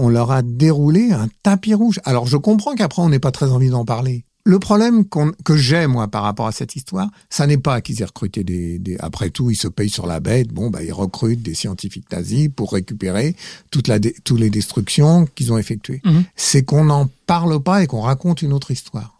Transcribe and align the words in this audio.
on 0.00 0.08
leur 0.08 0.30
a 0.30 0.42
déroulé 0.42 1.12
un 1.12 1.28
tapis 1.42 1.74
rouge. 1.74 2.00
Alors 2.04 2.26
je 2.26 2.36
comprends 2.36 2.74
qu'après 2.74 3.02
on 3.02 3.08
n'ait 3.08 3.18
pas 3.18 3.32
très 3.32 3.50
envie 3.50 3.70
d'en 3.70 3.84
parler. 3.84 4.24
Le 4.44 4.58
problème 4.58 5.04
que 5.44 5.56
j'ai, 5.56 5.86
moi, 5.86 6.08
par 6.08 6.22
rapport 6.22 6.46
à 6.46 6.52
cette 6.52 6.74
histoire, 6.74 7.08
ça 7.28 7.46
n'est 7.46 7.58
pas 7.58 7.82
qu'ils 7.82 8.00
aient 8.00 8.06
recruté 8.06 8.42
des, 8.42 8.96
Après 8.98 9.28
tout, 9.28 9.50
ils 9.50 9.56
se 9.56 9.68
payent 9.68 9.90
sur 9.90 10.06
la 10.06 10.18
bête. 10.18 10.48
Bon, 10.48 10.70
bah, 10.70 10.82
ils 10.82 10.92
recrutent 10.92 11.42
des 11.42 11.54
scientifiques 11.54 12.10
nazis 12.10 12.48
pour 12.54 12.72
récupérer 12.72 13.36
toute 13.70 13.86
la 13.86 14.00
toutes 14.00 14.40
les 14.40 14.50
destructions 14.50 15.28
qu'ils 15.34 15.52
ont 15.52 15.58
effectuées. 15.58 16.00
Mhm. 16.04 16.24
C'est 16.36 16.64
qu'on 16.64 16.84
n'en 16.84 17.08
parle 17.26 17.62
pas 17.62 17.82
et 17.82 17.86
qu'on 17.86 18.00
raconte 18.00 18.40
une 18.40 18.54
autre 18.54 18.70
histoire. 18.70 19.14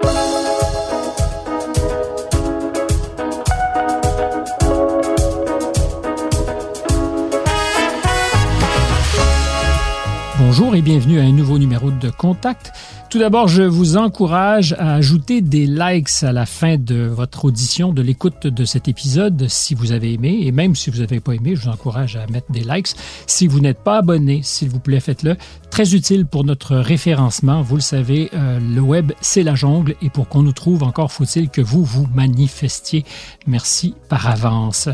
Bonjour 10.42 10.74
et 10.74 10.80
bienvenue 10.80 11.20
à 11.20 11.22
un 11.24 11.32
nouveau 11.32 11.58
numéro 11.58 11.90
de 11.90 12.08
Contact. 12.08 12.72
Tout 13.10 13.18
d'abord, 13.18 13.48
je 13.48 13.64
vous 13.64 13.96
encourage 13.96 14.76
à 14.78 14.94
ajouter 14.94 15.40
des 15.40 15.66
likes 15.66 16.22
à 16.22 16.30
la 16.30 16.46
fin 16.46 16.76
de 16.76 17.08
votre 17.08 17.44
audition, 17.44 17.92
de 17.92 18.02
l'écoute 18.02 18.46
de 18.46 18.64
cet 18.64 18.86
épisode, 18.86 19.48
si 19.48 19.74
vous 19.74 19.90
avez 19.90 20.12
aimé. 20.12 20.38
Et 20.42 20.52
même 20.52 20.76
si 20.76 20.90
vous 20.90 21.00
n'avez 21.00 21.18
pas 21.18 21.32
aimé, 21.32 21.56
je 21.56 21.62
vous 21.62 21.70
encourage 21.70 22.14
à 22.14 22.28
mettre 22.28 22.52
des 22.52 22.60
likes. 22.62 22.94
Si 23.26 23.48
vous 23.48 23.58
n'êtes 23.58 23.80
pas 23.80 23.98
abonné, 23.98 24.42
s'il 24.44 24.68
vous 24.68 24.78
plaît, 24.78 25.00
faites-le. 25.00 25.36
Très 25.70 25.96
utile 25.96 26.24
pour 26.24 26.44
notre 26.44 26.76
référencement. 26.76 27.62
Vous 27.62 27.74
le 27.74 27.80
savez, 27.80 28.30
euh, 28.32 28.60
le 28.60 28.80
web, 28.80 29.10
c'est 29.20 29.42
la 29.42 29.56
jungle. 29.56 29.96
Et 30.02 30.10
pour 30.10 30.28
qu'on 30.28 30.44
nous 30.44 30.52
trouve, 30.52 30.84
encore 30.84 31.10
faut-il 31.10 31.48
que 31.48 31.60
vous 31.60 31.84
vous 31.84 32.06
manifestiez. 32.14 33.04
Merci 33.44 33.96
par 34.08 34.28
avance. 34.28 34.88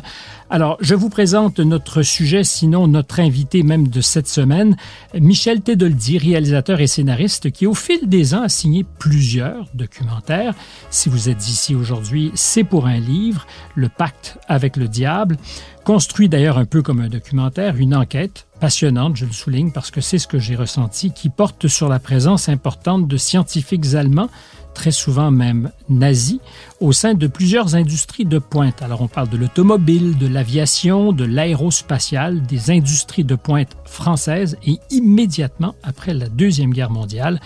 Alors, 0.49 0.79
je 0.81 0.95
vous 0.95 1.09
présente 1.09 1.59
notre 1.59 2.03
sujet, 2.03 2.45
sinon 2.45 2.87
notre 2.87 3.19
invité 3.19 3.65
même 3.65 3.89
de 3.89 4.01
cette 4.01 4.29
semaine, 4.29 4.77
Michel 5.13 5.61
Tedoldi, 5.61 6.19
réalisateur 6.19 6.81
et 6.81 6.87
scénariste, 6.87 7.51
qui 7.51 7.67
au 7.67 7.75
fil 7.75 8.06
des 8.07 8.35
ans 8.35 8.43
a 8.43 8.49
signé 8.49 8.85
plusieurs 8.99 9.67
documentaires. 9.75 10.55
Si 10.91 11.09
vous 11.09 11.29
êtes 11.29 11.49
ici 11.49 11.75
aujourd'hui, 11.75 12.33
c'est 12.35 12.65
pour 12.65 12.87
un 12.87 12.99
livre, 12.99 13.47
Le 13.75 13.89
pacte 13.89 14.39
avec 14.49 14.77
le 14.77 14.89
diable, 14.89 15.37
construit 15.85 16.29
d'ailleurs 16.29 16.59
un 16.59 16.65
peu 16.65 16.83
comme 16.83 17.01
un 17.01 17.09
documentaire, 17.09 17.77
une 17.77 17.95
enquête 17.95 18.47
passionnante, 18.61 19.17
je 19.17 19.27
le 19.27 19.33
souligne 19.33 19.71
parce 19.71 19.91
que 19.91 20.01
c'est 20.01 20.19
ce 20.19 20.27
que 20.27 20.39
j'ai 20.39 20.57
ressenti, 20.57 21.13
qui 21.13 21.29
porte 21.29 21.69
sur 21.69 21.89
la 21.89 21.99
présence 21.99 22.49
importante 22.49 23.07
de 23.07 23.17
scientifiques 23.17 23.95
allemands 23.95 24.31
très 24.77 24.91
souvent 24.91 25.31
même 25.31 25.71
nazis, 25.89 26.39
au 26.81 26.93
sein 26.93 27.15
de 27.15 27.27
plusieurs 27.27 27.75
industries 27.75 28.27
de 28.27 28.39
pointe. 28.39 28.83
Alors 28.83 29.01
on 29.01 29.09
parle 29.09 29.31
de 29.31 29.39
l'automobile, 29.39 30.19
de 30.19 30.27
l'aviation, 30.27 31.13
de 31.15 31.25
l'aérospatiale, 31.25 32.43
des 32.43 32.71
industries 32.71 33.25
de 33.25 33.37
pointe 33.37 33.75
françaises 33.87 34.59
et 34.67 34.79
immédiatement 34.91 35.75
après 35.83 36.13
la 36.13 36.29
Deuxième 36.29 36.75
Guerre 36.75 36.91
mondiale, 36.91 37.41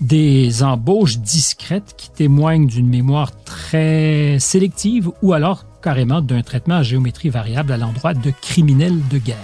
des 0.00 0.62
embauches 0.62 1.18
discrètes 1.18 1.94
qui 1.96 2.10
témoignent 2.10 2.66
d'une 2.66 2.88
mémoire 2.88 3.32
très 3.44 4.38
sélective 4.38 5.10
ou 5.22 5.32
alors 5.32 5.64
carrément 5.82 6.20
d'un 6.20 6.42
traitement 6.42 6.76
à 6.76 6.82
géométrie 6.82 7.28
variable 7.28 7.72
à 7.72 7.76
l'endroit 7.76 8.14
de 8.14 8.32
criminels 8.42 8.98
de 9.08 9.18
guerre. 9.18 9.36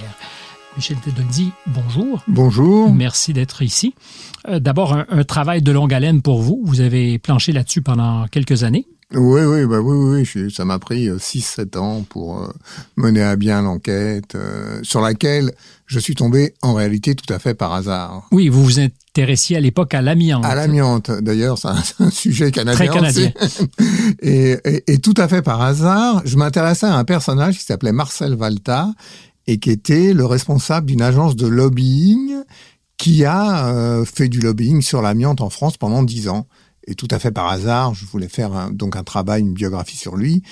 Michel 0.76 0.96
Tedoldi, 0.98 1.52
bonjour. 1.66 2.22
Bonjour. 2.28 2.92
Merci 2.92 3.32
d'être 3.32 3.62
ici. 3.62 3.94
Euh, 4.48 4.58
d'abord, 4.58 4.94
un, 4.94 5.24
travail 5.24 5.60
de 5.60 5.70
longue 5.70 5.92
haleine 5.92 6.22
pour 6.22 6.40
vous. 6.40 6.62
Vous 6.64 6.80
avez 6.80 7.18
planché 7.18 7.52
là-dessus 7.52 7.82
pendant 7.82 8.26
quelques 8.26 8.64
années. 8.64 8.86
Oui, 9.14 9.42
oui, 9.42 9.66
bah 9.66 9.80
oui, 9.80 10.24
oui, 10.34 10.50
ça 10.50 10.64
m'a 10.64 10.78
pris 10.78 11.08
6-7 11.08 11.76
euh, 11.76 11.80
ans 11.80 12.06
pour 12.08 12.42
euh, 12.42 12.48
mener 12.96 13.22
à 13.22 13.36
bien 13.36 13.60
l'enquête, 13.60 14.36
sur 14.82 15.02
laquelle 15.02 15.52
je 15.86 15.98
suis 15.98 16.14
tombé 16.14 16.54
en 16.62 16.72
réalité 16.72 17.14
tout 17.14 17.30
à 17.30 17.38
fait 17.38 17.52
par 17.52 17.74
hasard. 17.74 18.26
Oui, 18.32 18.48
vous 18.48 18.64
vous 18.64 18.80
intéressiez 19.14 19.58
à 19.58 19.60
l'époque 19.60 19.92
à 19.92 20.00
l'amiante. 20.00 20.44
À 20.44 20.54
l'amiante, 20.54 21.10
d'ailleurs, 21.10 21.58
c'est 21.58 21.68
un, 21.68 22.10
sujet 22.10 22.50
canadien. 22.50 22.86
Très 22.86 22.88
canadien. 22.88 23.30
et, 24.22 24.56
et, 24.86 24.98
tout 24.98 25.14
à 25.18 25.28
fait 25.28 25.42
par 25.42 25.60
hasard, 25.60 26.22
je 26.24 26.36
m'intéressais 26.36 26.86
à 26.86 26.96
un 26.96 27.04
personnage 27.04 27.58
qui 27.58 27.64
s'appelait 27.64 27.92
Marcel 27.92 28.34
Valta 28.34 28.88
et 29.46 29.58
qui 29.58 29.70
était 29.70 30.14
le 30.14 30.24
responsable 30.24 30.86
d'une 30.86 31.02
agence 31.02 31.36
de 31.36 31.46
lobbying 31.46 32.42
qui 32.96 33.24
a 33.24 33.66
euh, 33.66 34.04
fait 34.04 34.28
du 34.28 34.40
lobbying 34.40 34.80
sur 34.80 35.02
l'amiante 35.02 35.40
en 35.40 35.50
France 35.50 35.76
pendant 35.76 36.02
dix 36.02 36.28
ans. 36.28 36.46
Et 36.86 36.94
tout 36.94 37.08
à 37.10 37.18
fait 37.18 37.32
par 37.32 37.48
hasard, 37.48 37.94
je 37.94 38.06
voulais 38.06 38.28
faire 38.28 38.70
donc 38.70 38.96
un 38.96 39.04
travail, 39.04 39.42
une 39.42 39.52
biographie 39.52 39.96
sur 39.96 40.16
lui. 40.16 40.42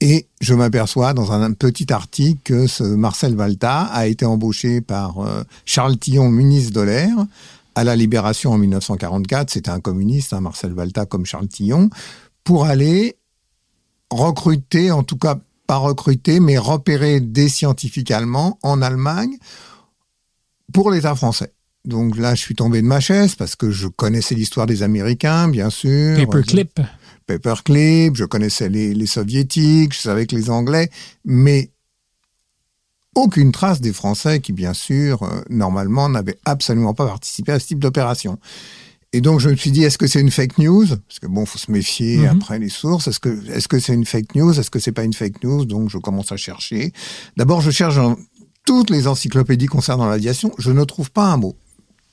Et 0.00 0.26
je 0.40 0.54
m'aperçois 0.54 1.14
dans 1.14 1.30
un, 1.30 1.52
petit 1.52 1.92
article 1.92 2.40
que 2.42 2.66
ce 2.66 2.82
Marcel 2.82 3.36
Valta 3.36 3.82
a 3.82 4.06
été 4.06 4.24
embauché 4.24 4.80
par 4.80 5.20
euh, 5.20 5.44
Charles 5.64 5.96
Tillon, 5.98 6.28
ministre 6.28 6.72
de 6.72 6.80
l'air, 6.80 7.14
à 7.74 7.84
la 7.84 7.96
Libération 7.96 8.52
en 8.52 8.58
1944. 8.58 9.50
C'était 9.50 9.70
un 9.70 9.80
communiste, 9.80 10.32
hein, 10.32 10.40
Marcel 10.40 10.72
Valta 10.72 11.06
comme 11.06 11.26
Charles 11.26 11.48
Tillon, 11.48 11.90
pour 12.44 12.66
aller 12.66 13.16
recruter, 14.10 14.90
en 14.90 15.02
tout 15.02 15.16
cas 15.16 15.38
pas 15.66 15.76
recruter, 15.76 16.40
mais 16.40 16.58
repérer 16.58 17.20
des 17.20 17.48
scientifiques 17.48 18.10
allemands 18.10 18.58
en 18.62 18.82
Allemagne 18.82 19.36
pour 20.72 20.90
l'État 20.90 21.14
français. 21.14 21.52
Donc 21.84 22.16
là, 22.16 22.34
je 22.34 22.40
suis 22.40 22.54
tombé 22.54 22.80
de 22.80 22.86
ma 22.86 23.00
chaise 23.00 23.34
parce 23.34 23.56
que 23.56 23.70
je 23.70 23.88
connaissais 23.88 24.34
l'histoire 24.34 24.66
des 24.66 24.82
Américains, 24.82 25.48
bien 25.48 25.70
sûr. 25.70 26.16
Paperclip. 26.16 26.80
Paperclip, 27.26 28.16
je 28.16 28.24
connaissais 28.24 28.68
les, 28.68 29.06
soviétiques, 29.06 29.94
je 29.94 30.00
savais 30.00 30.26
que 30.26 30.36
les 30.36 30.50
Anglais, 30.50 30.90
mais 31.24 31.70
aucune 33.14 33.52
trace 33.52 33.80
des 33.80 33.92
Français 33.92 34.40
qui, 34.40 34.52
bien 34.52 34.74
sûr, 34.74 35.22
euh, 35.22 35.42
normalement, 35.50 36.08
n'avaient 36.08 36.38
absolument 36.44 36.94
pas 36.94 37.06
participé 37.06 37.52
à 37.52 37.58
ce 37.58 37.68
type 37.68 37.78
d'opération. 37.78 38.38
Et 39.14 39.20
donc 39.20 39.40
je 39.40 39.50
me 39.50 39.56
suis 39.56 39.70
dit, 39.70 39.82
est-ce 39.82 39.98
que 39.98 40.06
c'est 40.06 40.20
une 40.20 40.30
fake 40.30 40.56
news? 40.58 40.86
Parce 40.86 41.18
que 41.20 41.26
bon, 41.26 41.44
faut 41.44 41.58
se 41.58 41.70
méfier 41.70 42.18
mhm. 42.18 42.26
après 42.28 42.58
les 42.58 42.70
sources. 42.70 43.08
Est-ce 43.08 43.20
que 43.20 43.46
est-ce 43.50 43.68
que 43.68 43.78
c'est 43.78 43.92
une 43.92 44.06
fake 44.06 44.34
news? 44.34 44.58
Est-ce 44.58 44.70
que 44.70 44.78
c'est 44.78 44.92
pas 44.92 45.04
une 45.04 45.12
fake 45.12 45.44
news? 45.44 45.66
Donc 45.66 45.90
je 45.90 45.98
commence 45.98 46.32
à 46.32 46.38
chercher. 46.38 46.92
D'abord, 47.36 47.60
je 47.60 47.70
cherche 47.70 47.96
dans 47.96 48.16
toutes 48.64 48.88
les 48.88 49.06
encyclopédies 49.06 49.66
concernant 49.66 50.06
l'aviation. 50.06 50.52
Je 50.58 50.70
ne 50.70 50.84
trouve 50.84 51.10
pas 51.10 51.26
un 51.26 51.36
mot. 51.36 51.56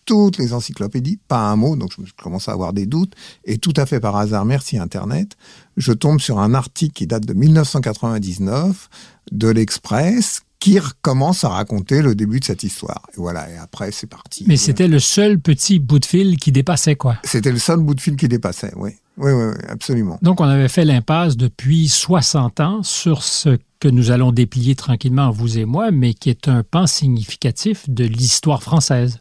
Toutes 0.06 0.38
les 0.40 0.54
encyclopédies, 0.54 1.20
pas 1.28 1.50
un 1.50 1.56
mot. 1.56 1.78
Donc 1.78 1.94
je 2.04 2.12
commence 2.22 2.50
à 2.50 2.52
avoir 2.52 2.74
des 2.74 2.86
doutes. 2.86 3.14
Et 3.46 3.60
tout 3.60 3.74
à 3.78 3.86
fait 3.86 4.02
par 4.02 4.18
hasard, 4.18 4.44
merci 4.44 4.78
Internet, 4.78 5.38
je 5.78 5.94
tombe 5.94 6.20
sur 6.20 6.40
un 6.40 6.54
article 6.54 6.94
qui 6.94 7.08
date 7.08 7.26
de 7.26 7.34
1999 7.34 8.90
de 9.32 9.48
l'Express 9.48 10.42
qui 10.60 10.78
recommence 10.78 11.44
à 11.44 11.50
raconter 11.50 12.02
le 12.02 12.16
début 12.16 12.40
de 12.40 12.46
cette 12.46 12.64
histoire. 12.64 13.04
Et 13.14 13.18
voilà, 13.18 13.50
et 13.50 13.58
après, 13.58 13.92
c'est 13.92 14.08
parti. 14.08 14.44
Mais 14.48 14.58
c'était 14.58 14.88
le 14.88 15.00
seul 15.00 15.40
petit 15.40 15.80
bout 15.80 16.00
de 16.00 16.06
fil 16.06 16.38
qui 16.38 16.52
dépassait, 16.52 16.96
quoi. 16.96 17.18
C'était 17.24 17.52
le 17.52 17.60
seul 17.60 17.80
bout 17.80 17.96
de 17.96 18.02
fil 18.02 18.16
qui 18.16 18.28
dépassait, 18.28 18.74
oui. 18.76 18.92
Oui, 19.18 19.32
oui, 19.32 19.54
absolument. 19.68 20.18
Donc, 20.22 20.40
on 20.40 20.46
avait 20.46 20.70
fait 20.70 20.86
l'impasse 20.86 21.36
depuis 21.36 21.90
60 21.90 22.60
ans 22.62 22.84
sur 22.84 23.24
ce 23.24 23.58
que 23.80 23.90
nous 23.90 24.12
allons 24.12 24.32
déplier 24.32 24.76
tranquillement, 24.76 25.30
vous 25.30 25.58
et 25.58 25.66
moi, 25.66 25.92
mais 25.92 26.14
qui 26.14 26.30
est 26.30 26.48
un 26.48 26.64
pan 26.64 26.88
significatif 26.88 27.90
de 27.90 28.06
l'histoire 28.06 28.64
française. 28.64 29.20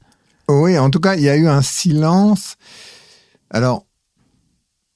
Oui, 0.48 0.78
en 0.78 0.91
tout 0.91 1.00
cas, 1.00 1.16
il 1.16 1.22
y 1.22 1.28
a 1.28 1.37
eu 1.37 1.48
un 1.48 1.62
silence. 1.62 2.54
Alors, 3.50 3.87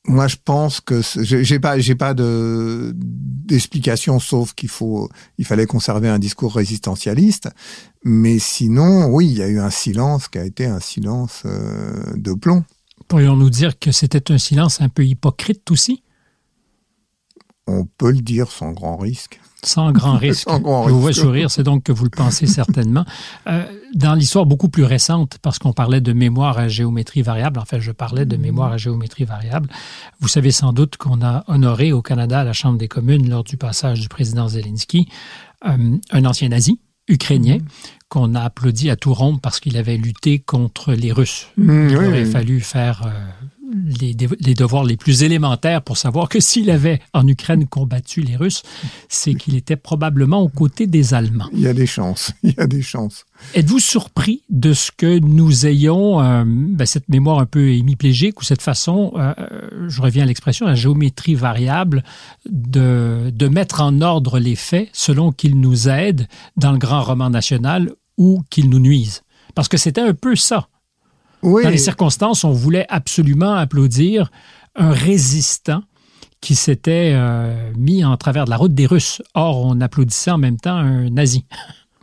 moi, 0.06 0.26
je 0.26 0.36
pense 0.44 0.80
que 0.80 1.00
j'ai 1.20 1.60
pas, 1.60 1.78
j'ai 1.78 1.94
pas 1.94 2.12
de 2.12 2.92
d'explication, 2.94 4.18
sauf 4.18 4.52
qu'il 4.54 4.68
faut, 4.68 5.08
il 5.38 5.44
fallait 5.44 5.66
conserver 5.66 6.08
un 6.08 6.18
discours 6.18 6.54
résistentialiste. 6.54 7.50
Mais 8.04 8.38
sinon, 8.38 9.06
oui, 9.06 9.28
il 9.28 9.38
y 9.38 9.42
a 9.42 9.48
eu 9.48 9.60
un 9.60 9.70
silence 9.70 10.28
qui 10.28 10.38
a 10.38 10.44
été 10.44 10.66
un 10.66 10.80
silence 10.80 11.42
euh, 11.44 12.14
de 12.16 12.32
plomb. 12.32 12.64
Pourrions-nous 13.08 13.50
dire 13.50 13.78
que 13.78 13.92
c'était 13.92 14.32
un 14.32 14.38
silence 14.38 14.80
un 14.80 14.88
peu 14.88 15.04
hypocrite 15.04 15.70
aussi? 15.70 16.02
On 17.66 17.84
peut 17.84 18.10
le 18.10 18.22
dire 18.22 18.50
sans 18.50 18.72
grand 18.72 18.96
risque. 18.96 19.40
Sans 19.65 19.93
grand 19.93 20.17
risque. 20.19 20.49
Sans 20.49 20.61
grand 20.61 20.89
Je 20.89 20.93
vous 20.93 21.00
vois 21.00 21.12
sourire, 21.12 21.50
c'est 21.50 21.62
donc 21.62 21.84
que 21.84 21.93
vous 21.93 22.05
le 22.05 22.11
pensez 22.11 22.47
certainement. 22.61 23.05
Euh, 23.47 23.65
dans 23.95 24.15
l'histoire 24.15 24.47
beaucoup 24.47 24.69
plus 24.69 24.84
récente, 24.84 25.39
parce 25.43 25.59
qu'on 25.59 25.73
parlait 25.73 26.00
de 26.00 26.12
mémoire 26.12 26.59
à 26.59 26.69
géométrie 26.69 27.23
variable, 27.23 27.59
en 27.59 27.64
fait, 27.64 27.81
je 27.81 27.93
parlais 27.93 28.25
de 28.25 28.37
mémoire 28.37 28.73
à 28.73 28.76
géométrie 28.76 29.25
variable, 29.25 29.69
vous 30.20 30.29
savez 30.29 30.50
sans 30.50 30.73
doute 30.73 30.97
qu'on 30.97 31.23
a 31.23 31.44
honoré 31.47 31.93
au 31.93 32.03
Canada, 32.03 32.41
à 32.41 32.44
la 32.44 32.53
Chambre 32.53 32.79
des 32.79 32.88
communes, 32.88 33.29
lors 33.29 33.44
du 33.44 33.56
passage 33.56 34.00
du 34.00 34.09
président 34.09 34.49
Zelensky, 34.49 35.09
euh, 35.67 35.97
un 36.11 36.25
ancien 36.25 36.49
nazi, 36.49 36.81
ukrainien, 37.08 37.58
mm. 37.58 37.67
qu'on 38.08 38.35
a 38.35 38.43
applaudi 38.43 38.91
à 38.91 38.97
tout 38.97 39.15
rond 39.15 39.38
parce 39.38 39.61
qu'il 39.61 39.76
avait 39.76 39.97
lutté 39.97 40.38
contre 40.38 40.93
les 40.93 41.12
Russes. 41.12 41.49
Mm, 41.56 41.88
Il 41.91 41.97
aurait 41.97 42.25
fallu 42.25 42.61
faire 42.61 43.03
euh, 43.06 43.11
les, 43.72 44.14
devoirs 44.54 44.84
les 44.84 44.96
plus 44.96 45.22
élémentaires 45.22 45.82
pour 45.82 45.96
savoir 45.96 46.28
que 46.28 46.40
s'il 46.40 46.70
avait 46.70 47.00
en 47.12 47.26
Ukraine 47.26 47.66
combattu 47.66 48.20
les 48.20 48.36
Russes, 48.36 48.62
c'est 49.08 49.34
qu'il 49.34 49.56
était 49.56 49.76
probablement 49.76 50.40
aux 50.40 50.48
côtés 50.48 50.86
des 50.86 51.14
Allemands. 51.14 51.48
Il 51.52 51.60
y 51.60 51.66
a 51.66 51.74
des 51.74 51.86
chances, 51.86 52.32
il 52.42 52.54
y 52.56 52.60
a 52.60 52.66
des 52.66 52.82
chances. 52.82 53.24
Êtes-vous 53.54 53.80
surpris 53.80 54.42
de 54.50 54.72
ce 54.72 54.90
que 54.96 55.19
nous 55.19 55.66
ayons 55.66 56.20
euh, 56.20 56.44
ben, 56.46 56.86
cette 56.86 57.08
mémoire 57.08 57.38
un 57.38 57.46
peu 57.46 57.70
hémiplégique 57.70 58.40
ou 58.40 58.44
cette 58.44 58.62
façon, 58.62 59.12
euh, 59.16 59.34
je 59.88 60.00
reviens 60.00 60.22
à 60.24 60.26
l'expression, 60.26 60.66
la 60.66 60.74
géométrie 60.74 61.34
variable, 61.34 62.04
de, 62.48 63.30
de 63.34 63.48
mettre 63.48 63.80
en 63.80 64.00
ordre 64.00 64.38
les 64.38 64.56
faits 64.56 64.88
selon 64.92 65.32
qu'ils 65.32 65.58
nous 65.58 65.88
aident 65.88 66.28
dans 66.56 66.72
le 66.72 66.78
grand 66.78 67.02
roman 67.02 67.30
national 67.30 67.92
ou 68.16 68.42
qu'ils 68.50 68.70
nous 68.70 68.78
nuisent? 68.78 69.22
Parce 69.54 69.69
que 69.69 69.76
c'était 69.76 70.00
un 70.00 70.14
peu 70.14 70.36
ça 70.36 70.69
Dans 71.43 71.69
les 71.69 71.79
circonstances, 71.79 72.44
on 72.44 72.53
voulait 72.53 72.87
absolument 72.89 73.55
applaudir 73.55 74.31
un 74.77 74.91
résistant 74.91 75.83
qui 76.41 76.55
s'était 76.55 77.12
euh, 77.15 77.73
mis 77.77 78.05
en 78.05 78.17
travers 78.17 78.44
de 78.44 78.50
la 78.50 78.56
route 78.56 78.75
des 78.75 78.87
Russes. 78.87 79.23
Or, 79.35 79.65
on 79.65 79.81
applaudissait 79.81 80.31
en 80.31 80.39
même 80.39 80.59
temps 80.59 80.77
un 80.77 81.09
nazi. 81.11 81.44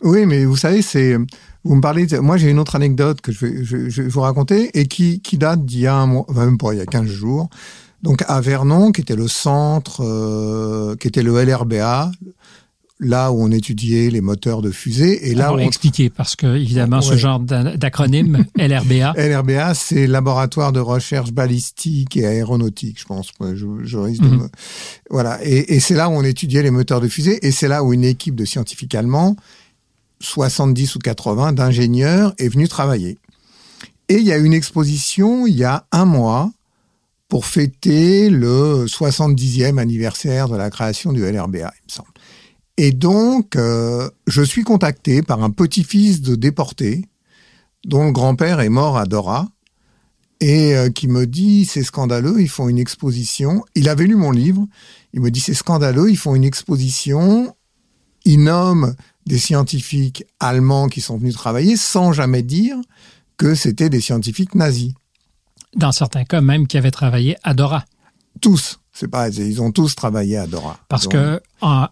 Oui, 0.01 0.25
mais 0.25 0.45
vous 0.45 0.55
savez, 0.55 0.81
c'est 0.81 1.17
vous 1.65 1.75
me 1.75 1.81
parlez. 1.81 2.07
moi, 2.21 2.37
j'ai 2.37 2.49
une 2.49 2.59
autre 2.59 2.75
anecdote 2.75 3.19
que 3.21 3.31
je 3.31 3.45
vais, 3.45 3.63
je, 3.89 4.01
vous 4.03 4.21
raconter 4.21 4.71
et 4.79 4.87
qui, 4.87 5.21
qui 5.21 5.37
date 5.37 5.65
d'il 5.65 5.81
y 5.81 5.87
a 5.87 5.95
un 5.95 6.05
mois, 6.05 6.25
même 6.33 6.57
pas 6.57 6.73
il 6.73 6.77
y 6.77 6.81
a 6.81 6.85
15 6.85 7.05
jours. 7.05 7.49
Donc 8.01 8.23
à 8.27 8.39
Vernon, 8.39 8.93
qui 8.93 9.01
était 9.01 9.17
le 9.17 9.27
centre, 9.27 10.01
euh, 10.01 10.95
qui 10.95 11.07
était 11.09 11.21
le 11.21 11.43
LRBA, 11.43 12.11
là 12.99 13.31
où 13.31 13.41
on 13.41 13.49
étudiait 13.51 14.09
les 14.09 14.21
moteurs 14.21 14.61
de 14.61 14.71
fusée. 14.71 15.29
Et 15.29 15.35
là, 15.35 15.53
on 15.53 15.57
expliquer 15.57 16.09
parce 16.09 16.35
que 16.35 16.57
évidemment, 16.57 17.01
ce 17.01 17.15
genre 17.15 17.39
d'acronyme 17.39 18.45
LRBA. 18.57 19.13
LRBA, 19.15 19.73
c'est 19.73 20.05
laboratoire 20.05 20.73
de 20.73 20.79
recherche 20.79 21.31
balistique 21.31 22.17
et 22.17 22.25
aéronautique, 22.25 22.99
je 22.99 23.05
pense. 23.05 23.31
Je, 23.39 23.65
je 23.83 23.97
risque 23.97 24.21
de 24.21 24.27
mhm. 24.27 24.41
me... 24.41 24.49
Voilà. 25.09 25.39
Et, 25.43 25.75
et 25.75 25.79
c'est 25.79 25.95
là 25.95 26.09
où 26.09 26.13
on 26.13 26.23
étudiait 26.23 26.61
les 26.61 26.71
moteurs 26.71 26.99
de 26.99 27.07
fusée, 27.07 27.39
et 27.45 27.51
c'est 27.51 27.67
là 27.67 27.83
où 27.83 27.93
une 27.93 28.03
équipe 28.03 28.35
de 28.35 28.45
scientifiques 28.45 28.95
allemands, 28.95 29.35
70 30.19 30.95
ou 30.95 30.99
80 30.99 31.53
d'ingénieurs, 31.53 32.33
est 32.37 32.49
venue 32.49 32.67
travailler. 32.67 33.17
Et 34.09 34.15
il 34.15 34.25
y 34.25 34.33
a 34.33 34.37
une 34.37 34.53
exposition 34.53 35.45
il 35.47 35.55
y 35.55 35.63
a 35.63 35.85
un 35.91 36.05
mois 36.05 36.51
pour 37.29 37.45
fêter 37.45 38.29
le 38.29 38.85
70e 38.87 39.77
anniversaire 39.77 40.49
de 40.49 40.57
la 40.57 40.71
création 40.71 41.13
du 41.13 41.21
LRBA, 41.21 41.57
il 41.59 41.85
me 41.85 41.91
semble. 41.91 42.08
Et 42.81 42.93
donc, 42.93 43.57
euh, 43.57 44.09
je 44.25 44.41
suis 44.41 44.63
contacté 44.63 45.21
par 45.21 45.43
un 45.43 45.49
petit-fils 45.49 46.21
de 46.21 46.35
déporté, 46.35 47.09
dont 47.83 48.05
le 48.05 48.13
grand-père 48.13 48.61
est 48.61 48.69
mort 48.69 48.97
à 48.97 49.05
Dora, 49.05 49.49
et 50.39 50.77
euh, 50.77 50.89
qui 50.89 51.09
me 51.09 51.27
dit, 51.27 51.65
c'est 51.65 51.83
scandaleux, 51.83 52.39
ils 52.39 52.47
font 52.47 52.69
une 52.69 52.77
exposition. 52.77 53.65
Il 53.75 53.89
avait 53.89 54.05
lu 54.05 54.15
mon 54.15 54.31
livre, 54.31 54.65
il 55.11 55.19
me 55.19 55.29
dit, 55.29 55.41
c'est 55.41 55.53
scandaleux, 55.53 56.09
ils 56.09 56.17
font 56.17 56.35
une 56.35 56.45
exposition, 56.45 57.53
ils 58.23 58.41
nomment 58.41 58.95
des 59.25 59.39
scientifiques 59.39 60.23
allemands 60.39 60.87
qui 60.87 61.01
sont 61.01 61.17
venus 61.17 61.35
travailler 61.35 61.75
sans 61.75 62.13
jamais 62.13 62.43
dire 62.43 62.77
que 63.35 63.55
c'était 63.55 63.89
des 63.89 63.99
scientifiques 63.99 64.55
nazis. 64.55 64.93
Dans 65.75 65.91
certains 65.91 66.23
cas, 66.23 66.39
même 66.39 66.65
qui 66.65 66.77
avaient 66.77 66.91
travaillé 66.91 67.35
à 67.43 67.53
Dora. 67.53 67.83
Tous. 68.39 68.79
C'est 68.93 69.09
pas, 69.09 69.27
ils 69.27 69.61
ont 69.61 69.73
tous 69.73 69.95
travaillé 69.95 70.37
à 70.37 70.47
Dora. 70.47 70.79
Parce 70.87 71.07
que 71.07 71.41
en 71.59 71.89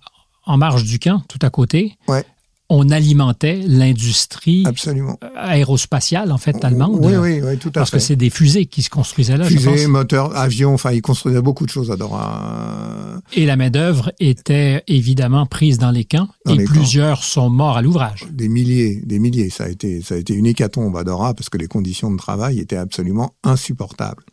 marge 0.55 0.85
du 0.85 0.99
camp, 0.99 1.21
tout 1.27 1.39
à 1.41 1.49
côté, 1.49 1.97
ouais. 2.07 2.23
on 2.69 2.89
alimentait 2.89 3.61
l'industrie 3.65 4.63
Absolument. 4.65 5.19
aérospatiale, 5.35 6.31
en 6.31 6.37
fait, 6.37 6.63
allemande. 6.63 6.99
Oui, 7.01 7.15
oui, 7.17 7.41
oui 7.43 7.57
tout 7.57 7.67
à 7.67 7.71
parce 7.71 7.91
fait. 7.91 7.97
que 7.97 8.03
c'est 8.03 8.15
des 8.15 8.29
fusées 8.29 8.65
qui 8.65 8.81
se 8.81 8.89
construisaient 8.89 9.35
là, 9.35 9.43
Fusées, 9.43 9.87
moteurs, 9.87 10.33
avions, 10.37 10.73
enfin, 10.73 10.93
ils 10.93 11.01
construisaient 11.01 11.41
beaucoup 11.41 11.65
de 11.65 11.69
choses 11.69 11.91
à 11.91 11.97
Dora. 11.97 13.19
Et 13.33 13.45
la 13.45 13.57
main-d'œuvre 13.57 14.13
était 14.21 14.83
évidemment 14.87 15.45
prise 15.45 15.77
dans 15.79 15.91
les 15.91 16.05
camps 16.05 16.29
et 16.47 16.63
plusieurs 16.63 17.23
sont 17.23 17.49
morts 17.49 17.75
à 17.75 17.81
l'ouvrage. 17.81 18.25
Des 18.31 18.47
milliers, 18.47 19.01
des 19.03 19.19
milliers. 19.19 19.49
Ça 19.49 19.65
a 19.65 19.69
été, 19.69 20.01
ça 20.01 20.15
a 20.15 20.17
été 20.17 20.33
une 20.33 20.45
hécatombe 20.45 20.95
à 20.95 21.03
Dora 21.03 21.33
parce 21.33 21.49
que 21.49 21.57
les 21.57 21.67
conditions 21.67 22.09
de 22.11 22.17
travail 22.17 22.59
étaient 22.59 22.77
absolument 22.77 23.33
insupportables. 23.43 24.23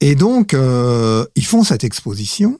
Et 0.00 0.14
donc, 0.14 0.54
euh, 0.54 1.24
ils 1.34 1.44
font 1.44 1.64
cette 1.64 1.84
exposition 1.84 2.58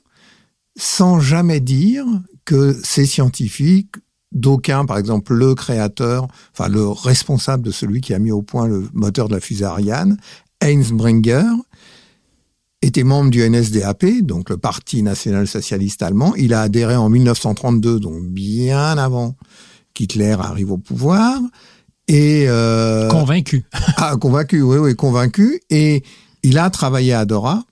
sans 0.77 1.21
jamais 1.21 1.61
dire 1.61 2.05
que 2.49 2.75
ces 2.83 3.05
scientifiques, 3.05 3.97
d'aucuns, 4.33 4.87
par 4.87 4.97
exemple 4.97 5.35
le 5.35 5.55
créateur, 5.55 6.27
enfin 6.55 6.71
le 6.71 6.89
responsable 6.89 7.63
de 7.63 7.71
celui 7.71 8.01
qui 8.01 8.15
a 8.15 8.19
mis 8.19 8.33
au 8.33 8.41
point 8.41 8.67
le 8.67 8.89
moteur 8.95 9.29
de 9.29 9.35
la 9.35 9.41
fusée 9.41 9.67
Ariane, 9.67 10.17
Heinz 10.63 10.93
Bringer, 10.93 11.45
était 12.81 13.05
membre 13.05 13.31
du 13.31 13.47
NSDAP, 13.47 14.23
donc 14.23 14.49
le 14.49 14.57
Parti 14.57 15.03
national 15.03 15.47
socialiste 15.47 16.03
allemand. 16.03 16.35
Il 16.37 16.55
a 16.55 16.63
adhéré 16.63 16.97
en 16.97 17.11
1932, 17.11 18.01
donc 18.01 18.25
bien 18.25 18.97
avant 18.97 19.37
qu'Hitler 19.93 20.37
arrive 20.41 20.73
au 20.73 20.79
pouvoir. 20.79 21.39
Et 22.07 22.47
euh, 22.49 23.11
convaincu. 23.11 23.67
ah, 23.99 24.17
convaincu, 24.19 24.63
oui, 24.63 24.79
oui, 24.79 24.97
convaincu. 24.97 25.61
Et 25.69 26.03
il 26.43 26.57
a 26.57 26.71
travaillé 26.71 27.13
à 27.13 27.27
Dora 27.27 27.63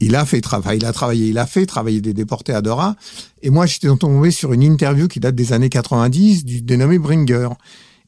il 0.00 0.16
a 0.16 0.24
fait 0.24 0.40
travailler, 0.40 0.78
il 0.78 0.84
a 0.86 0.92
travaillé, 0.92 1.28
il 1.28 1.38
a 1.38 1.46
fait 1.46 1.66
travailler 1.66 2.00
des 2.00 2.14
déportés 2.14 2.52
à 2.52 2.62
Dora. 2.62 2.96
Et 3.42 3.50
moi, 3.50 3.66
j'étais 3.66 3.88
tombé 3.96 4.30
sur 4.30 4.52
une 4.52 4.62
interview 4.62 5.08
qui 5.08 5.20
date 5.20 5.34
des 5.34 5.52
années 5.52 5.68
90 5.68 6.44
du 6.44 6.62
dénommé 6.62 6.98
Bringer. 6.98 7.48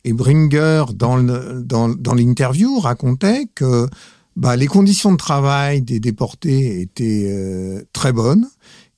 Et 0.05 0.13
Bringer, 0.13 0.85
dans, 0.95 1.19
dans, 1.19 2.15
l'interview, 2.15 2.79
racontait 2.79 3.47
que 3.55 3.89
bah, 4.37 4.57
les 4.57 4.67
conditions 4.67 5.13
de 5.13 5.17
travail 5.17 5.83
des 5.83 6.01
déportés 6.01 6.81
étaient 6.81 7.29
euh, 7.29 7.83
très 7.93 8.13
bonnes, 8.13 8.47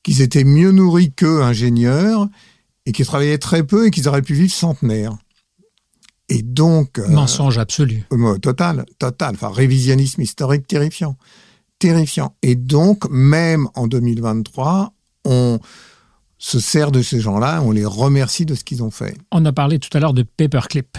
qu'ils 0.02 0.20
étaient 0.22 0.44
mieux 0.44 0.72
nourris 0.72 1.12
qu'eux, 1.12 1.42
ingénieurs, 1.42 2.28
et 2.84 2.92
qu'ils 2.92 3.06
travaillaient 3.06 3.38
très 3.38 3.62
peu 3.62 3.86
et 3.86 3.90
qu'ils 3.90 4.08
auraient 4.08 4.22
pu 4.22 4.34
vivre 4.34 4.52
centenaires. 4.52 5.16
Et 6.30 6.42
donc... 6.42 6.98
Euh, 6.98 7.08
Mensonge 7.08 7.58
absolu. 7.58 8.04
total, 8.42 8.84
total. 8.98 9.34
Enfin, 9.34 9.50
révisionnisme 9.50 10.20
historique 10.20 10.66
terrifiant 10.66 11.16
terrifiant. 11.78 12.34
Et 12.42 12.54
donc, 12.54 13.08
même 13.10 13.68
en 13.74 13.86
2023, 13.86 14.92
on 15.24 15.58
se 16.38 16.60
sert 16.60 16.92
de 16.92 17.02
ces 17.02 17.20
gens-là, 17.20 17.60
on 17.62 17.72
les 17.72 17.84
remercie 17.84 18.46
de 18.46 18.54
ce 18.54 18.64
qu'ils 18.64 18.82
ont 18.82 18.90
fait. 18.90 19.16
On 19.32 19.44
a 19.44 19.52
parlé 19.52 19.78
tout 19.78 19.94
à 19.96 20.00
l'heure 20.00 20.14
de 20.14 20.22
Paperclip. 20.22 20.96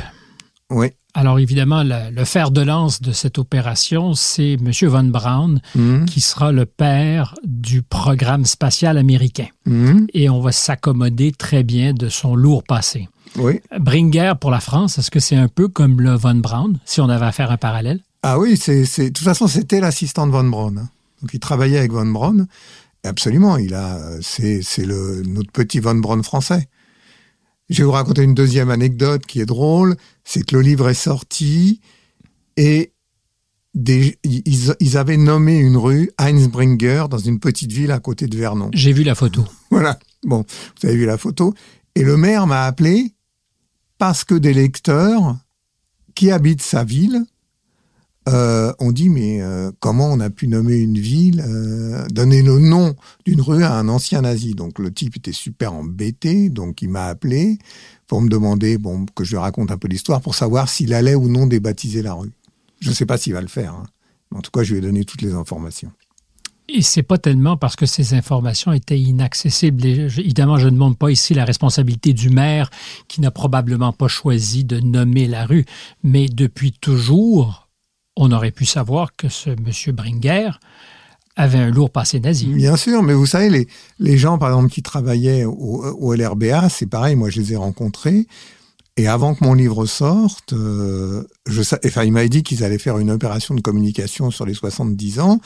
Oui. 0.69 0.91
Alors 1.15 1.39
évidemment, 1.39 1.81
le, 1.83 2.23
fer 2.23 2.51
de 2.51 2.61
lance 2.61 3.01
de 3.01 3.11
cette 3.11 3.39
opération, 3.39 4.13
c'est 4.13 4.53
M. 4.53 4.71
Von 4.83 5.05
Braun, 5.05 5.59
mhm. 5.73 6.05
qui 6.05 6.21
sera 6.21 6.51
le 6.51 6.65
père 6.65 7.33
du 7.43 7.81
programme 7.81 8.45
spatial 8.45 8.97
américain. 8.97 9.47
Mhm. 9.65 10.07
Et 10.13 10.29
on 10.29 10.39
va 10.39 10.51
s'accommoder 10.51 11.31
très 11.31 11.63
bien 11.63 11.93
de 11.93 12.09
son 12.09 12.35
lourd 12.35 12.63
passé. 12.63 13.09
Oui. 13.37 13.59
Bringer 13.79 14.33
pour 14.39 14.51
la 14.51 14.59
France, 14.59 14.99
est-ce 14.99 15.09
que 15.09 15.19
c'est 15.19 15.35
un 15.35 15.47
peu 15.47 15.67
comme 15.67 15.99
le 15.99 16.13
Von 16.13 16.35
Braun, 16.35 16.73
si 16.85 17.01
on 17.01 17.09
avait 17.09 17.25
à 17.25 17.31
faire 17.31 17.51
un 17.51 17.57
parallèle? 17.57 18.01
Ah 18.21 18.37
oui, 18.39 18.57
c'est, 18.57 18.83
de 18.83 19.07
toute 19.07 19.19
façon, 19.19 19.47
c'était 19.47 19.79
l'assistant 19.79 20.27
de 20.27 20.31
Von 20.31 20.43
Braun. 20.43 20.77
Hein. 20.77 20.89
Donc, 21.21 21.33
il 21.33 21.39
travaillait 21.39 21.79
avec 21.79 21.91
Von 21.91 22.07
Braun. 22.07 22.47
absolument, 23.03 23.57
il 23.57 23.73
a, 23.73 23.99
c'est, 24.21 24.61
c'est 24.61 24.85
le, 24.85 25.21
notre 25.23 25.51
petit 25.51 25.79
Von 25.79 25.95
Braun 25.95 26.23
français. 26.23 26.67
Je 27.69 27.77
vais 27.77 27.83
vous 27.83 27.91
raconter 27.91 28.23
une 28.23 28.33
deuxième 28.33 28.71
anecdote 28.71 29.25
qui 29.25 29.39
est 29.39 29.45
drôle. 29.45 29.95
C'est 30.23 30.43
que 30.43 30.55
le 30.55 30.61
livre 30.61 30.89
est 30.89 30.95
sorti 30.95 31.81
et 32.57 32.91
des, 33.75 34.17
ils, 34.23 34.75
ils, 34.79 34.97
avaient 34.97 35.17
nommé 35.17 35.57
une 35.57 35.77
rue 35.77 36.09
Heinzbringer 36.17 37.05
dans 37.09 37.19
une 37.19 37.39
petite 37.39 37.71
ville 37.71 37.91
à 37.91 37.99
côté 37.99 38.25
de 38.25 38.35
Vernon. 38.35 38.71
J'ai 38.73 38.91
vu 38.91 39.03
la 39.03 39.15
photo. 39.15 39.45
Voilà. 39.69 39.99
Bon, 40.23 40.43
vous 40.81 40.87
avez 40.87 40.97
vu 40.97 41.05
la 41.05 41.17
photo. 41.17 41.53
Et 41.95 42.03
le 42.03 42.17
maire 42.17 42.47
m'a 42.47 42.65
appelé 42.65 43.13
parce 43.99 44.23
que 44.23 44.33
des 44.33 44.53
lecteurs 44.53 45.37
qui 46.15 46.31
habitent 46.31 46.63
sa 46.63 46.83
ville 46.83 47.23
euh, 48.27 48.73
on 48.79 48.91
dit 48.91 49.09
mais 49.09 49.41
euh, 49.41 49.71
comment 49.79 50.11
on 50.11 50.19
a 50.19 50.29
pu 50.29 50.47
nommer 50.47 50.75
une 50.75 50.99
ville, 50.99 51.43
euh, 51.47 52.05
donner 52.09 52.41
le 52.41 52.59
nom 52.59 52.95
d'une 53.25 53.41
rue 53.41 53.63
à 53.63 53.73
un 53.73 53.87
ancien 53.87 54.21
nazi? 54.21 54.53
Donc 54.53 54.77
le 54.77 54.91
type 54.91 55.15
était 55.17 55.31
super 55.31 55.73
embêté, 55.73 56.49
donc 56.49 56.81
il 56.81 56.89
m'a 56.89 57.05
appelé 57.05 57.57
pour 58.07 58.21
me 58.21 58.29
demander 58.29 58.77
bon 58.77 59.05
que 59.15 59.23
je 59.23 59.31
lui 59.31 59.37
raconte 59.37 59.71
un 59.71 59.77
peu 59.77 59.87
l'histoire 59.87 60.21
pour 60.21 60.35
savoir 60.35 60.69
s'il 60.69 60.93
allait 60.93 61.15
ou 61.15 61.29
non 61.29 61.47
débaptiser 61.47 62.01
la 62.01 62.13
rue. 62.13 62.31
Je 62.79 62.89
ne 62.89 62.95
sais 62.95 63.05
pas 63.05 63.17
s'il 63.17 63.33
va 63.33 63.41
le 63.41 63.47
faire. 63.47 63.73
Hein. 63.73 63.85
En 64.33 64.41
tout 64.41 64.51
cas, 64.51 64.63
je 64.63 64.73
lui 64.73 64.79
ai 64.79 64.81
donné 64.81 65.05
toutes 65.05 65.21
les 65.21 65.33
informations. 65.33 65.91
Et 66.71 66.83
c'est 66.83 67.03
pas 67.03 67.17
tellement 67.17 67.57
parce 67.57 67.75
que 67.75 67.87
ces 67.87 68.13
informations 68.13 68.71
étaient 68.71 68.99
inaccessibles. 68.99 69.83
évidemment, 69.85 70.57
je 70.57 70.69
ne 70.69 70.77
montre 70.77 70.97
pas 70.97 71.09
ici 71.09 71.33
la 71.33 71.43
responsabilité 71.43 72.13
du 72.13 72.29
maire 72.29 72.69
qui 73.07 73.21
n'a 73.21 73.31
probablement 73.31 73.91
pas 73.91 74.07
choisi 74.07 74.65
de 74.65 74.79
nommer 74.79 75.27
la 75.27 75.47
rue, 75.47 75.65
mais 76.03 76.27
depuis 76.27 76.71
toujours, 76.71 77.68
on 78.19 78.31
aurait 78.33 78.51
pu 78.51 78.65
savoir 78.65 79.15
que 79.15 79.29
ce 79.29 79.49
M. 79.49 79.95
Bringer 79.95 80.51
avait 81.37 81.57
un 81.57 81.71
lourd 81.71 81.89
passé 81.89 82.19
nazi. 82.19 82.47
Bien 82.47 82.75
sûr, 82.75 83.01
mais 83.01 83.13
vous 83.13 83.25
savez, 83.25 83.49
les, 83.49 83.67
les 83.97 84.17
gens, 84.17 84.37
par 84.37 84.49
exemple, 84.49 84.69
qui 84.69 84.83
travaillaient 84.83 85.45
au, 85.45 86.13
LRBA, 86.13 86.67
c'est 86.67 86.85
pareil, 86.85 87.15
moi 87.15 87.29
je 87.29 87.39
les 87.39 87.53
ai 87.53 87.55
rencontrés. 87.55 88.27
Et 88.97 89.07
avant 89.07 89.33
que 89.33 89.45
mon 89.45 89.53
livre 89.53 89.85
sorte, 89.85 90.51
euh, 90.51 91.23
je, 91.45 91.61
enfin, 91.85 92.03
il 92.03 92.11
m'avait 92.11 92.27
dit 92.27 92.43
qu'ils 92.43 92.65
allaient 92.65 92.77
faire 92.77 92.97
une 92.97 93.09
opération 93.09 93.55
de 93.55 93.61
communication 93.61 94.31
sur 94.31 94.45
les 94.45 94.53
70 94.53 95.21
ans 95.21 95.39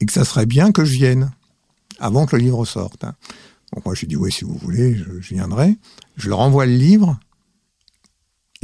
et 0.00 0.06
que 0.06 0.12
ça 0.12 0.24
serait 0.24 0.46
bien 0.46 0.72
que 0.72 0.86
je 0.86 0.92
vienne 0.92 1.30
avant 1.98 2.24
que 2.24 2.34
le 2.34 2.42
livre 2.42 2.64
sorte. 2.64 3.04
Hein. 3.04 3.14
Donc 3.74 3.84
moi, 3.84 3.94
j'ai 3.94 4.06
dit, 4.06 4.16
oui, 4.16 4.32
si 4.32 4.44
vous 4.44 4.56
voulez, 4.56 4.94
je 4.94 5.34
viendrai. 5.34 5.76
Je 6.16 6.30
leur 6.30 6.40
envoie 6.40 6.64
le 6.64 6.76
livre. 6.76 7.20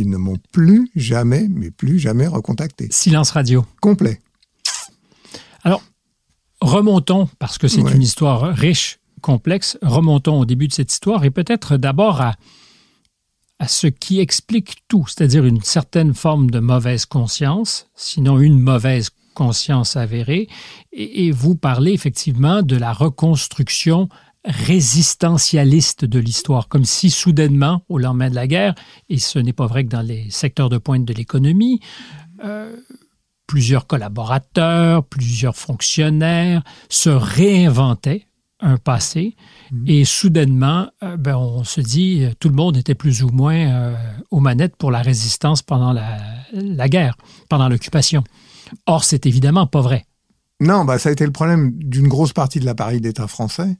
Ils 0.02 0.11
ne 0.11 0.16
m'ont 0.16 0.38
plus 0.50 0.90
jamais, 0.97 1.47
mais 1.49 1.71
plus 1.71 2.00
jamais 2.00 2.26
recontacté. 2.26 2.88
Silence 2.90 3.30
radio. 3.30 3.64
Complet. 3.80 4.21
Alors, 5.62 5.80
remontons, 6.61 7.28
parce 7.38 7.56
que 7.56 7.68
c'est 7.68 7.82
une 7.82 8.02
histoire 8.02 8.52
riche, 8.52 8.99
complexe, 9.21 9.78
remontons 9.80 10.40
au 10.40 10.44
début 10.44 10.66
de 10.66 10.73
cette 10.73 10.92
histoire 10.92 11.25
et 11.25 11.30
peut-être 11.30 11.76
d'abord 11.76 12.21
à, 12.21 12.35
à 13.61 13.68
ce 13.68 13.87
qui 13.87 14.18
explique 14.18 14.78
tout, 14.88 15.06
c'est-à-dire 15.06 15.44
une 15.44 15.62
certaine 15.62 16.14
forme 16.14 16.50
de 16.50 16.59
mauvaise 16.59 17.06
conscience, 17.06 17.87
sinon 17.94 18.40
une 18.40 18.59
mauvaise 18.59 19.11
conscience 19.35 19.94
avérée, 19.97 20.49
et, 20.90 21.30
vous 21.30 21.54
parlez 21.54 21.92
effectivement 21.92 22.62
de 22.62 22.76
la 22.76 22.92
reconstruction 22.92 24.09
résistentialiste 24.44 26.04
de 26.04 26.18
l'histoire, 26.18 26.68
comme 26.68 26.84
si 26.84 27.11
soudainement, 27.11 27.82
au 27.88 27.99
lendemain 27.99 28.30
de 28.30 28.34
la 28.34 28.46
guerre, 28.46 28.75
et 29.08 29.18
ce 29.18 29.38
n'est 29.38 29.52
pas 29.52 29.66
vrai 29.66 29.84
que 29.84 29.90
dans 29.90 30.02
les 30.02 30.30
secteurs 30.30 30.68
de 30.68 30.78
pointe 30.78 31.04
de 31.04 31.14
l'économie, 31.14 31.80
euh, 32.44 32.75
plusieurs 33.46 33.87
collaborateurs, 33.87 35.04
plusieurs 35.04 35.56
fonctionnaires 35.56 36.62
se 36.88 37.11
réinventaient 37.11 38.26
un 38.61 38.78
passé 38.78 39.37
mhm. 39.70 39.84
et 39.87 40.04
soudainement, 40.04 40.88
euh, 41.02 41.16
ben, 41.16 41.37
on 41.37 41.64
se 41.64 41.80
dit, 41.80 42.26
tout 42.40 42.49
le 42.49 42.54
monde 42.54 42.76
était 42.76 42.94
plus 42.94 43.22
ou 43.22 43.28
moins 43.28 43.56
euh, 43.56 43.96
aux 44.30 44.40
manettes 44.40 44.76
pour 44.76 44.90
la 44.90 45.02
résistance 45.02 45.62
pendant 45.62 45.92
la, 45.92 46.18
la 46.52 46.88
guerre, 46.88 47.16
pendant 47.49 47.68
l'occupation. 47.68 48.25
Or, 48.87 49.04
c'est 49.04 49.26
évidemment 49.26 49.66
pas 49.66 49.80
vrai. 49.80 50.06
Non, 50.61 50.84
bah, 50.84 50.99
ça 50.99 51.08
a 51.08 51.12
été 51.12 51.26
le 51.26 51.32
problème 51.32 51.72
d'une 51.72 52.08
grosse 52.08 52.32
partie 52.32 52.61
de 52.61 52.64
l'appareil 52.64 53.00
d'État 53.00 53.26
français. 53.26 53.76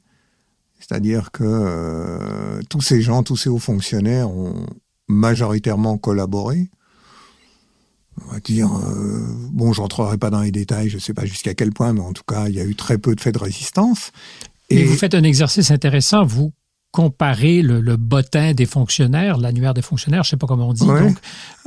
C'est-à-dire 0.87 1.31
que 1.31 1.43
euh, 1.45 2.61
tous 2.69 2.81
ces 2.81 3.01
gens, 3.01 3.23
tous 3.23 3.37
ces 3.37 3.49
hauts 3.49 3.59
fonctionnaires 3.59 4.29
ont 4.29 4.65
majoritairement 5.07 5.97
collaboré. 5.97 6.69
On 8.21 8.33
va 8.33 8.39
dire, 8.39 8.69
euh, 8.73 9.25
bon, 9.51 9.71
je 9.71 9.81
rentrerai 9.81 10.17
pas 10.17 10.29
dans 10.29 10.41
les 10.41 10.51
détails, 10.51 10.89
je 10.89 10.95
ne 10.95 11.01
sais 11.01 11.13
pas 11.13 11.25
jusqu'à 11.25 11.53
quel 11.53 11.71
point, 11.71 11.93
mais 11.93 12.01
en 12.01 12.11
tout 12.11 12.23
cas, 12.27 12.47
il 12.47 12.55
y 12.55 12.59
a 12.59 12.65
eu 12.65 12.75
très 12.75 12.97
peu 12.97 13.15
de 13.15 13.21
faits 13.21 13.33
de 13.33 13.39
résistance. 13.39 14.11
Et 14.69 14.83
vous 14.83 14.95
faites 14.95 15.15
un 15.15 15.23
exercice 15.23 15.71
intéressant, 15.71 16.25
vous 16.25 16.51
comparez 16.91 17.61
le, 17.61 17.79
le 17.79 17.95
bottin 17.95 18.53
des 18.53 18.65
fonctionnaires, 18.65 19.37
l'annuaire 19.37 19.73
des 19.73 19.81
fonctionnaires, 19.81 20.23
je 20.23 20.27
ne 20.27 20.31
sais 20.31 20.37
pas 20.37 20.47
comment 20.47 20.69
on 20.69 20.73
dit, 20.73 20.85
donc 20.85 21.17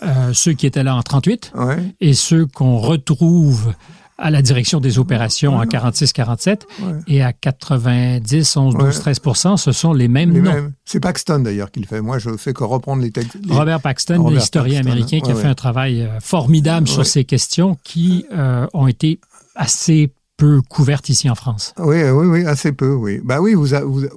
euh, 0.03 0.33
ceux 0.33 0.53
qui 0.53 0.67
étaient 0.67 0.85
là 0.85 0.95
en 0.95 1.03
38 1.03 1.53
et 2.01 2.15
ceux 2.15 2.47
qu'on 2.47 2.79
retrouve 2.79 3.73
à 4.19 4.31
la 4.31 4.43
direction 4.43 4.81
des 4.81 4.99
opérations 4.99 5.57
en 5.57 5.65
46-47 5.65 6.63
et 7.07 7.23
à 7.23 7.33
90, 7.33 8.57
11, 8.57 8.75
12, 8.75 9.01
13% 9.01 9.57
ce 9.57 9.73
sont 9.73 9.93
les 9.93 10.09
mêmes 10.09 10.33
noms. 10.33 10.73
C'est 10.85 11.01
Paxton 11.01 11.41
d'ailleurs 11.41 11.71
qui 11.71 11.81
le 11.81 11.87
fait. 11.87 12.01
Moi, 12.01 12.19
je 12.19 12.37
fais 12.37 12.53
que 12.53 12.65
reprendre 12.65 13.03
les 13.03 13.11
textes. 13.11 13.37
Robert 13.49 13.81
Paxton, 13.81 14.29
l'historien 14.29 14.81
américain 14.81 15.21
qui 15.21 15.31
a 15.31 15.35
fait 15.35 15.49
un 15.49 15.55
travail 15.55 16.03
euh, 16.03 16.21
formidable 16.21 16.89
sur 16.89 17.07
ces 17.07 17.25
questions 17.25 17.77
qui 17.85 18.27
euh, 18.33 18.67
ont 18.73 18.87
été 18.87 19.21
assez 19.55 20.13
peu 20.37 20.61
couvertes 20.69 21.09
ici 21.09 21.31
en 21.31 21.35
France. 21.35 21.75
Oui, 21.79 22.03
oui, 22.11 22.27
oui, 22.27 22.45
assez 22.45 22.73
peu, 22.73 22.93
oui. 22.93 23.21
Bah 23.25 23.41
oui, 23.41 23.55
vous, 23.55 23.69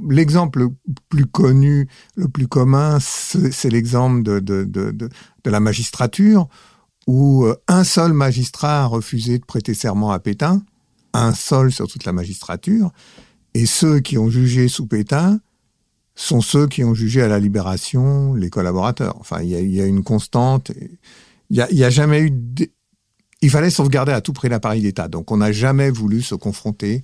l'exemple 0.09 0.59
le 0.59 0.69
plus 1.07 1.25
connu, 1.25 1.87
le 2.15 2.27
plus 2.27 2.47
commun, 2.47 2.97
c'est 2.99 3.69
l'exemple 3.69 4.23
de, 4.23 4.39
de, 4.39 4.63
de, 4.65 4.91
de, 4.91 5.09
la 5.45 5.59
magistrature 5.59 6.47
où 7.09 7.45
euh, 7.45 7.55
un 7.67 7.83
seul 7.83 8.13
magistrat 8.13 8.83
a 8.83 8.85
refusé 8.85 9.39
de 9.39 9.43
prêter 9.43 9.73
serment 9.73 10.11
à 10.11 10.19
Pétain, 10.19 10.61
un 11.13 11.33
seul 11.33 11.71
sur 11.71 11.87
toute 11.87 12.05
la 12.05 12.13
magistrature, 12.13 12.91
et 13.55 13.65
ceux 13.65 13.99
qui 13.99 14.19
ont 14.19 14.29
jugé 14.29 14.67
sous 14.67 14.85
Pétain 14.85 15.39
sont 16.13 16.41
ceux 16.41 16.67
qui 16.67 16.83
ont 16.83 16.93
jugé 16.93 17.23
à 17.23 17.27
la 17.27 17.39
libération 17.39 18.35
les 18.35 18.51
collaborateurs. 18.51 19.15
Enfin, 19.19 19.41
il 19.41 19.49
y 19.49 19.81
a, 19.81 19.85
une 19.87 20.03
constante. 20.03 20.71
Il 21.49 21.65
n'y 21.71 21.83
a, 21.83 21.89
jamais 21.89 22.21
eu. 22.21 22.31
Il 23.41 23.49
fallait 23.49 23.71
sauvegarder 23.71 24.11
à 24.11 24.21
tout 24.21 24.33
prix 24.33 24.47
l'appareil 24.47 24.83
d'État. 24.83 25.07
Donc, 25.07 25.31
on 25.31 25.37
n'a 25.37 25.51
jamais 25.51 25.89
voulu 25.89 26.21
se 26.21 26.35
confronter 26.35 27.03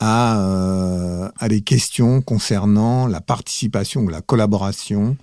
à, 0.00 0.40
euh, 0.40 1.28
à 1.38 1.48
des 1.48 1.60
questions 1.60 2.20
concernant 2.20 3.06
la 3.06 3.20
participation 3.20 4.00
ou 4.00 4.08
la 4.08 4.22
collaboration 4.22 5.16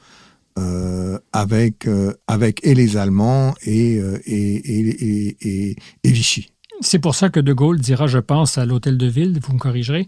euh, 0.58 1.18
avec, 1.32 1.88
euh, 1.88 2.14
avec 2.28 2.60
et 2.64 2.76
les 2.76 2.98
Allemands 2.98 3.54
et, 3.64 3.98
euh, 3.98 4.20
et, 4.26 4.56
et, 4.56 5.78
et, 6.04 6.12
Vichy. 6.12 6.52
C'est 6.82 7.00
pour 7.00 7.16
ça 7.16 7.30
que 7.30 7.40
De 7.40 7.54
Gaulle 7.54 7.80
dira, 7.80 8.08
je 8.08 8.20
pense, 8.20 8.58
à 8.58 8.66
l'hôtel 8.66 8.98
de 8.98 9.08
ville, 9.08 9.40
vous 9.42 9.54
me 9.54 9.60
corrigerez, 9.60 10.08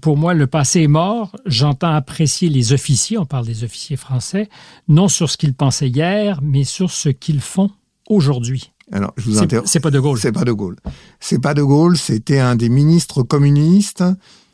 pour 0.00 0.16
moi, 0.16 0.32
le 0.34 0.46
passé 0.46 0.82
est 0.82 0.88
mort, 0.88 1.36
j'entends 1.44 1.92
apprécier 1.92 2.48
les 2.48 2.72
officiers, 2.72 3.18
on 3.18 3.26
parle 3.26 3.46
des 3.46 3.62
officiers 3.62 3.96
français, 3.96 4.48
non 4.88 5.08
sur 5.08 5.30
ce 5.30 5.36
qu'ils 5.36 5.54
pensaient 5.54 5.88
hier, 5.88 6.40
mais 6.42 6.64
sur 6.64 6.90
ce 6.90 7.08
qu'ils 7.08 7.40
font 7.40 7.70
aujourd'hui. 8.08 8.72
Alors, 8.92 9.12
je 9.16 9.24
vous 9.24 9.38
interromps. 9.38 9.70
C'est 9.70 9.80
pas 9.80 9.90
De 9.90 10.00
Gaulle. 10.00 10.18
C'est 10.18 10.32
pas 10.32 10.44
De 10.44 10.52
Gaulle. 10.52 10.76
C'est 11.20 11.40
pas 11.40 11.54
De 11.54 11.62
Gaulle, 11.62 11.96
c'était 11.96 12.38
un 12.38 12.56
des 12.56 12.68
ministres 12.68 13.22
communistes 13.22 14.04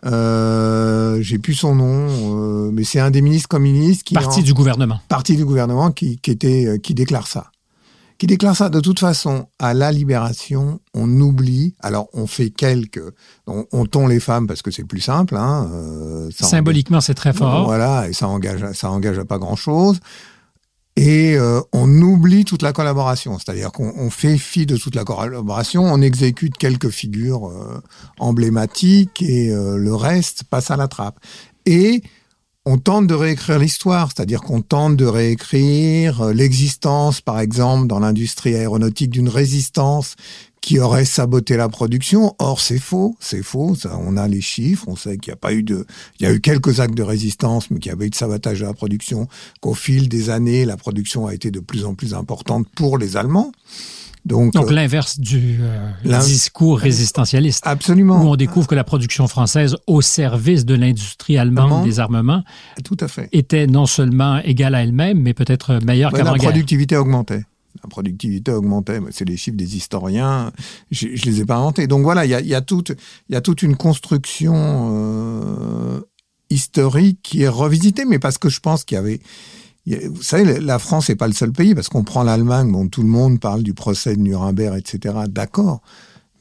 euh, 0.07 1.19
j'ai 1.21 1.39
plus 1.39 1.55
son 1.55 1.75
nom, 1.75 1.87
euh, 1.87 2.71
mais 2.73 2.85
c'est 2.85 3.01
un 3.01 3.11
des 3.11 3.21
ministres 3.21 3.49
communistes 3.49 4.03
qui 4.03 4.15
parti 4.15 4.43
du 4.43 4.55
gouvernement, 4.55 5.01
parti 5.09 5.37
du 5.37 5.45
gouvernement 5.45 5.91
qui, 5.91 6.19
qui 6.19 6.31
était 6.31 6.67
euh, 6.67 6.79
qui 6.79 6.95
déclare 6.95 7.27
ça, 7.27 7.51
qui 8.19 8.27
déclare 8.27 8.57
ça. 8.57 8.71
De 8.71 8.81
toute 8.81 8.99
façon, 8.99 9.47
à 9.59 9.75
la 9.75 9.93
libération, 9.93 10.81
on 10.95 11.09
oublie. 11.21 11.75
Alors, 11.81 12.09
on 12.15 12.27
fait 12.27 12.51
quelques, 12.51 13.03
on, 13.47 13.67
on 13.73 13.85
tond 13.85 14.07
les 14.07 14.21
femmes 14.21 14.47
parce 14.47 14.63
que 14.63 14.71
c'est 14.71 14.85
plus 14.85 15.01
simple. 15.01 15.37
Hein, 15.37 15.69
euh, 15.73 16.31
Symboliquement, 16.31 17.01
c'est 17.01 17.15
très 17.15 17.33
fort. 17.33 17.67
Voilà, 17.67 18.09
et 18.09 18.13
ça 18.15 18.27
engage, 18.29 18.73
ça 18.73 18.91
engage 18.91 19.19
à 19.19 19.25
pas 19.25 19.39
grand 19.39 19.57
chose 19.57 20.01
et 21.03 21.35
euh, 21.35 21.63
on 21.73 21.89
oublie 22.03 22.45
toute 22.45 22.61
la 22.61 22.75
collaboration, 22.75 23.39
c'est-à-dire 23.39 23.73
qu'on 23.73 24.11
fait 24.11 24.37
fi 24.37 24.67
de 24.67 24.77
toute 24.77 24.95
la 24.95 25.05
collaboration, 25.05 25.85
on 25.85 26.03
exécute 26.03 26.59
quelques 26.59 26.91
figures 26.91 27.49
euh, 27.49 27.83
emblématiques 28.19 29.23
et 29.23 29.51
euh, 29.51 29.79
le 29.79 29.95
reste 29.95 30.45
passe 30.45 30.71
à 30.71 30.77
la 30.77 30.89
trappe. 30.89 31.19
Et 31.65 32.03
on 32.67 32.77
tente 32.77 33.07
de 33.07 33.15
réécrire 33.15 33.59
l'histoire, 33.59 34.11
c'est-à-dire 34.15 34.43
qu'on 34.43 34.61
tente 34.61 34.99
de 34.99 35.07
réécrire 35.07 36.35
l'existence, 36.35 37.23
par 37.23 37.41
exemple, 37.41 37.87
dans 37.87 38.01
l'industrie 38.01 38.55
aéronautique 38.55 39.09
d'une 39.09 39.31
résistance 39.31 40.17
qui 40.61 40.79
aurait 40.79 41.05
saboté 41.05 41.57
la 41.57 41.69
production. 41.69 42.35
Or, 42.39 42.61
c'est 42.61 42.79
faux, 42.79 43.17
c'est 43.21 43.43
faux. 43.43 43.75
Ça, 43.75 43.99
on 44.01 44.17
a 44.17 44.29
les 44.29 44.41
chiffres, 44.41 44.87
on 44.89 44.97
sait 44.97 45.17
qu'il 45.17 45.31
n'y 45.31 45.35
a 45.35 45.37
pas 45.37 45.53
eu 45.53 45.63
de, 45.63 45.87
il 46.19 46.25
y 46.25 46.27
a 46.27 46.33
eu 46.33 46.41
quelques 46.41 46.81
actes 46.81 46.97
de 46.97 47.03
résistance, 47.03 47.71
mais 47.71 47.79
qu'il 47.79 47.91
y 47.91 47.95
avait 47.95 48.07
eu 48.07 48.11
de 48.11 48.15
sabotage 48.15 48.61
de 48.61 48.67
la 48.67 48.75
production. 48.75 49.29
Qu'au 49.61 49.75
fil 49.75 50.09
des 50.09 50.31
années, 50.31 50.65
la 50.65 50.77
production 50.77 51.27
a 51.27 51.35
été 51.35 51.51
de 51.51 51.61
plus 51.61 51.85
en 51.85 51.95
plus 51.95 52.15
importante 52.15 52.67
pour 52.75 52.99
les 52.99 53.17
Allemands. 53.17 53.53
Donc, 54.27 54.53
Donc 54.53 54.71
euh, 54.71 54.75
l'inverse 54.75 55.19
du 55.19 55.61
euh, 55.63 56.19
discours 56.21 56.79
résistentialiste. 56.79 57.63
Absolument. 57.67 58.23
Où 58.23 58.29
on 58.29 58.37
découvre 58.37 58.67
que 58.67 58.75
la 58.75 58.85
production 58.85 59.27
française 59.29 59.77
au 59.87 60.03
service 60.03 60.67
de 60.67 60.75
l'industrie 60.75 61.39
allemande 61.39 61.85
des 61.85 62.01
armements 62.01 62.45
Tout 62.85 62.99
à 63.01 63.09
fait. 63.09 63.31
était 63.33 63.67
non 63.67 63.87
seulement 63.87 64.39
égale 64.45 64.75
à 64.75 64.83
elle-même, 64.83 65.21
mais 65.21 65.33
peut-être 65.33 65.79
meilleure 65.85 66.13
qu'avant-guerre. 66.13 66.35
La 66.35 66.51
productivité 66.51 66.97
augmentait 66.99 67.45
la 67.83 67.89
productivité 67.89 68.53
augmentait. 68.53 69.01
C'est 69.11 69.25
les 69.25 69.37
chiffres 69.37 69.57
des 69.57 69.77
historiens, 69.77 70.53
je, 70.91 71.09
je 71.15 71.25
les 71.27 71.41
ai 71.41 71.45
pas 71.45 71.57
inventés. 71.57 71.87
Donc 71.87 72.03
voilà, 72.03 72.25
il 72.25 72.31
y 72.31 72.35
a, 72.35 72.41
y, 72.41 72.55
a 72.55 72.61
toute, 72.61 72.93
y 73.29 73.35
a 73.35 73.41
toute 73.41 73.63
une 73.63 73.77
construction 73.77 74.55
euh, 74.57 76.01
historique 76.51 77.21
qui 77.23 77.43
est 77.43 77.49
revisitée, 77.49 78.05
mais 78.05 78.19
parce 78.19 78.39
que 78.39 78.49
je 78.49 78.61
pense 78.61 78.85
qu'il 78.85 78.97
y 78.97 78.99
avait... 78.99 79.21
vous 80.09 80.23
savez, 80.23 80.61
la 80.61 80.79
France 80.79 81.09
n'est 81.09 81.17
pas 81.17 81.29
le 81.29 81.33
seul 81.33 81.53
pays, 81.53 81.75
parce 81.75 81.89
qu'on 81.89 82.05
prend 82.05 82.23
l'Allemagne, 82.23 82.71
bon, 82.71 82.89
tout 82.89 83.03
le 83.03 83.09
monde 83.09 83.41
parle 83.41 83.63
du 83.63 83.75
procès 83.75 84.17
de 84.17 84.21
Nuremberg, 84.21 84.77
etc. 84.77 85.15
D'accord. 85.29 85.81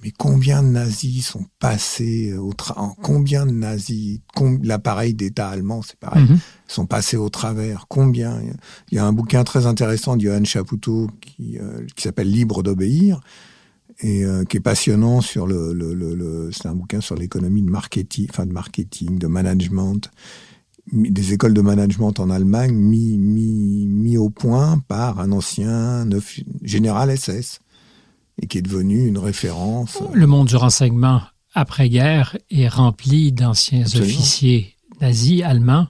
Mais 0.01 0.11
combien 0.17 0.63
de 0.63 0.69
nazis 0.69 1.27
sont 1.27 1.45
passés 1.59 2.33
au 2.33 2.53
travers 2.53 2.93
Combien 3.01 3.45
de 3.45 3.51
nazis 3.51 4.19
L'appareil 4.63 5.13
d'État 5.13 5.49
allemand, 5.49 5.81
c'est 5.81 5.99
pareil, 5.99 6.23
mhm. 6.23 6.39
sont 6.67 6.85
passés 6.85 7.17
au 7.17 7.29
travers? 7.29 7.85
Combien? 7.89 8.41
Il 8.91 8.95
y 8.95 8.97
a 8.97 9.05
un 9.05 9.11
bouquin 9.11 9.43
très 9.43 9.65
intéressant 9.65 10.15
de 10.15 10.21
Johann 10.21 10.45
Chapoutot 10.45 11.09
qui, 11.19 11.57
euh, 11.59 11.85
qui 11.95 12.03
s'appelle 12.03 12.31
Libre 12.31 12.63
d'obéir 12.63 13.19
et 13.99 14.23
euh, 14.23 14.45
qui 14.45 14.57
est 14.57 14.61
passionnant 14.61 15.19
sur 15.19 15.45
le, 15.45 15.73
le, 15.73 15.93
le, 15.93 16.49
c'est 16.53 16.67
un 16.67 16.75
bouquin 16.75 17.01
sur 17.01 17.15
l'économie 17.15 17.61
de 17.61 17.69
marketing, 17.69 18.27
enfin 18.29 18.45
de 18.45 18.53
marketing, 18.53 19.17
de 19.19 19.27
management, 19.27 20.09
des 20.93 21.33
écoles 21.33 21.53
de 21.53 21.61
management 21.61 22.19
en 22.19 22.29
Allemagne 22.29 22.73
mis 22.73 23.17
mis 23.17 23.85
mis 23.85 24.17
au 24.17 24.29
point 24.29 24.79
par 24.87 25.19
un 25.19 25.31
ancien 25.33 26.07
général 26.63 27.15
SS 27.15 27.59
et 28.41 28.47
qui 28.47 28.57
est 28.57 28.61
devenu 28.61 29.07
une 29.07 29.17
référence. 29.17 29.99
Le 30.13 30.27
monde 30.27 30.47
du 30.47 30.55
renseignement 30.55 31.21
après-guerre 31.53 32.37
est 32.51 32.67
rempli 32.67 33.31
d'anciens 33.31 33.85
officiers 33.85 34.75
nazis 35.01 35.43
allemands 35.43 35.87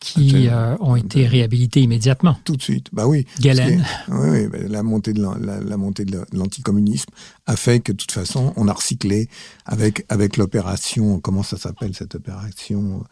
qui 0.00 0.48
euh, 0.48 0.76
ont 0.80 0.96
été 0.96 1.26
réhabilités 1.26 1.80
immédiatement. 1.80 2.36
Tout 2.44 2.56
de 2.56 2.62
suite, 2.62 2.88
bah 2.92 3.06
oui. 3.06 3.26
Galen. 3.40 3.84
Oui, 4.08 4.28
oui 4.30 4.46
bah, 4.46 4.58
la 4.68 4.82
montée 4.82 5.12
de 5.12 5.22
la, 5.22 5.76
montée 5.76 6.04
de 6.04 6.24
l'anticommunisme 6.32 7.10
a 7.46 7.56
fait 7.56 7.80
que 7.80 7.92
de 7.92 7.96
toute 7.96 8.12
façon, 8.12 8.52
on 8.56 8.68
a 8.68 8.72
recyclé 8.72 9.28
avec 9.64 10.04
avec 10.08 10.36
l'opération. 10.36 11.20
Comment 11.20 11.42
ça 11.42 11.56
s'appelle 11.56 11.94
cette 11.94 12.14
opération 12.14 13.02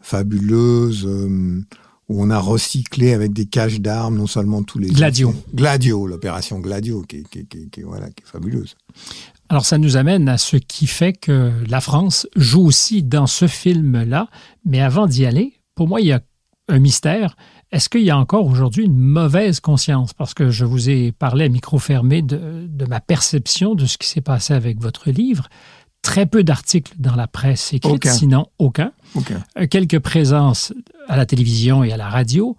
fabuleuse 0.00 1.06
euh, 1.06 1.62
où 2.08 2.22
on 2.22 2.30
a 2.30 2.38
recyclé 2.38 3.12
avec 3.12 3.32
des 3.32 3.46
caches 3.46 3.80
d'armes 3.80 4.16
non 4.16 4.26
seulement 4.26 4.62
tous 4.62 4.78
les... 4.78 4.88
Gladio. 4.88 5.34
Gladio, 5.54 6.06
l'opération 6.06 6.58
Gladio, 6.60 7.02
qui, 7.02 7.24
qui, 7.24 7.46
qui, 7.46 7.82
voilà, 7.82 8.10
qui 8.10 8.22
est 8.22 8.26
fabuleuse. 8.26 8.76
Alors 9.48 9.64
ça 9.64 9.78
nous 9.78 9.96
amène 9.96 10.28
à 10.28 10.38
ce 10.38 10.56
qui 10.56 10.86
fait 10.86 11.12
que 11.12 11.52
la 11.68 11.80
France 11.80 12.26
joue 12.36 12.66
aussi 12.66 13.02
dans 13.02 13.26
ce 13.26 13.46
film-là, 13.46 14.28
mais 14.64 14.80
avant 14.80 15.06
d'y 15.06 15.26
aller, 15.26 15.54
pour 15.74 15.88
moi, 15.88 16.00
il 16.00 16.08
y 16.08 16.12
a 16.12 16.20
un 16.68 16.78
mystère. 16.78 17.36
est-ce 17.70 17.88
qu'il 17.88 18.02
y 18.02 18.10
a 18.10 18.18
encore 18.18 18.46
aujourd'hui 18.46 18.84
une 18.84 18.96
mauvaise 18.96 19.60
conscience? 19.60 20.14
Parce 20.14 20.32
que 20.32 20.50
je 20.50 20.64
vous 20.64 20.88
ai 20.88 21.12
parlé 21.12 21.44
à 21.44 21.48
micro 21.48 21.78
fermé 21.78 22.22
de, 22.22 22.66
de 22.68 22.84
ma 22.86 23.00
perception 23.00 23.74
de 23.74 23.86
ce 23.86 23.98
qui 23.98 24.08
s'est 24.08 24.20
passé 24.20 24.54
avec 24.54 24.80
votre 24.80 25.10
livre. 25.10 25.48
Très 26.04 26.26
peu 26.26 26.44
d'articles 26.44 26.92
dans 26.98 27.16
la 27.16 27.26
presse 27.26 27.72
écrite, 27.72 27.92
Aucun. 27.94 28.12
sinon 28.12 28.46
aucun. 28.58 28.92
Aucun. 29.16 29.42
Euh, 29.58 29.66
Quelques 29.66 29.98
présences 29.98 30.72
à 31.08 31.16
la 31.16 31.26
télévision 31.26 31.82
et 31.82 31.92
à 31.92 31.96
la 31.96 32.08
radio. 32.08 32.56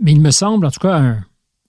Mais 0.00 0.12
il 0.12 0.20
me 0.20 0.30
semble, 0.30 0.66
en 0.66 0.70
tout 0.70 0.80
cas, 0.80 0.96
un, 0.98 1.24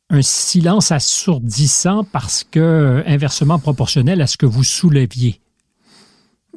un 0.09 0.21
silence 0.21 0.91
assourdissant 0.91 2.03
parce 2.03 2.43
que 2.43 3.03
inversement 3.07 3.57
proportionnel 3.57 4.21
à 4.21 4.27
ce 4.27 4.37
que 4.37 4.45
vous 4.45 4.63
souleviez. 4.63 5.39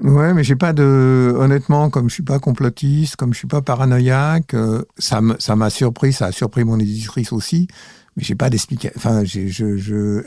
Ouais, 0.03 0.35
mais 0.35 0.45
j'ai 0.45 0.57
pas 0.57 0.73
de. 0.75 1.33
Honnêtement, 1.39 1.89
comme 1.89 2.11
je 2.11 2.15
suis 2.15 2.23
pas 2.23 2.39
complotiste, 2.39 3.17
comme 3.17 3.33
je 3.33 3.39
suis 3.39 3.49
pas 3.49 3.63
paranoïaque, 3.63 4.53
euh, 4.53 4.83
ça 4.99 5.21
m'a 5.23 5.71
surpris, 5.71 6.13
ça 6.13 6.27
a 6.27 6.33
surpris 6.33 6.65
mon 6.65 6.79
éditrice 6.79 7.33
aussi. 7.33 7.67
Mais 8.17 8.23
j'ai 8.23 8.35
pas 8.35 8.51
d'explication. 8.51 8.93
Enfin, 8.97 9.25
je, 9.25 9.47
je, 9.47 10.23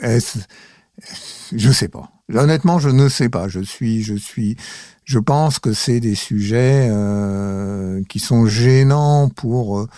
je 1.54 1.70
sais 1.70 1.88
pas. 1.88 2.10
Honnêtement, 2.34 2.78
je 2.78 2.88
ne 2.90 3.08
sais 3.08 3.28
pas. 3.28 3.48
Je 3.48 3.60
suis, 3.60 4.02
je 4.02 4.14
suis, 4.14 4.56
je 5.04 5.18
pense 5.18 5.58
que 5.58 5.72
c'est 5.72 6.00
des 6.00 6.14
sujets 6.14 6.88
euh, 6.90 8.02
qui 8.08 8.18
sont 8.20 8.46
gênants 8.46 9.28
pour 9.28 9.80
euh, 9.80 9.88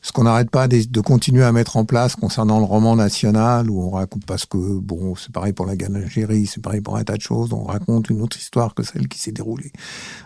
ce 0.00 0.12
qu'on 0.12 0.24
n'arrête 0.24 0.50
pas 0.50 0.68
de, 0.68 0.82
de 0.82 1.00
continuer 1.00 1.44
à 1.44 1.52
mettre 1.52 1.76
en 1.78 1.84
place 1.86 2.14
concernant 2.14 2.58
le 2.58 2.64
roman 2.66 2.94
national, 2.96 3.70
où 3.70 3.82
on 3.82 3.90
raconte 3.90 4.24
parce 4.26 4.44
que 4.44 4.58
bon, 4.58 5.14
c'est 5.14 5.32
pareil 5.32 5.52
pour 5.54 5.64
la 5.66 5.76
Ganagérie, 5.76 6.46
c'est 6.46 6.62
pareil 6.62 6.80
pour 6.82 6.96
un 6.96 7.04
tas 7.04 7.16
de 7.16 7.22
choses. 7.22 7.52
On 7.54 7.64
raconte 7.64 8.10
une 8.10 8.20
autre 8.20 8.36
histoire 8.38 8.74
que 8.74 8.82
celle 8.82 9.08
qui 9.08 9.18
s'est 9.18 9.32
déroulée 9.32 9.72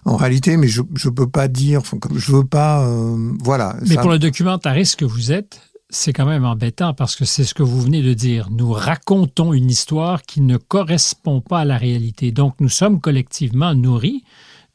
en 0.05 0.17
réalité, 0.17 0.57
mais 0.57 0.67
je 0.69 0.83
je 0.95 1.09
peux 1.09 1.29
pas 1.29 1.47
dire, 1.49 1.81
enfin, 1.81 1.97
je 2.15 2.33
veux 2.33 2.45
pas, 2.45 2.85
euh, 2.87 3.33
voilà. 3.43 3.77
Mais 3.87 3.95
ça- 3.95 4.01
pour 4.01 4.11
le 4.11 4.19
documentariste 4.19 4.97
que 4.97 5.05
vous 5.05 5.31
êtes, 5.31 5.61
c'est 5.91 6.13
quand 6.13 6.27
même 6.27 6.45
embêtant 6.45 6.93
parce 6.95 7.17
que 7.17 7.25
c'est 7.25 7.45
ce 7.45 7.55
que 7.55 7.63
vous 7.63 7.81
venez 7.81 8.03
de 8.03 8.13
dire. 8.15 8.49
Nous 8.51 8.73
racontons 8.73 9.53
une 9.53 9.71
histoire 9.71 10.23
qui 10.23 10.41
ne 10.41 10.57
correspond 10.57 11.41
pas 11.41 11.61
à 11.61 11.65
la 11.65 11.79
réalité. 11.79 12.31
Donc, 12.33 12.55
nous 12.61 12.69
sommes 12.69 13.01
collectivement 13.01 13.75
nourris 13.75 14.23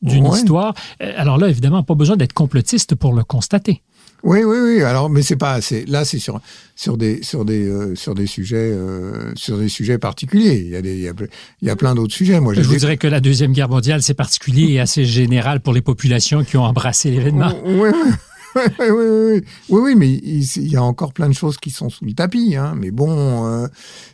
d'une 0.01 0.27
Ouais. 0.27 0.38
histoire. 0.38 0.74
Euh, 1.01 1.13
Alors 1.15 1.38
là, 1.38 1.48
évidemment, 1.50 1.84
pas 1.84 1.96
besoin 1.96 2.17
d'être 2.17 2.34
complotiste 2.34 2.96
pour 2.96 3.13
le 3.13 3.24
constater. 3.24 3.82
Oui, 4.24 4.39
oui, 4.46 4.58
oui. 4.63 4.84
Alors, 4.84 5.10
mais 5.10 5.22
c'est 5.22 5.36
pas, 5.36 5.60
c'est 5.60 5.86
là, 5.88 6.05
c'est 6.05 6.17
sur 6.17 6.39
sur 6.75 6.98
des 6.98 7.22
sur 7.24 7.43
des 7.43 7.67
euh, 7.67 7.93
sur 7.93 8.15
des 8.15 8.25
sujets 8.25 8.55
euh, 8.72 9.34
sur 9.36 9.58
des 9.58 9.67
sujets 9.67 9.98
particuliers. 9.98 10.62
Il 10.65 10.70
y 10.70 10.75
a 10.77 10.82
des 10.82 10.93
il 10.96 11.01
y 11.01 11.10
a, 11.10 11.13
il 11.62 11.67
y 11.67 11.70
a 11.70 11.75
plein 11.75 11.93
d'autres 11.93 12.13
sujets. 12.13 12.39
Moi, 12.39 12.53
Je 12.53 12.62
j'ai 12.62 12.67
vous 12.67 12.75
dirais 12.77 12.96
que 12.96 13.08
la 13.08 13.20
Deuxième 13.20 13.51
Guerre 13.51 13.67
mondiale, 13.70 14.01
c'est 14.01 14.13
particulier 14.13 14.72
et 14.72 14.79
assez 14.79 15.03
général 15.03 15.60
pour 15.60 15.74
les 15.74 15.82
populations 15.82 16.43
qui 16.46 16.55
ont 16.55 16.63
embrassé 16.63 17.12
l'événement. 17.12 17.51
Oui, 17.65 17.89
oui, 17.93 18.12
oui, 18.56 18.90
oui, 18.90 19.42
oui, 19.70 19.80
oui. 19.82 19.96
Mais 19.96 20.10
il, 20.10 20.44
il 20.44 20.72
y 20.72 20.76
a 20.76 20.84
encore 20.84 21.14
plein 21.14 21.28
de 21.28 21.34
choses 21.34 21.58
qui 21.58 21.70
sont 21.72 21.90
sous 21.90 22.06
le 22.06 22.14
tapis. 22.14 22.56
Hein. 22.56 22.76
Mais 22.78 22.92
bon, 22.92 23.46
euh, 23.46 23.68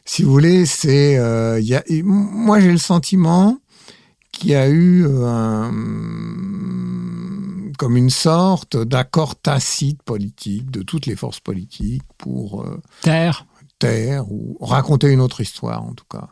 si 0.06 0.24
vous 0.24 0.32
voulez, 0.32 0.66
c'est, 0.66 1.18
euh, 1.18 1.60
il 1.60 1.68
y 1.68 1.76
a, 1.76 1.84
et 1.88 2.02
moi 2.04 2.60
j'ai 2.60 2.72
le 2.72 2.78
sentiment 2.78 3.60
qu'il 4.32 4.52
y 4.52 4.56
a 4.56 4.70
eu 4.70 5.06
euh, 5.06 5.26
un, 5.26 5.72
comme 7.78 7.98
une 7.98 8.10
sorte 8.10 8.78
d'accord 8.78 9.36
tacite 9.36 10.02
politique 10.04 10.70
de 10.72 10.82
toutes 10.82 11.06
les 11.06 11.16
forces 11.16 11.40
politiques 11.40 12.04
pour 12.18 12.62
euh, 12.64 12.82
Terre. 13.02 13.46
taire 13.80 14.32
ou 14.32 14.58
raconter 14.62 15.10
une 15.12 15.22
autre 15.22 15.42
histoire, 15.42 15.84
en 15.84 15.94
tout 15.94 16.06
cas. 16.10 16.30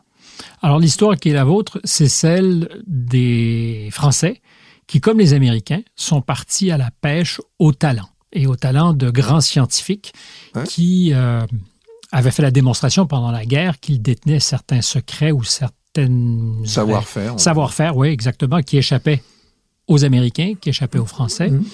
Alors 0.62 0.78
l'histoire 0.78 1.16
qui 1.16 1.30
est 1.30 1.34
la 1.34 1.44
vôtre, 1.44 1.80
c'est 1.84 2.08
celle 2.08 2.82
des 2.86 3.88
Français 3.90 4.40
qui, 4.88 5.00
comme 5.00 5.18
les 5.18 5.34
Américains, 5.34 5.82
sont 5.94 6.20
partis 6.20 6.72
à 6.72 6.76
la 6.76 6.90
pêche 6.90 7.40
au 7.60 7.72
talent 7.72 8.08
et 8.32 8.46
au 8.48 8.56
talent 8.56 8.92
de 8.94 9.10
grands 9.10 9.40
scientifiques 9.40 10.12
qui 10.66 11.12
euh, 11.14 11.46
avaient 12.10 12.30
fait 12.32 12.42
la 12.42 12.50
démonstration 12.50 13.06
pendant 13.06 13.30
la 13.30 13.44
guerre 13.46 13.78
qu'ils 13.80 14.02
détenaient 14.02 14.40
certains 14.40 14.82
secrets 14.82 15.30
ou 15.32 15.44
certaines 15.44 16.62
Savoir-faire. 16.64 17.38
savoir-faire, 17.38 17.96
oui, 17.96 18.08
exactement, 18.08 18.60
qui 18.62 18.76
échappaient 18.78 19.22
aux 19.86 20.04
Américains, 20.04 20.54
qui 20.60 20.68
échappaient 20.70 20.98
aux 20.98 21.06
Français. 21.06 21.50
Mhm. 21.50 21.64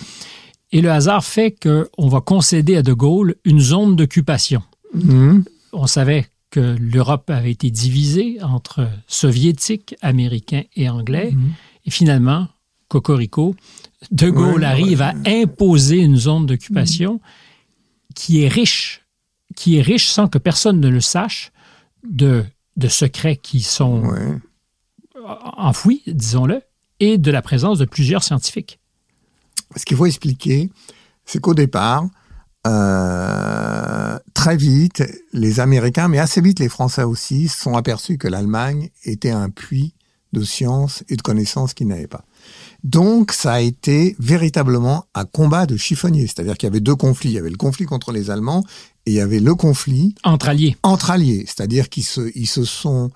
Et 0.73 0.81
le 0.81 0.91
hasard 0.91 1.25
fait 1.25 1.53
qu'on 1.63 2.09
va 2.09 2.21
concéder 2.21 2.77
à 2.77 2.83
De 2.83 2.93
Gaulle 2.93 3.35
une 3.45 3.61
zone 3.61 3.97
d'occupation 3.97 4.63
Mhm. 4.95 5.45
on 5.73 5.87
savait 5.89 6.27
que 6.51 6.77
l'Europe 6.79 7.29
avait 7.31 7.51
été 7.51 7.71
divisée 7.71 8.39
entre 8.43 8.89
soviétiques, 9.09 9.97
américains 10.03 10.63
et 10.77 10.89
anglais. 10.89 11.33
Mhm. 11.33 11.53
Et 11.87 11.91
finalement, 11.91 12.47
Cocorico, 12.89 13.55
De 14.11 14.31
Gaulle 14.31 14.61
Ouais, 14.61 14.67
arrive 14.67 15.03
à 15.03 15.15
imposer 15.27 15.99
une 15.99 16.17
zone 16.17 16.47
d'occupation 16.47 17.21
qui 18.15 18.43
est 18.43 18.49
riche, 18.49 19.03
qui 19.57 19.77
est 19.79 19.83
riche 19.83 20.09
sans 20.09 20.29
que 20.29 20.39
personne 20.39 20.81
ne 20.81 20.89
le 20.89 21.01
sache, 21.01 21.53
de, 22.09 22.45
de 22.77 22.89
secrets 22.89 23.37
qui 23.37 23.61
sont 23.63 24.03
Ouais. 24.03 24.39
enfouis, 25.57 26.03
disons-le, 26.07 26.61
et 27.01 27.19
de 27.19 27.31
la 27.31 27.43
présence 27.43 27.79
de 27.79 27.85
plusieurs 27.87 28.23
scientifiques. 28.23 28.79
Ce 29.77 29.85
qu'il 29.85 29.97
faut 29.97 30.07
expliquer, 30.07 30.71
c'est 31.25 31.41
qu'au 31.41 31.55
départ, 31.55 32.05
euh, 32.67 34.19
très 34.35 34.57
vite, 34.57 35.03
les 35.33 35.61
Américains, 35.61 36.09
mais 36.09 36.19
assez 36.19 36.41
vite 36.41 36.61
les 36.61 36.69
Français 36.69 37.03
aussi, 37.03 37.49
se 37.49 37.63
sont 37.63 37.75
aperçus 37.77 38.19
que 38.19 38.29
l'Allemagne 38.29 38.91
était 39.05 39.31
un 39.31 39.51
puits 39.51 39.95
de 40.33 40.43
science 40.43 41.05
et 41.09 41.17
de 41.17 41.23
connaissances 41.23 41.75
qu'ils 41.75 41.89
n'avaient 41.89 42.07
pas. 42.07 42.25
Donc, 42.85 43.33
ça 43.33 43.55
a 43.55 43.61
été 43.61 44.15
véritablement 44.19 45.07
un 45.15 45.25
combat 45.25 45.65
de 45.67 45.77
chiffonniers. 45.77 46.27
C'est-à-dire 46.27 46.57
qu'il 46.57 46.67
y 46.69 46.71
avait 46.71 46.81
deux 46.81 46.95
conflits. 46.95 47.31
Il 47.31 47.35
y 47.35 47.39
avait 47.39 47.51
le 47.51 47.57
conflit 47.57 47.87
contre 47.87 48.13
les 48.13 48.31
Allemands 48.31 48.63
et 49.07 49.11
il 49.13 49.15
y 49.15 49.21
avait 49.21 49.41
le 49.41 49.55
conflit 49.55 50.15
Entre 50.23 50.49
alliés. 50.51 50.77
entre 50.83 51.11
alliés, 51.11 51.45
c'est-à-dire 51.47 51.89
qu'ils 51.89 52.05
se, 52.05 52.31
ils 52.35 52.47
se 52.47 52.65
sont, 52.65 53.11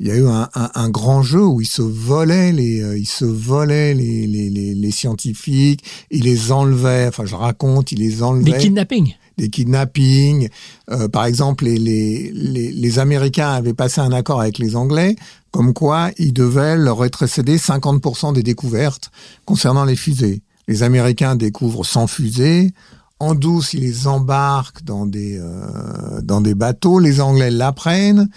il 0.00 0.06
y 0.06 0.10
a 0.10 0.16
eu 0.16 0.26
un, 0.26 0.48
un, 0.54 0.70
un 0.74 0.88
grand 0.90 1.22
jeu 1.22 1.44
où 1.44 1.60
ils 1.60 1.66
se 1.66 1.82
volaient 1.82 2.52
les, 2.52 2.82
euh, 2.82 2.98
ils 2.98 3.06
se 3.06 3.24
volaient 3.26 3.92
les, 3.94 4.26
les, 4.26 4.48
les, 4.50 4.74
les 4.74 4.90
scientifiques, 4.90 5.82
ils 6.10 6.24
les 6.24 6.52
enlevaient, 6.52 7.06
enfin 7.08 7.24
je 7.26 7.34
raconte, 7.34 7.92
ils 7.92 7.98
les 7.98 8.22
enlevaient, 8.22 8.52
Des 8.52 8.58
kidnappings. 8.58 9.14
des 9.38 9.48
kidnappings. 9.50 10.48
Euh, 10.90 11.08
par 11.08 11.24
exemple, 11.26 11.64
les, 11.64 11.76
les, 11.78 12.30
les, 12.32 12.70
les 12.70 12.98
Américains 12.98 13.50
avaient 13.50 13.74
passé 13.74 14.00
un 14.00 14.12
accord 14.12 14.40
avec 14.40 14.58
les 14.58 14.74
Anglais, 14.76 15.16
comme 15.56 15.72
quoi 15.72 16.10
ils 16.18 16.34
devaient 16.34 16.76
leur 16.76 16.98
rétrocéder 16.98 17.56
50% 17.56 18.34
des 18.34 18.42
découvertes 18.42 19.10
concernant 19.46 19.86
les 19.86 19.96
fusées. 19.96 20.42
Les 20.68 20.82
Américains 20.82 21.34
découvrent 21.34 21.82
100 21.86 22.08
fusées. 22.08 22.72
En 23.20 23.34
douce, 23.34 23.72
ils 23.72 23.80
les 23.80 24.06
embarquent 24.06 24.82
dans 24.84 25.06
des, 25.06 25.38
euh, 25.40 26.20
dans 26.22 26.42
des 26.42 26.54
bateaux. 26.54 26.98
Les 26.98 27.22
Anglais 27.22 27.50
l'apprennent. 27.50 28.28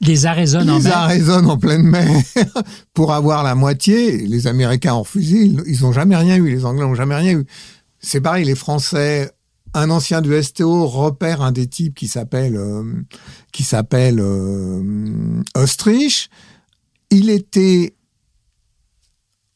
Les 0.00 0.26
arraisonnent 0.26 0.70
en 0.70 0.78
mer. 0.78 0.96
arraisonnent 0.96 1.50
en 1.50 1.58
pleine 1.58 1.82
mer 1.82 2.06
pour 2.94 3.12
avoir 3.14 3.42
la 3.42 3.56
moitié. 3.56 4.18
Les 4.18 4.46
Américains 4.46 4.94
ont 4.94 5.02
refusé. 5.02 5.46
Ils- 5.46 5.62
Ils 5.66 5.82
n'ont 5.82 5.92
jamais 5.92 6.14
rien 6.14 6.36
eu. 6.36 6.48
Les 6.48 6.64
Anglais 6.64 6.84
n'ont 6.84 6.94
jamais 6.94 7.16
rien 7.16 7.32
eu. 7.36 7.46
C'est 7.98 8.20
pareil, 8.20 8.44
les 8.44 8.54
Français. 8.54 9.28
Un 9.74 9.90
ancien 9.90 10.20
du 10.20 10.40
STO 10.40 10.86
repère 10.86 11.42
un 11.42 11.50
des 11.50 11.66
types 11.66 11.96
qui 11.96 12.06
s'appelle 12.06 12.54
euh, 12.56 12.84
qui 13.52 13.64
s'appelle 13.64 14.20
euh, 14.20 15.42
Ostrich. 15.56 16.30
Il 17.10 17.30
était 17.30 17.94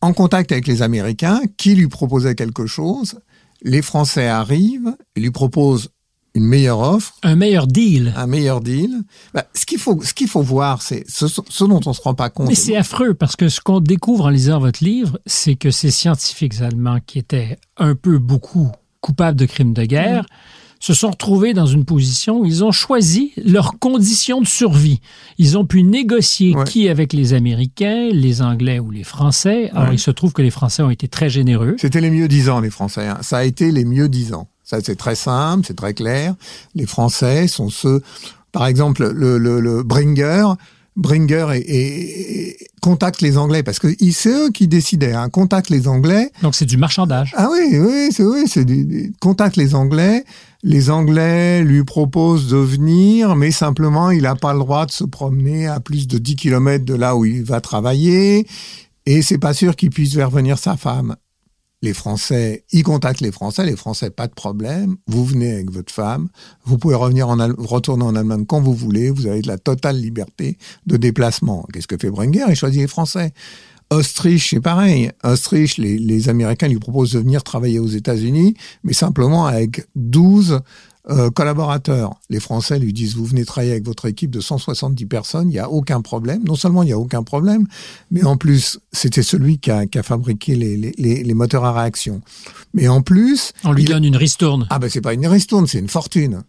en 0.00 0.12
contact 0.12 0.52
avec 0.52 0.66
les 0.66 0.82
Américains 0.82 1.40
qui 1.56 1.74
lui 1.74 1.88
proposaient 1.88 2.34
quelque 2.34 2.66
chose. 2.66 3.18
Les 3.62 3.80
Français 3.82 4.26
arrivent 4.26 4.94
et 5.16 5.20
lui 5.20 5.30
proposent 5.30 5.90
une 6.34 6.44
meilleure 6.44 6.80
offre 6.80 7.14
Un 7.22 7.36
meilleur 7.36 7.66
deal. 7.68 8.12
un 8.16 8.26
meilleur 8.26 8.60
deal. 8.60 9.02
Bah, 9.32 9.46
ce 9.54 9.64
qu'il 9.64 9.78
faut, 9.78 10.02
ce 10.02 10.12
qu'il 10.12 10.26
faut 10.28 10.42
voir, 10.42 10.82
c'est 10.82 11.04
ce, 11.08 11.26
ce 11.28 11.64
dont 11.64 11.80
on 11.86 11.92
se 11.92 12.02
rend 12.02 12.14
pas 12.14 12.28
compte. 12.28 12.48
Mais 12.48 12.56
c'est 12.56 12.76
affreux 12.76 13.14
parce 13.14 13.36
que 13.36 13.48
ce 13.48 13.60
qu'on 13.60 13.78
découvre 13.80 14.26
en 14.26 14.30
lisant 14.30 14.58
votre 14.58 14.82
livre, 14.82 15.20
c'est 15.26 15.54
que 15.54 15.70
ces 15.70 15.92
scientifiques 15.92 16.60
allemands 16.60 16.98
qui 17.06 17.20
étaient 17.20 17.56
un 17.76 17.94
peu 17.94 18.18
beaucoup 18.18 18.70
coupables 19.00 19.38
de 19.38 19.46
crimes 19.46 19.74
de 19.74 19.84
guerre 19.84 20.22
Mm. 20.24 20.63
Se 20.86 20.92
sont 20.92 21.10
retrouvés 21.12 21.54
dans 21.54 21.64
une 21.64 21.86
position 21.86 22.40
où 22.40 22.44
ils 22.44 22.62
ont 22.62 22.70
choisi 22.70 23.32
leurs 23.42 23.78
conditions 23.78 24.42
de 24.42 24.46
survie. 24.46 25.00
Ils 25.38 25.56
ont 25.56 25.64
pu 25.64 25.82
négocier 25.82 26.54
Ouais. 26.54 26.64
qui 26.64 26.90
avec 26.90 27.14
les 27.14 27.32
Américains, 27.32 28.10
les 28.12 28.42
Anglais 28.42 28.78
ou 28.80 28.90
les 28.90 29.02
Français. 29.04 29.70
Alors 29.70 29.88
Ouais. 29.88 29.94
il 29.94 29.98
se 29.98 30.10
trouve 30.10 30.34
que 30.34 30.42
les 30.42 30.50
Français 30.50 30.82
ont 30.82 30.90
été 30.90 31.08
très 31.08 31.30
généreux. 31.30 31.76
C'était 31.78 32.02
les 32.02 32.10
mieux 32.10 32.28
disants, 32.28 32.60
les 32.60 32.68
Français. 32.68 33.06
hein. 33.06 33.16
Ça 33.22 33.38
a 33.38 33.44
été 33.44 33.72
les 33.72 33.86
mieux 33.86 34.10
disants. 34.10 34.46
Ça, 34.62 34.76
c'est 34.82 34.96
très 34.96 35.14
simple, 35.14 35.64
c'est 35.66 35.76
très 35.76 35.94
clair. 35.94 36.34
Les 36.74 36.84
Français 36.86 37.48
sont 37.48 37.70
ceux, 37.70 38.02
par 38.52 38.66
exemple, 38.66 39.10
le, 39.10 39.38
le, 39.38 39.60
le 39.60 39.82
Bringer. 39.84 40.44
Bringer 40.96 41.46
et, 41.54 41.58
et- 41.60 42.48
et 42.50 42.56
contacte 42.80 43.20
les 43.22 43.36
Anglais 43.36 43.62
parce 43.64 43.78
que 43.80 43.88
c'est 44.12 44.28
eux 44.30 44.50
qui 44.50 44.68
décidaient. 44.68 45.12
Hein, 45.14 45.28
contacte 45.28 45.70
les 45.70 45.88
Anglais. 45.88 46.30
Donc 46.42 46.54
c'est 46.54 46.66
du 46.66 46.76
marchandage. 46.76 47.32
Ah 47.36 47.48
oui, 47.50 47.78
oui, 47.78 48.08
c'est 48.12 48.22
oui, 48.22 48.44
c'est 48.46 48.64
du, 48.64 48.84
du- 48.84 49.12
contacte 49.18 49.56
les 49.56 49.74
Anglais. 49.74 50.24
Les 50.66 50.88
Anglais 50.88 51.62
lui 51.62 51.84
proposent 51.84 52.48
de 52.48 52.56
venir, 52.56 53.36
mais 53.36 53.50
simplement 53.50 54.10
il 54.10 54.22
n'a 54.22 54.34
pas 54.34 54.54
le 54.54 54.60
droit 54.60 54.86
de 54.86 54.92
se 54.92 55.04
promener 55.04 55.66
à 55.66 55.78
plus 55.78 56.08
de 56.08 56.16
10 56.16 56.36
kilomètres 56.36 56.86
de 56.86 56.94
là 56.94 57.16
où 57.16 57.26
il 57.26 57.44
va 57.44 57.60
travailler, 57.60 58.46
et 59.04 59.20
c'est 59.20 59.36
pas 59.36 59.52
sûr 59.52 59.76
qu'il 59.76 59.90
puisse 59.90 60.14
faire 60.14 60.30
venir 60.30 60.58
sa 60.58 60.78
femme. 60.78 61.16
les 61.82 61.92
Français, 61.92 62.64
ils 62.72 62.82
contactent 62.82 63.20
les 63.20 63.30
Français, 63.30 63.66
les 63.66 63.76
Français, 63.76 64.08
pas 64.08 64.26
de 64.26 64.32
problème, 64.32 64.96
vous 65.06 65.26
venez 65.26 65.52
avec 65.52 65.70
votre 65.70 65.92
femme, 65.92 66.30
vous 66.64 66.78
pouvez 66.78 66.94
revenir 66.94 67.28
en 67.28 67.36
retourner 67.58 68.04
en 68.04 68.16
Allemagne 68.16 68.46
quand 68.46 68.62
vous 68.62 68.72
voulez, 68.72 69.10
vous 69.10 69.26
avez 69.26 69.42
de 69.42 69.48
la 69.48 69.58
totale 69.58 69.98
liberté 69.98 70.56
de 70.86 70.96
déplacement. 70.96 71.66
Qu'est-ce 71.74 71.86
que 71.86 71.98
fait 71.98 72.08
Bringer 72.08 72.46
Il 72.48 72.56
choisit 72.56 72.80
les 72.80 72.88
Français. 72.88 73.34
Autriche, 73.90 74.50
c'est 74.50 74.60
pareil. 74.60 75.10
Autriche, 75.22 75.78
les, 75.78 75.98
les, 75.98 76.28
Américains 76.28 76.68
lui 76.68 76.78
proposent 76.78 77.12
de 77.12 77.18
venir 77.18 77.42
travailler 77.42 77.78
aux 77.78 77.86
États-Unis, 77.86 78.54
mais 78.82 78.92
simplement 78.92 79.46
avec 79.46 79.86
12 79.94 80.60
euh, 81.10 81.30
collaborateurs. 81.30 82.14
Les 82.30 82.40
Français 82.40 82.78
lui 82.78 82.94
disent, 82.94 83.14
vous 83.14 83.26
venez 83.26 83.44
travailler 83.44 83.72
avec 83.72 83.84
votre 83.84 84.06
équipe 84.06 84.30
de 84.30 84.40
170 84.40 85.04
personnes, 85.04 85.50
il 85.50 85.52
n'y 85.52 85.58
a 85.58 85.68
aucun 85.68 86.00
problème. 86.00 86.42
Non 86.44 86.54
seulement 86.54 86.82
il 86.82 86.86
n'y 86.86 86.92
a 86.92 86.98
aucun 86.98 87.22
problème, 87.22 87.66
mais 88.10 88.24
en 88.24 88.38
plus, 88.38 88.78
c'était 88.90 89.22
celui 89.22 89.58
qui 89.58 89.70
a, 89.70 89.84
qui 89.84 89.98
a 89.98 90.02
fabriqué 90.02 90.54
les, 90.56 90.78
les, 90.78 91.22
les, 91.22 91.34
moteurs 91.34 91.66
à 91.66 91.74
réaction. 91.74 92.22
Mais 92.72 92.88
en 92.88 93.02
plus... 93.02 93.52
On 93.64 93.72
lui 93.72 93.84
donne 93.84 94.04
une 94.04 94.16
ristourne. 94.16 94.66
Ah 94.70 94.78
ben 94.78 94.88
c'est 94.88 95.02
pas 95.02 95.12
une 95.12 95.26
ristourne, 95.26 95.66
c'est 95.66 95.78
une 95.78 95.90
fortune. 95.90 96.42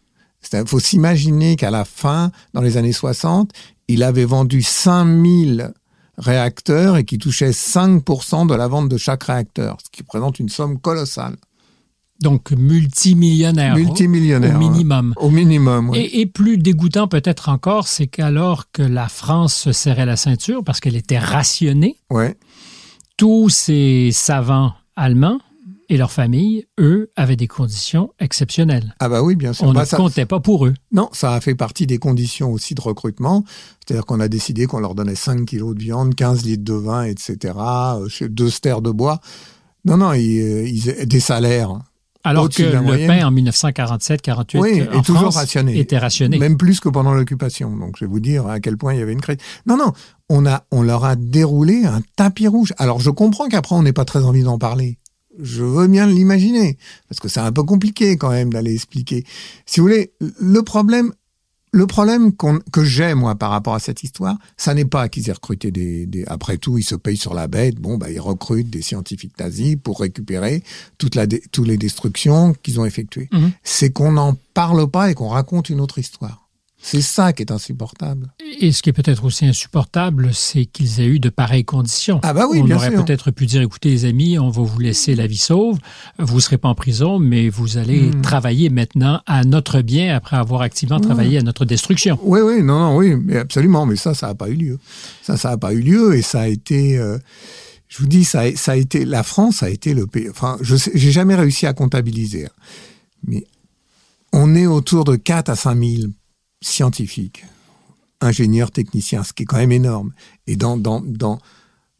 Il 0.54 0.65
faut 0.65 0.80
s'imaginer 0.80 1.58
qu'à 1.58 1.69
la 1.69 1.84
fin, 1.84 2.32
dans 2.54 2.62
les 2.62 2.78
années 2.78 2.93
60, 2.93 3.52
il 3.89 4.04
avait 4.04 4.24
vendu 4.24 4.62
5000 4.62 5.74
réacteurs 6.17 6.97
et 6.97 7.06
qui 7.06 7.17
touchait 7.17 7.51
5% 7.51 8.47
de 8.47 8.56
la 8.56 8.67
vente 8.67 8.89
de 8.89 8.97
chaque 8.97 9.23
réacteur, 9.23 9.78
ce 9.84 9.89
qui 9.91 10.01
représente 10.01 10.39
une 10.39 10.49
somme 10.49 10.80
colossale. 10.80 11.36
Donc 12.21 12.51
multimillionnaire. 12.51 13.75
Multimillionnaire. 13.75 14.56
Au 14.56 14.60
minimum. 14.60 15.13
Au 15.17 15.30
minimum, 15.30 15.89
oui. 15.89 15.97
et, 15.99 16.21
et, 16.21 16.25
plus 16.25 16.58
dégoûtant 16.58 17.08
peut-être 17.10 17.49
encore, 17.49 17.88
c'est 17.89 18.08
qu'alors 18.08 18.71
que 18.71 18.82
la 18.82 19.10
France 19.10 19.54
se 19.54 19.73
serrait 19.73 20.06
la 20.06 20.15
ceinture 20.15 20.63
parce 20.63 20.80
qu'elle 20.80 20.95
était 20.95 21.19
rationnée, 21.19 21.97
ouais. 22.10 22.38
tous 23.17 23.49
ces 23.49 24.12
savants 24.13 24.73
allemands 24.95 25.39
et 25.89 25.98
leurs 25.98 26.12
familles, 26.12 26.65
eux, 26.80 27.12
avaient 27.15 27.36
des 27.36 27.48
conditions 27.48 28.12
exceptionnelles. 28.19 28.95
Ah 29.00 29.10
bah 29.10 29.21
oui, 29.21 29.36
bien 29.36 29.54
sûr. 29.54 29.65
On 29.67 29.74
bah, 29.74 29.82
ne 29.82 29.86
ça, 29.86 29.98
comptait 29.98 30.26
pas 30.26 30.39
pour 30.39 30.65
eux. 30.65 30.74
Non, 30.91 31.10
ça 31.12 31.34
a 31.34 31.41
fait 31.41 31.56
partie 31.56 31.88
des 31.88 31.98
conditions 31.98 32.52
aussi 32.52 32.76
de 32.76 32.82
recrutement. 32.82 33.43
C'est-à-dire 33.86 34.06
qu'on 34.06 34.19
a 34.19 34.28
décidé 34.28 34.65
qu'on 34.65 34.80
leur 34.80 34.95
donnait 34.95 35.15
5 35.15 35.45
kilos 35.45 35.76
de 35.76 35.80
viande, 35.82 36.15
15 36.15 36.45
litres 36.45 36.63
de 36.63 36.74
vin, 36.74 37.04
etc., 37.04 37.54
deux 38.21 38.50
stères 38.50 38.82
de 38.82 38.91
bois. 38.91 39.19
Non, 39.86 39.98
non, 39.98 40.13
ils, 40.13 40.67
ils, 40.67 41.06
des 41.08 41.19
salaires 41.19 41.80
alors 42.26 42.50
que 42.50 42.63
le 42.63 43.08
pain 43.08 43.28
en 43.28 43.32
1947-48 43.32 44.60
oui, 44.60 44.82
en 44.91 45.02
toujours 45.02 45.21
France 45.21 45.36
rationné. 45.36 45.78
était 45.80 46.00
rationné. 46.00 46.39
Même 46.39 46.58
plus 46.58 46.80
que 46.80 46.89
pendant 46.89 47.13
l'occupation. 47.13 47.76
Donc 47.78 47.98
je 47.98 48.06
vais 48.06 48.10
vous 48.10 48.19
dire 48.19 48.48
à 48.48 48.60
quel 48.60 48.78
point 48.78 48.93
il 48.93 49.00
y 49.00 49.04
avait 49.04 49.13
une 49.13 49.21
crise. 49.21 49.38
Non, 49.67 49.78
non, 49.78 49.93
on, 50.30 50.45
a, 50.48 50.63
on 50.71 50.82
leur 50.82 51.06
a 51.06 51.15
déroulé 51.15 51.86
un 51.86 52.02
tapis 52.15 52.48
rouge. 52.48 52.74
Alors 52.78 53.00
je 53.00 53.12
comprends 53.12 53.48
qu'après 53.48 53.76
on 53.76 53.84
n'ait 53.84 53.93
pas 53.93 54.06
très 54.06 54.24
envie 54.24 54.41
d'en 54.41 54.58
parler. 54.58 54.98
Je 55.39 55.63
veux 55.63 55.88
bien 55.88 56.08
l'imaginer, 56.08 56.78
parce 57.10 57.19
que 57.19 57.28
c'est 57.28 57.39
un 57.39 57.52
peu 57.52 57.63
compliqué 57.63 58.17
quand 58.17 58.32
même 58.32 58.52
d'aller 58.52 58.74
expliquer. 58.74 59.26
Si 59.65 59.80
vous 59.80 59.88
voulez, 59.88 60.13
le 60.39 60.62
problème, 60.62 61.12
le 61.76 61.88
problème 61.88 62.32
que 62.71 62.84
j'ai, 62.86 63.13
moi, 63.15 63.36
par 63.36 63.52
rapport 63.52 63.76
à 63.76 63.80
cette 63.80 64.02
histoire, 64.02 64.38
ça 64.56 64.74
n'est 64.74 64.86
pas 64.86 65.10
qu'ils 65.10 65.30
aient 65.30 65.34
recruté 65.34 65.71
des, 65.71 66.06
des, 66.06 66.24
Après 66.26 66.58
tout, 66.58 66.78
ils 66.78 66.84
se 66.84 66.95
payent 66.95 67.17
sur 67.17 67.34
la 67.34 67.48
bête. 67.48 67.76
Bon, 67.76 67.98
bah, 67.98 68.10
ils 68.10 68.19
recrutent 68.21 68.69
des 68.69 68.82
scientifiques 68.82 69.38
nazis 69.39 69.76
pour 69.76 70.00
récupérer 70.00 70.63
toute 70.98 71.15
la, 71.15 71.28
toutes 71.28 71.67
les 71.67 71.78
destructions 71.78 72.56
qu'ils 72.63 72.80
ont 72.80 72.86
effectuées. 72.86 73.28
Mhm. 73.34 73.52
C'est 73.63 73.91
qu'on 73.91 74.13
n'en 74.13 74.38
parle 74.54 74.89
pas 74.89 75.12
et 75.12 75.15
qu'on 75.15 75.28
raconte 75.28 75.69
une 75.69 75.82
autre 75.82 76.00
histoire. 76.00 76.45
C'est 76.88 77.02
ça 77.02 77.34
qui 77.34 77.41
est 77.41 77.52
insupportable. 77.52 78.32
Et 78.60 78.71
ce 78.71 78.84
qui 78.84 78.91
est 78.91 78.93
peut-être 78.93 79.24
aussi 79.26 79.45
insupportable, 79.48 80.30
c'est 80.36 80.65
qu'ils 80.65 81.00
aient 81.02 81.08
eu 81.08 81.19
de 81.19 81.30
pareilles 81.30 81.65
conditions. 81.65 82.19
Ah 82.21 82.32
bah 82.32 82.45
oui, 82.48 82.60
on 82.62 82.65
bien 82.65 82.76
aurait 82.76 82.91
peut-être 82.91 83.32
pu 83.32 83.48
dire, 83.48 83.63
écoutez 83.63 83.89
les 83.89 84.06
amis, 84.06 84.38
on 84.38 84.50
va 84.52 84.62
vous 84.62 84.80
laisser 84.80 85.15
la 85.15 85.26
vie 85.26 85.38
sauve, 85.39 85.80
vous 86.19 86.36
ne 86.36 86.39
serez 86.39 86.60
pas 86.60 86.69
en 86.69 86.76
prison, 86.76 87.17
mais 87.17 87.50
vous 87.50 87.78
allez 87.78 88.12
Hmm. 88.12 88.21
travailler 88.21 88.69
maintenant 88.69 89.21
à 89.26 89.43
notre 89.43 89.82
bien 89.82 90.15
après 90.15 90.38
avoir 90.38 90.62
activement 90.62 91.00
travaillé 91.00 91.39
à 91.39 91.41
notre 91.41 91.65
destruction. 91.65 92.19
Oui, 92.21 92.41
oui, 92.41 92.62
non, 92.62 92.80
non, 92.80 92.98
oui, 92.98 93.15
mais 93.15 93.38
absolument. 93.38 93.88
Mais 93.88 93.95
ça, 93.95 94.13
ça 94.13 94.28
n'a 94.28 94.36
pas 94.36 94.50
eu 94.50 94.56
lieu. 94.56 94.80
Ça, 95.24 95.38
ça 95.38 95.50
n'a 95.50 95.58
pas 95.58 95.74
eu 95.74 95.82
lieu 95.82 96.15
et 96.15 96.21
ça 96.21 96.41
a 96.41 96.48
été. 96.48 97.00
euh, 97.00 97.17
je 97.88 97.98
vous 97.98 98.08
dis, 98.08 98.26
ça, 98.26 98.41
a- 98.41 98.56
ça 98.56 98.74
a 98.74 98.76
été. 98.76 99.06
La 99.06 99.24
France 99.24 99.63
a 99.63 99.69
été 99.71 99.95
le 99.95 100.06
pays. 100.06 100.30
Enfin, 100.30 100.58
je 100.62 100.76
j'ai 100.93 101.12
jamais 101.12 101.34
réussi 101.36 101.65
à 101.65 101.74
comptabiliser, 101.74 102.45
hein. 102.45 102.50
mais 103.26 103.43
on 104.34 104.54
est 104.54 104.67
autour 104.67 105.04
de 105.04 105.15
4 105.15 105.50
à 105.50 105.56
5 105.56 105.78
000 105.84 106.12
scientifiques, 106.65 107.45
ingénieurs, 108.21 108.71
techniciens, 108.71 109.23
ce 109.23 109.34
qui 109.34 109.43
est 109.43 109.45
quand 109.45 109.58
même 109.58 109.71
énorme. 109.71 110.12
Et 110.47 110.56
dans 110.56 110.78
dans 110.78 111.01
dans 111.01 111.39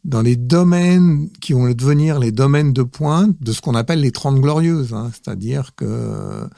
dans 0.04 0.22
les 0.22 0.36
domaines 0.36 1.28
qui 1.40 1.52
vont 1.52 1.70
devenir 1.70 2.18
les 2.18 2.32
domaines 2.32 2.72
de 2.72 2.82
pointe 2.82 3.36
de 3.40 3.52
ce 3.52 3.60
qu'on 3.60 3.74
appelle 3.74 4.00
les 4.00 4.12
30 4.12 4.40
glorieuses, 4.40 4.94
hein. 4.94 5.10
c'est-à-dire 5.12 5.74
que 5.74 6.48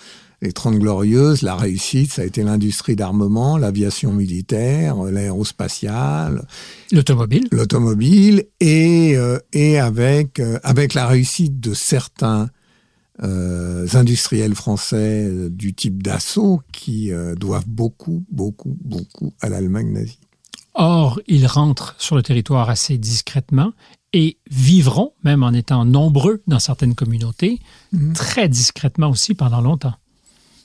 les 0.43 0.53
30 0.53 0.79
glorieuses, 0.79 1.43
la 1.43 1.57
réussite, 1.57 2.13
ça 2.13 2.23
a 2.23 2.25
été 2.25 2.43
l'industrie 2.43 2.95
d'armement, 2.95 3.57
l'aviation 3.57 4.13
militaire, 4.13 4.97
l'aérospatiale, 5.03 6.47
L'automobile, 6.93 7.49
l'automobile, 7.51 8.45
et, 8.61 9.17
euh, 9.17 9.39
et 9.53 9.79
avec, 9.79 10.39
euh, 10.39 10.59
avec 10.63 10.95
la 10.95 11.07
réussite 11.07 11.59
de 11.59 11.75
certains 11.75 12.51
euh, 13.23 13.87
industriels 13.95 14.55
français 14.55 15.25
euh, 15.27 15.49
du 15.51 15.75
type 15.75 16.03
d'assaut 16.03 16.61
qui 16.73 17.13
euh, 17.13 17.35
doivent 17.35 17.69
beaucoup, 17.69 18.25
beaucoup, 18.31 18.77
beaucoup 18.83 19.33
à 19.41 19.49
l'Allemagne 19.49 19.93
nazie. 19.93 20.19
Or, 20.75 21.21
ils 21.27 21.47
rentrent 21.47 21.97
sur 21.99 22.15
le 22.15 22.23
territoire 22.23 22.71
assez 22.71 22.99
discrètement 22.99 23.73
et 24.13 24.39
vivront, 24.51 25.13
même 25.25 25.43
en 25.43 25.53
étant 25.53 25.85
nombreux 25.85 26.41
dans 26.47 26.61
certaines 26.61 26.95
communautés, 26.95 27.61
Mhm. 27.93 28.13
très 28.13 28.49
discrètement 28.49 29.11
aussi 29.11 29.35
pendant 29.35 29.61
longtemps. 29.61 29.95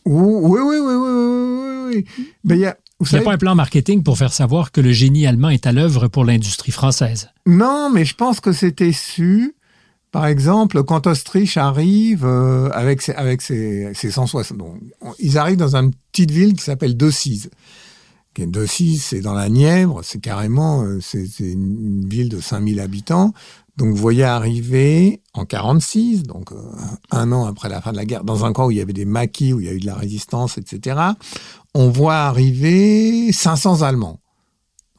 Oui, 0.05 0.39
oui, 0.43 0.59
oui, 0.61 0.79
oui, 0.79 0.95
oui, 0.95 1.95
oui. 1.95 2.05
Ben, 2.43 2.55
il 2.55 2.61
y 2.61 2.65
a, 2.65 2.77
vous 2.99 3.05
Il 3.07 3.09
n'y 3.09 3.09
a 3.09 3.11
savez, 3.11 3.23
pas 3.25 3.33
un 3.33 3.37
plan 3.37 3.55
marketing 3.55 4.03
pour 4.03 4.17
faire 4.17 4.31
savoir 4.33 4.71
que 4.71 4.81
le 4.81 4.91
génie 4.91 5.25
allemand 5.25 5.49
est 5.49 5.65
à 5.65 5.71
l'œuvre 5.71 6.07
pour 6.07 6.25
l'industrie 6.25 6.71
française. 6.71 7.29
Non, 7.45 7.89
mais 7.91 8.05
je 8.05 8.15
pense 8.15 8.39
que 8.39 8.51
c'était 8.53 8.91
su. 8.91 9.55
Par 10.13 10.27
exemple, 10.27 10.83
quand 10.83 11.07
Autriche 11.07 11.57
arrive 11.57 12.23
euh, 12.23 12.69
avec 12.71 13.01
ses, 13.01 13.13
avec 13.13 13.41
ses, 13.41 13.91
ses 13.93 14.11
160, 14.11 14.57
donc, 14.57 14.75
on- 15.01 15.11
ils 15.19 15.37
arrivent 15.37 15.57
dans 15.57 15.75
une 15.75 15.91
petite 16.11 16.31
ville 16.31 16.53
qui 16.53 16.63
s'appelle 16.63 16.95
Decize. 16.95 17.49
Decize, 18.37 19.03
c'est 19.03 19.21
dans 19.21 19.33
la 19.33 19.49
Nièvre, 19.49 20.01
c'est 20.03 20.19
carrément, 20.21 20.83
euh, 20.83 20.99
c'est 21.01 21.27
une 21.39 22.07
ville 22.07 22.29
de 22.29 22.39
5000 22.39 22.79
habitants. 22.79 23.33
Donc 23.77 23.89
vous 23.89 23.95
voyez 24.01 24.23
arriver 24.23 25.21
en 25.33 25.45
46, 25.45 26.23
donc 26.23 26.51
euh, 26.51 26.55
un 27.11 27.31
an 27.31 27.45
après 27.45 27.69
la 27.69 27.81
fin 27.81 27.91
de 27.91 27.97
la 27.97 28.05
guerre, 28.05 28.23
dans 28.23 28.45
un 28.45 28.53
camp 28.53 28.67
où 28.67 28.71
il 28.71 28.77
y 28.77 28.81
avait 28.81 28.93
des 28.93 29.05
maquis, 29.05 29.51
où 29.53 29.59
il 29.59 29.65
y 29.65 29.69
a 29.69 29.73
eu 29.73 29.79
de 29.79 29.85
la 29.87 29.95
résistance, 29.95 30.57
etc. 30.59 30.99
On 31.73 31.89
voit 31.89 32.17
arriver 32.17 33.31
500 33.31 33.81
Allemands. 33.81 34.19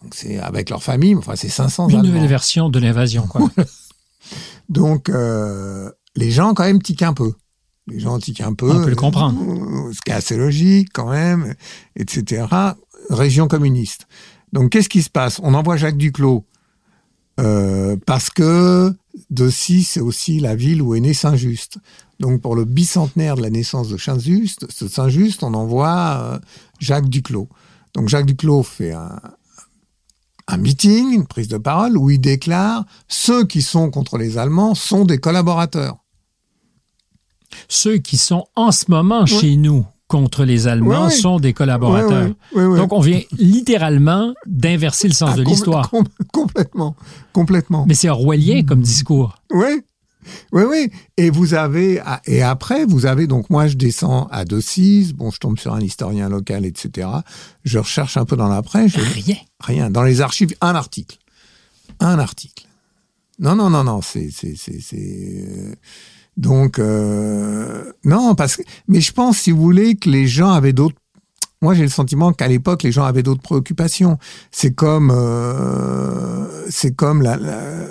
Donc 0.02 0.14
c'est 0.14 0.38
avec 0.38 0.70
leur 0.70 0.82
famille, 0.82 1.14
mais 1.14 1.20
enfin 1.20 1.36
c'est 1.36 1.48
500 1.48 1.88
Une 1.88 1.96
Allemands. 2.00 2.08
nouvelle 2.12 2.28
version 2.28 2.68
de 2.68 2.78
l'invasion, 2.80 3.26
quoi. 3.28 3.48
Donc, 4.68 5.08
euh, 5.08 5.90
les 6.16 6.30
gens, 6.30 6.54
quand 6.54 6.64
même, 6.64 6.82
tiquent 6.82 7.02
un 7.02 7.12
peu. 7.12 7.32
Les 7.86 8.00
gens 8.00 8.18
tiquent 8.18 8.40
un 8.40 8.54
peu. 8.54 8.70
On 8.70 8.82
peut 8.82 8.90
le 8.90 8.96
comprendre. 8.96 9.38
Euh, 9.40 9.92
Ce 9.92 10.00
qui 10.00 10.10
est 10.10 10.14
assez 10.14 10.36
logique, 10.36 10.88
quand 10.92 11.10
même, 11.10 11.54
etc. 11.96 12.46
Région 13.10 13.46
communiste. 13.48 14.06
Donc, 14.52 14.70
qu'est-ce 14.70 14.88
qui 14.88 15.02
se 15.02 15.10
passe? 15.10 15.40
On 15.42 15.54
envoie 15.54 15.76
Jacques 15.76 15.98
Duclos 15.98 16.46
euh, 17.40 17.96
parce 18.06 18.30
que 18.30 18.94
Dossy, 19.30 19.84
c'est 19.84 20.00
aussi 20.00 20.40
la 20.40 20.54
ville 20.54 20.80
où 20.80 20.94
est 20.94 21.00
né 21.00 21.12
Saint-Just. 21.12 21.78
Donc, 22.20 22.40
pour 22.40 22.54
le 22.54 22.64
bicentenaire 22.64 23.36
de 23.36 23.42
la 23.42 23.50
naissance 23.50 23.88
de 23.88 23.96
Saint-Just, 23.96 24.70
Saint-Just, 24.70 25.42
on 25.42 25.52
envoie 25.52 26.40
Jacques 26.78 27.08
Duclos. 27.08 27.48
Donc, 27.92 28.08
Jacques 28.08 28.26
Duclos 28.26 28.62
fait 28.62 28.92
un, 28.92 29.20
un 30.48 30.56
meeting, 30.58 31.12
une 31.12 31.26
prise 31.26 31.48
de 31.48 31.56
parole, 31.58 31.96
où 31.96 32.10
il 32.10 32.20
déclare 32.20 32.84
ceux 33.08 33.44
qui 33.46 33.62
sont 33.62 33.90
contre 33.90 34.18
les 34.18 34.36
Allemands 34.38 34.74
sont 34.74 35.04
des 35.04 35.18
collaborateurs. 35.18 35.96
Ceux 37.68 37.98
qui 37.98 38.16
sont 38.18 38.46
en 38.56 38.72
ce 38.72 38.86
moment 38.88 39.26
chez 39.26 39.56
nous 39.56 39.86
contre 40.08 40.44
les 40.44 40.66
Allemands 40.68 41.08
sont 41.08 41.38
des 41.40 41.52
collaborateurs. 41.54 42.30
Donc, 42.54 42.92
on 42.92 43.00
vient 43.00 43.20
littéralement 43.38 44.34
d'inverser 44.46 45.08
le 45.08 45.14
sens 45.14 45.30
Ah, 45.32 45.36
de 45.36 45.44
com- 45.44 45.50
l'histoire. 45.52 45.90
com- 45.90 46.04
complètement, 46.32 46.94
complètement. 47.32 47.84
Mais 47.88 47.94
c'est 47.94 48.08
orwellien 48.10 48.62
comme 48.64 48.82
discours. 48.82 49.36
Oui, 49.52 49.82
oui, 50.52 50.62
oui. 50.68 50.90
Et 51.16 51.30
vous 51.30 51.54
avez, 51.54 52.00
ah, 52.04 52.20
et 52.26 52.42
après, 52.42 52.84
vous 52.84 53.06
avez, 53.06 53.26
donc 53.26 53.50
moi 53.50 53.66
je 53.66 53.74
descends 53.74 54.26
à 54.30 54.44
Decize, 54.44 55.12
bon, 55.12 55.30
je 55.30 55.38
tombe 55.38 55.58
sur 55.58 55.74
un 55.74 55.80
historien 55.80 56.28
local, 56.28 56.64
etc. 56.64 57.08
Je 57.64 57.78
recherche 57.78 58.16
un 58.16 58.24
peu 58.24 58.36
dans 58.36 58.48
la 58.48 58.62
presse, 58.62 58.94
Rien. 58.96 59.36
rien. 59.60 59.90
Dans 59.90 60.02
les 60.02 60.20
archives, 60.20 60.54
un 60.60 60.74
article. 60.74 61.18
Un 62.00 62.18
article. 62.18 62.66
Non, 63.38 63.56
non, 63.56 63.70
non, 63.70 63.84
non, 63.84 64.00
c'est, 64.00 64.30
c'est, 64.32 64.54
c'est, 64.56 64.80
c'est, 64.80 64.96
euh, 65.48 65.74
donc, 66.36 66.78
euh, 66.78 67.92
non, 68.04 68.34
parce 68.34 68.56
que, 68.56 68.62
mais 68.88 69.00
je 69.00 69.12
pense, 69.12 69.38
si 69.38 69.50
vous 69.50 69.60
voulez, 69.60 69.96
que 69.96 70.08
les 70.08 70.26
gens 70.26 70.50
avaient 70.50 70.72
d'autres 70.72 70.96
moi, 71.64 71.72
j'ai 71.72 71.82
le 71.82 71.88
sentiment 71.88 72.34
qu'à 72.34 72.46
l'époque, 72.46 72.82
les 72.82 72.92
gens 72.92 73.04
avaient 73.04 73.22
d'autres 73.22 73.40
préoccupations. 73.40 74.18
C'est 74.50 74.74
comme, 74.74 75.10
euh, 75.10 76.46
c'est 76.68 76.94
comme 76.94 77.22
la, 77.22 77.38
la- 77.38 77.86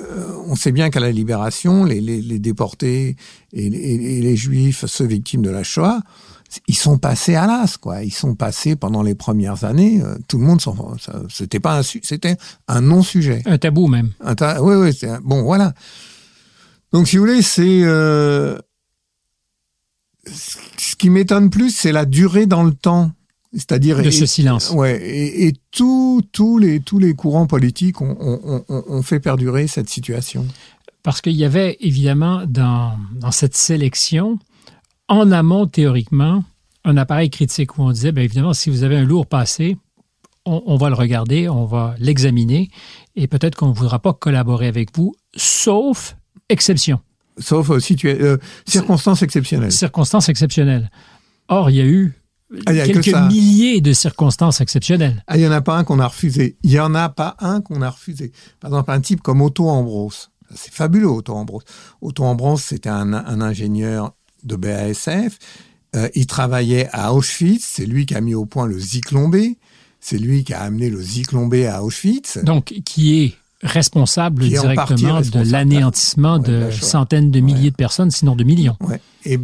on 0.45 0.55
sait 0.55 0.71
bien 0.71 0.91
qu'à 0.91 0.99
la 0.99 1.12
libération, 1.12 1.83
les, 1.83 1.99
les, 1.99 2.38
déportés 2.38 3.15
et 3.51 3.69
les, 3.71 3.79
et 3.79 4.21
les, 4.21 4.36
juifs, 4.36 4.86
ceux 4.86 5.07
victimes 5.07 5.41
de 5.41 5.49
la 5.49 5.63
Shoah, 5.63 6.01
ils 6.67 6.77
sont 6.77 6.99
passés 6.99 7.33
à 7.33 7.47
l'as, 7.47 7.77
quoi. 7.77 8.03
Ils 8.03 8.13
sont 8.13 8.36
passés 8.36 8.75
pendant 8.75 9.01
les 9.01 9.15
premières 9.15 9.63
années. 9.63 10.03
Euh, 10.03 10.19
tout 10.27 10.38
le 10.38 10.43
monde 10.43 10.62
s'en, 10.62 10.95
c'était 11.27 11.59
pas 11.59 11.79
un, 11.79 11.81
c'était 11.81 12.38
un 12.67 12.81
non-sujet. 12.81 13.41
Un 13.47 13.57
tabou 13.57 13.88
même. 13.88 14.12
Un 14.23 14.36
oui, 14.62 14.75
oui. 14.75 15.07
bon, 15.23 15.41
voilà. 15.41 15.73
Donc, 16.91 17.07
si 17.07 17.17
vous 17.17 17.23
voulez, 17.23 17.41
c'est 17.41 17.81
euh, 17.81 18.55
ce 20.27 20.95
qui 20.95 21.09
m'étonne 21.09 21.49
plus, 21.49 21.75
c'est 21.75 21.91
la 21.91 22.05
durée 22.05 22.45
dans 22.45 22.63
le 22.63 22.75
temps. 22.75 23.12
C'est-à-dire 23.53 24.01
de 24.01 24.09
ce 24.09 24.25
silence. 24.25 24.71
Ouais, 24.71 24.99
et, 25.01 25.47
et 25.47 25.53
tous 25.71 26.21
les 26.57 26.79
tous 26.79 26.97
les 26.97 27.13
courants 27.13 27.45
politiques 27.45 28.01
ont, 28.01 28.17
ont, 28.19 28.63
ont, 28.67 29.01
fait 29.03 29.19
perdurer 29.19 29.67
cette 29.67 29.89
situation. 29.89 30.47
Parce 31.03 31.21
qu'il 31.21 31.33
y 31.33 31.45
avait 31.45 31.77
évidemment 31.79 32.45
dans, 32.47 32.97
dans 33.15 33.31
cette 33.31 33.55
sélection, 33.55 34.39
en 35.07 35.31
amont 35.31 35.67
théoriquement, 35.67 36.43
un 36.83 36.97
appareil 36.97 37.29
critique 37.29 37.77
où 37.77 37.83
on 37.83 37.91
disait, 37.91 38.11
bien 38.11 38.23
évidemment, 38.23 38.53
si 38.53 38.69
vous 38.69 38.83
avez 38.83 38.95
un 38.95 39.03
lourd 39.03 39.27
passé, 39.27 39.77
on, 40.45 40.63
on 40.65 40.77
va 40.77 40.89
le 40.89 40.95
regarder, 40.95 41.47
on 41.47 41.65
va 41.65 41.95
l'examiner, 41.99 42.69
et 43.15 43.27
peut-être 43.27 43.55
qu'on 43.55 43.67
ne 43.67 43.73
voudra 43.73 43.99
pas 43.99 44.13
collaborer 44.13 44.67
avec 44.67 44.95
vous, 44.95 45.13
sauf 45.35 46.15
exception. 46.49 46.99
Sauf 47.37 47.69
euh, 47.69 47.79
euh, 48.05 48.37
circonstances 48.65 49.21
exceptionnelles. 49.21 49.71
Circonstances 49.71 50.29
exceptionnelles. 50.29 50.89
Or, 51.47 51.69
il 51.69 51.75
y 51.75 51.81
a 51.81 51.85
eu 51.85 52.13
ah, 52.65 52.73
quelques 52.73 53.15
milliers 53.29 53.81
de 53.81 53.93
circonstances 53.93 54.61
exceptionnelles. 54.61 55.23
Ah, 55.27 55.37
il 55.37 55.41
n'y 55.41 55.47
en 55.47 55.51
a 55.51 55.61
pas 55.61 55.77
un 55.77 55.83
qu'on 55.83 55.99
a 55.99 56.07
refusé. 56.07 56.57
Il 56.63 56.71
n'y 56.71 56.79
en 56.79 56.93
a 56.95 57.09
pas 57.09 57.35
un 57.39 57.61
qu'on 57.61 57.81
a 57.81 57.89
refusé. 57.89 58.31
Par 58.59 58.69
exemple, 58.69 58.91
un 58.91 59.01
type 59.01 59.21
comme 59.21 59.41
Otto 59.41 59.69
Ambrose. 59.69 60.29
C'est 60.55 60.73
fabuleux, 60.73 61.07
Otto 61.07 61.33
Ambrose. 61.33 61.63
Otto 62.01 62.23
Ambrose, 62.23 62.61
c'était 62.61 62.89
un, 62.89 63.13
ingénieur 63.13 64.13
de 64.43 64.55
BASF. 64.55 65.39
Euh, 65.95 66.09
il 66.15 66.27
travaillait 66.27 66.89
à 66.91 67.13
Auschwitz. 67.13 67.63
C'est 67.63 67.85
lui 67.85 68.05
qui 68.05 68.15
a 68.15 68.21
mis 68.21 68.35
au 68.35 68.45
point 68.45 68.65
le 68.65 68.77
Zyklon 68.77 69.29
B. 69.29 69.37
C'est 69.99 70.17
lui 70.17 70.43
qui 70.43 70.53
a 70.53 70.61
amené 70.61 70.89
le 70.89 71.01
Zyklon 71.01 71.47
B 71.47 71.65
à 71.69 71.83
Auschwitz. 71.83 72.39
Donc, 72.43 72.73
qui 72.85 73.23
est 73.23 73.33
responsable 73.63 74.43
directement 74.43 75.21
de 75.21 75.51
l'anéantissement 75.51 76.37
de, 76.37 76.69
centaines 76.71 77.31
de 77.31 77.39
milliers 77.39 77.71
de 77.71 77.75
personnes, 77.75 78.11
sinon 78.11 78.35
de 78.35 78.43
millions. 78.43 78.75
Ouais. 78.81 78.99
Et, 79.25 79.39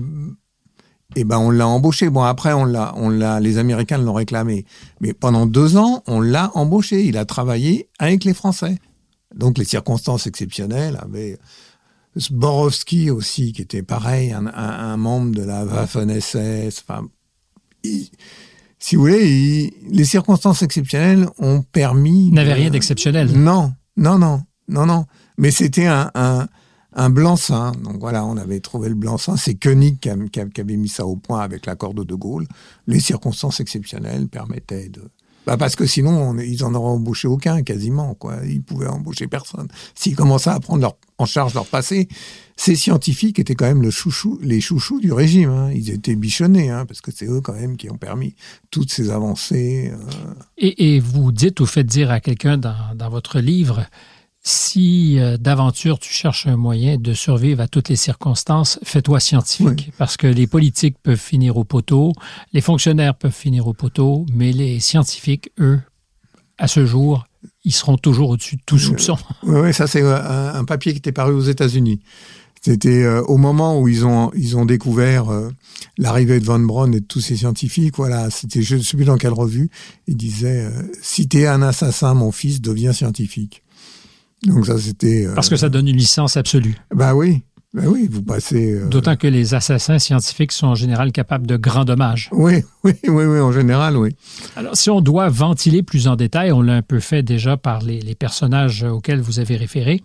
et 1.15 1.23
ben 1.23 1.37
on 1.37 1.49
l'a 1.49 1.67
embauché. 1.67 2.09
Bon 2.09 2.23
après 2.23 2.53
on 2.53 2.65
l'a, 2.65 2.93
on 2.95 3.09
l'a, 3.09 3.39
les 3.39 3.57
Américains 3.57 3.97
l'ont 3.97 4.13
réclamé, 4.13 4.65
mais 5.01 5.13
pendant 5.13 5.45
deux 5.45 5.77
ans 5.77 6.03
on 6.07 6.21
l'a 6.21 6.51
embauché. 6.55 7.05
Il 7.05 7.17
a 7.17 7.25
travaillé 7.25 7.89
avec 7.99 8.23
les 8.23 8.33
Français. 8.33 8.77
Donc 9.35 9.57
les 9.57 9.65
circonstances 9.65 10.27
exceptionnelles 10.27 10.97
avec 11.01 11.39
Zborowski 12.17 13.11
aussi 13.11 13.53
qui 13.53 13.61
était 13.61 13.83
pareil, 13.83 14.31
un, 14.31 14.47
un, 14.47 14.97
membre 14.97 15.35
de 15.35 15.43
la 15.43 15.65
Waffen-SS. 15.65 16.83
Enfin, 16.87 17.07
si 18.79 18.95
vous 18.95 19.01
voulez, 19.01 19.73
les 19.89 20.05
circonstances 20.05 20.61
exceptionnelles 20.61 21.27
ont 21.37 21.61
permis. 21.61 22.31
N'avait 22.31 22.53
rien 22.53 22.69
d'exceptionnel. 22.69 23.31
Non, 23.31 23.73
non, 23.97 24.17
non, 24.17 24.41
non, 24.67 24.85
non. 24.85 25.05
Mais 25.37 25.51
c'était 25.51 25.85
un, 25.85 26.11
un, 26.15 26.47
un 26.99 27.09
blanc-seing. 27.09 27.71
Donc 27.81 27.97
voilà, 27.99 28.25
on 28.25 28.35
avait 28.35 28.59
trouvé 28.59 28.89
le 28.89 28.95
blanc-seing. 28.95 29.37
C'est 29.37 29.55
Koenig 29.55 29.99
qui, 29.99 30.09
avait 30.09 30.75
mis 30.75 30.89
ça 30.89 31.05
au 31.05 31.15
point 31.15 31.39
avec 31.39 31.65
l'accord 31.65 31.93
de 31.93 32.03
De 32.03 32.13
Gaulle. 32.13 32.45
Les 32.87 32.99
circonstances 32.99 33.61
exceptionnelles 33.61 34.27
permettaient 34.27 34.89
de... 34.89 35.01
Bah 35.47 35.55
parce 35.55 35.77
que 35.77 35.85
sinon, 35.85 36.37
ils 36.37 36.65
en 36.65 36.75
auraient 36.75 36.91
embauché 36.91 37.29
aucun, 37.29 37.63
quasiment. 37.63 38.13
Quoi. 38.13 38.39
Ils 38.45 38.61
pouvaient 38.61 38.87
embaucher 38.87 39.27
personne. 39.27 39.69
S'ils 39.95 40.15
commençaient 40.15 40.49
à 40.49 40.59
prendre 40.59 40.97
en 41.17 41.25
charge 41.25 41.53
leur 41.53 41.65
passé, 41.65 42.09
ces 42.57 42.75
scientifiques 42.75 43.39
étaient 43.39 43.55
quand 43.55 43.65
même 43.65 43.81
le 43.81 43.89
chouchou, 43.89 44.37
les 44.41 44.59
chouchous 44.59 44.99
du 44.99 45.13
régime. 45.13 45.49
Hein. 45.49 45.71
Ils 45.73 45.91
étaient 45.91 46.17
bichonnés, 46.17 46.69
hein, 46.69 46.85
parce 46.85 46.99
que 46.99 47.11
c'est 47.11 47.25
eux 47.25 47.39
quand 47.39 47.53
même 47.53 47.77
qui 47.77 47.89
ont 47.89 47.97
permis 47.97 48.35
toutes 48.69 48.91
ces 48.91 49.09
avancées. 49.09 49.93
Euh. 49.93 50.33
Et, 50.57 50.95
et, 50.95 50.99
vous 50.99 51.31
dites 51.31 51.61
ou 51.61 51.65
faites 51.65 51.87
dire 51.87 52.11
à 52.11 52.19
quelqu'un 52.19 52.57
dans, 52.57 52.93
dans 52.93 53.09
votre 53.09 53.39
livre 53.39 53.85
si 54.41 55.19
euh, 55.19 55.37
d'aventure 55.37 55.99
tu 55.99 56.11
cherches 56.13 56.47
un 56.47 56.55
moyen 56.55 56.97
de 56.97 57.13
survivre 57.13 57.61
à 57.61 57.67
toutes 57.67 57.89
les 57.89 57.95
circonstances, 57.95 58.79
fais-toi 58.83 59.19
scientifique. 59.19 59.91
Parce 59.97 60.17
que 60.17 60.27
les 60.27 60.47
politiques 60.47 60.97
peuvent 61.03 61.19
finir 61.19 61.57
au 61.57 61.63
poteau, 61.63 62.13
les 62.53 62.61
fonctionnaires 62.61 63.15
peuvent 63.15 63.31
finir 63.31 63.67
au 63.67 63.73
poteau, 63.73 64.25
mais 64.33 64.51
les 64.51 64.79
scientifiques, 64.79 65.51
eux, 65.59 65.79
à 66.57 66.67
ce 66.67 66.85
jour, 66.85 67.25
ils 67.63 67.73
seront 67.73 67.97
toujours 67.97 68.29
au-dessus 68.29 68.55
de 68.55 68.61
tout 68.65 68.75
euh, 68.75 68.79
soupçon. 68.79 69.17
Oui, 69.43 69.59
ouais, 69.59 69.73
ça 69.73 69.87
c'est 69.87 70.01
euh, 70.01 70.53
un, 70.53 70.63
papier 70.65 70.93
qui 70.93 70.99
était 70.99 71.11
paru 71.11 71.33
aux 71.33 71.41
États-Unis. 71.41 71.99
C'était 72.61 73.07
au 73.07 73.37
moment 73.37 73.79
où 73.79 73.87
ils 73.87 74.05
ont 74.05 74.33
ils 74.35 74.57
ont 74.57 74.65
découvert 74.65 75.27
l'arrivée 75.97 76.41
de 76.41 76.45
Von 76.45 76.59
Braun 76.59 76.91
et 76.91 76.99
de 76.99 77.05
tous 77.05 77.21
ces 77.21 77.37
scientifiques. 77.37 77.95
Voilà, 77.95 78.29
c'était 78.29 78.61
je 78.61 78.75
ne 78.75 78.81
sais 78.81 78.97
plus 78.97 79.05
dans 79.05 79.15
quelle 79.15 79.31
revue. 79.31 79.69
Il 80.07 80.17
disait 80.17 80.69
si 81.01 81.29
t'es 81.29 81.47
un 81.47 81.61
assassin, 81.61 82.13
mon 82.15 82.33
fils 82.33 82.59
devient 82.59 82.91
scientifique. 82.93 83.63
Donc 84.43 84.65
ça, 84.65 84.77
c'était... 84.77 85.25
Euh, 85.25 85.35
Parce 85.35 85.49
que 85.49 85.55
ça 85.55 85.69
donne 85.69 85.87
une 85.87 85.97
licence 85.97 86.37
absolue. 86.37 86.77
Bah 86.93 87.13
oui. 87.15 87.43
Ben 87.73 87.87
oui, 87.87 88.07
vous 88.09 88.23
passez. 88.23 88.73
Euh, 88.73 88.87
D'autant 88.87 89.15
que 89.15 89.27
les 89.27 89.53
assassins 89.53 89.99
scientifiques 89.99 90.51
sont 90.51 90.67
en 90.67 90.75
général 90.75 91.11
capables 91.11 91.45
de 91.45 91.55
grands 91.55 91.85
dommages. 91.85 92.29
Oui, 92.31 92.63
oui, 92.83 92.93
oui, 93.03 93.25
oui, 93.25 93.39
en 93.39 93.51
général, 93.51 93.95
oui. 93.95 94.15
Alors, 94.55 94.75
si 94.75 94.89
on 94.89 95.01
doit 95.01 95.29
ventiler 95.29 95.83
plus 95.83 96.07
en 96.07 96.15
détail, 96.15 96.51
on 96.51 96.61
l'a 96.61 96.75
un 96.75 96.81
peu 96.81 96.99
fait 96.99 97.21
déjà 97.21 97.57
par 97.57 97.83
les, 97.83 97.99
les 97.99 98.15
personnages 98.15 98.83
auxquels 98.83 99.21
vous 99.21 99.39
avez 99.39 99.55
référé. 99.55 100.01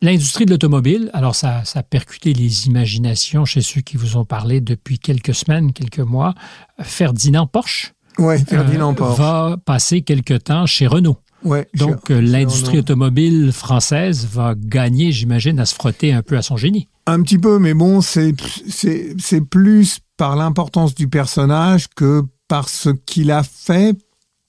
L'industrie 0.00 0.46
de 0.46 0.50
l'automobile, 0.50 1.10
alors 1.12 1.34
ça, 1.34 1.64
ça 1.64 1.80
a 1.80 1.82
percuté 1.82 2.32
les 2.32 2.66
imaginations 2.66 3.44
chez 3.44 3.62
ceux 3.62 3.80
qui 3.80 3.96
vous 3.96 4.16
ont 4.16 4.24
parlé 4.24 4.60
depuis 4.60 5.00
quelques 5.00 5.34
semaines, 5.34 5.72
quelques 5.72 5.98
mois. 5.98 6.34
Ferdinand 6.80 7.48
Porsche. 7.48 7.94
Oui, 8.18 8.38
Ferdinand 8.44 8.92
euh, 8.92 8.94
Porsche. 8.94 9.18
Va 9.18 9.56
passer 9.64 10.02
quelque 10.02 10.34
temps 10.34 10.66
chez 10.66 10.86
Renault. 10.86 11.16
Donc 11.44 12.10
euh, 12.10 12.20
l'industrie 12.20 12.78
automobile 12.78 13.52
française 13.52 14.26
va 14.30 14.54
gagner, 14.56 15.12
j'imagine, 15.12 15.58
à 15.60 15.66
se 15.66 15.74
frotter 15.74 16.12
un 16.12 16.22
peu 16.22 16.36
à 16.36 16.42
son 16.42 16.56
génie. 16.56 16.88
Un 17.06 17.22
petit 17.22 17.38
peu, 17.38 17.58
mais 17.58 17.74
bon, 17.74 18.00
c'est 18.00 18.34
plus 19.50 20.00
par 20.16 20.36
l'importance 20.36 20.94
du 20.94 21.08
personnage 21.08 21.88
que 21.88 22.22
par 22.48 22.68
ce 22.68 22.90
qu'il 22.90 23.30
a 23.30 23.42
fait. 23.42 23.96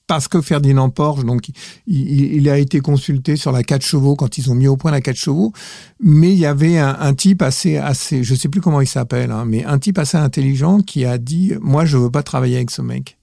Parce 0.07 0.27
que 0.27 0.41
Ferdinand 0.41 0.89
Porsche, 0.89 1.23
donc 1.23 1.49
il, 1.85 2.49
a 2.49 2.57
été 2.57 2.79
consulté 2.79 3.35
sur 3.35 3.51
la 3.51 3.61
4 3.61 3.85
chevaux 3.85 4.15
quand 4.15 4.39
ils 4.39 4.49
ont 4.49 4.55
mis 4.55 4.67
au 4.67 4.75
point 4.75 4.89
la 4.89 5.01
4 5.01 5.15
chevaux, 5.15 5.53
mais 5.99 6.31
il 6.31 6.39
y 6.39 6.47
avait 6.47 6.79
un, 6.79 7.13
type 7.13 7.43
assez 7.43 7.77
assez, 7.77 8.23
je 8.23 8.33
sais 8.33 8.49
plus 8.49 8.59
comment 8.59 8.81
il 8.81 8.87
s'appelle, 8.87 9.29
hein, 9.29 9.45
mais 9.45 9.63
un 9.65 9.77
type 9.77 9.99
assez 9.99 10.17
intelligent 10.17 10.79
qui 10.79 11.05
a 11.05 11.19
dit, 11.19 11.53
moi 11.61 11.85
je 11.85 11.97
veux 11.97 12.09
pas 12.09 12.23
travailler 12.23 12.55
avec 12.55 12.71
ce 12.71 12.81
mec 12.81 13.18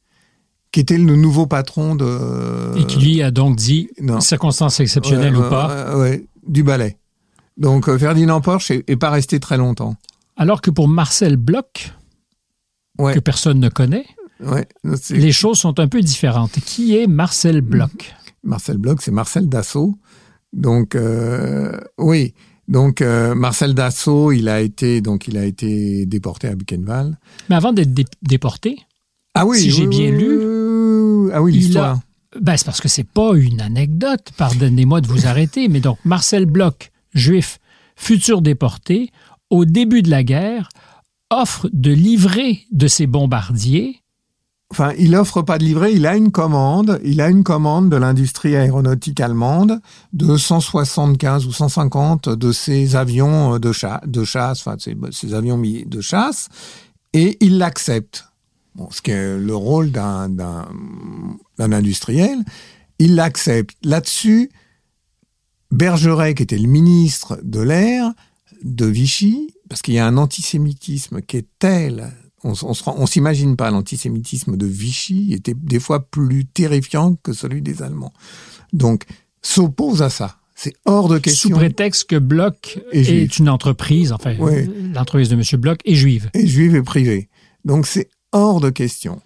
qui 0.73 0.81
était 0.81 0.99
le 0.99 1.17
nouveau 1.17 1.47
patron 1.47 1.95
de... 1.95 2.79
Et 2.79 2.85
qui 2.85 2.99
lui 2.99 3.23
a 3.23 3.31
donc 3.31 3.57
dit, 3.57 3.89
non. 4.01 4.21
circonstances 4.21 4.81
exceptionnelles 4.81 5.37
ou 5.37 5.49
pas 5.49 5.97
ouais, 5.97 6.27
Du 6.47 6.63
ballet. 6.63 6.97
Donc 7.57 7.89
euh, 7.89 7.99
Ferdinand 7.99 8.41
Porsche 8.41 8.73
n'est 8.87 8.97
pas 8.97 9.11
resté 9.11 9.41
très 9.41 9.57
longtemps. 9.57 9.97
Alors 10.37 10.61
que 10.61 10.71
pour 10.71 10.89
Marcel 10.89 11.37
Bloch, 11.37 11.95
que 12.99 13.19
personne 13.19 13.59
ne 13.61 13.69
connaît, 13.69 14.07
les 15.11 15.33
choses 15.33 15.59
sont 15.59 15.81
un 15.81 15.89
peu 15.89 16.01
différentes. 16.01 16.59
Qui 16.65 16.97
est 16.97 17.07
Marcel 17.07 17.63
Bloch? 17.63 18.15
Marcel 18.43 18.77
Bloch, 18.77 18.99
c'est 19.01 19.11
Marcel 19.11 19.49
Dassault. 19.49 19.99
Donc 20.53 20.95
euh, 20.95 21.79
oui, 21.99 22.35
donc 22.69 23.01
euh, 23.01 23.35
Marcel 23.35 23.75
Dassault, 23.75 24.33
il 24.33 24.49
a 24.49 24.61
été 24.61 25.01
donc 25.01 25.29
il 25.29 25.37
a 25.37 25.45
été 25.45 26.07
déporté 26.07 26.49
à 26.49 26.55
Buchenwald. 26.55 27.17
Mais 27.49 27.57
avant 27.57 27.73
d'être 27.73 27.93
déporté, 28.23 28.79
ah 29.35 29.47
oui, 29.47 29.59
si 29.59 29.71
j'ai 29.71 29.87
bien 29.87 30.11
lu, 30.11 30.39
ah 31.37 31.43
oui, 31.43 31.53
l'histoire. 31.53 32.01
Ben, 32.41 32.57
c'est 32.57 32.65
parce 32.65 32.81
que 32.81 32.89
c'est 32.89 33.05
pas 33.05 33.35
une 33.37 33.61
anecdote, 33.61 34.31
pardonnez-moi 34.39 35.03
de 35.03 35.07
vous 35.07 35.27
arrêter, 35.27 35.69
mais 35.69 35.81
donc 35.81 35.99
Marcel 36.05 36.47
Bloch, 36.47 36.91
juif, 37.13 37.59
futur 37.95 38.41
déporté, 38.41 39.11
au 39.51 39.67
début 39.67 40.01
de 40.01 40.09
la 40.09 40.25
guerre, 40.25 40.71
offre 41.31 41.69
de 41.75 41.93
livrer 41.93 42.61
de 42.73 42.89
ses 42.89 43.07
bombardiers. 43.07 44.01
Enfin, 44.71 44.93
il 44.99 45.15
offre 45.15 45.43
pas 45.43 45.59
de 45.59 45.65
livrer, 45.65 45.93
il 45.93 46.07
a 46.07 46.17
une 46.17 46.33
commande, 46.33 47.01
il 47.05 47.21
a 47.21 47.29
une 47.29 47.45
commande 47.45 47.91
de 47.91 47.97
l'industrie 47.97 48.57
aéronautique 48.57 49.21
allemande 49.21 49.81
de 50.15 50.39
175 50.39 51.45
ou 51.45 51.53
150 51.53 52.31
de 52.31 52.51
ses 52.51 52.97
avions 52.97 53.59
de, 53.59 53.73
de 54.07 54.25
chasse, 54.25 54.67
enfin, 54.67 54.77
ces 55.11 55.35
avions 55.35 55.61
de 55.61 56.01
chasse, 56.01 56.49
et 57.13 57.37
il 57.41 57.59
l'accepte 57.59 58.25
ce 58.91 59.03
qui 59.03 59.11
est 59.11 59.39
le 59.39 59.55
rôle 59.55 59.91
d'un 59.91 60.31
industriel, 61.59 62.39
il 62.99 63.15
l'accepte. 63.15 63.77
Là-dessus, 63.85 64.51
Bergeret, 65.71 66.35
qui 66.35 66.43
était 66.43 66.59
le 66.59 66.69
ministre 66.69 67.39
de 67.43 67.61
l'air 67.61 68.13
de 68.63 68.87
Vichy, 68.87 69.55
parce 69.69 69.83
qu'il 69.83 69.95
y 69.95 69.99
a 69.99 70.07
un 70.07 70.17
antisémitisme 70.17 71.21
qui 71.23 71.39
est 71.39 71.47
tel, 71.59 72.13
on, 72.45 72.55
on 72.63 73.07
s'imagine 73.07 73.57
pas 73.57 73.71
l'antisémitisme 73.71 74.57
de 74.57 74.67
Vichy 74.67 75.33
était 75.33 75.55
des 75.55 75.81
fois 75.81 76.09
plus 76.09 76.47
terrifiant 76.47 77.15
que 77.17 77.33
celui 77.33 77.63
des 77.63 77.83
Allemands. 77.83 78.13
Donc, 78.73 79.05
s'oppose 79.43 80.03
à 80.03 80.11
ça. 80.11 80.39
C'est 80.55 80.75
hors 80.87 81.09
de 81.09 81.19
question. 81.19 81.51
Sous 81.51 81.55
prétexte 81.57 82.09
que 82.09 82.17
Bloch 82.17 82.79
est, 82.91 83.05
juif. 83.05 83.39
une 83.39 83.51
entreprise, 83.51 84.13
enfin, 84.13 84.35
Oui. 84.39 84.71
l'entreprise 84.95 85.29
de 85.29 85.35
M. 85.35 85.43
Bloch 85.61 85.79
est 85.85 85.95
juive. 85.95 86.31
Et 86.33 86.47
juive 86.47 86.75
et 86.77 86.83
privée. 86.83 87.29
Donc 87.67 87.87
c'est 87.87 88.09
hors 88.37 88.61
de 88.61 88.71
question. 88.71 89.21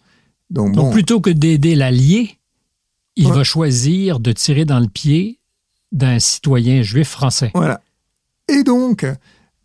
Donc, 0.51 0.73
Donc, 0.75 0.87
bon, 0.87 0.91
plutôt 0.93 1.21
que 1.21 1.31
d'aider 1.31 1.75
l'allié, 1.75 2.37
il 3.17 3.27
Ouais. 3.29 3.33
va 3.37 3.45
choisir 3.45 4.19
de 4.21 4.33
tirer 4.33 4.65
dans 4.65 4.81
le 4.81 4.89
pied 4.89 5.39
d'un 5.93 6.19
citoyen 6.19 6.83
juif 6.83 7.09
français. 7.09 7.51
Voilà. 7.55 7.81
Et 8.49 8.63
donc, 8.63 9.07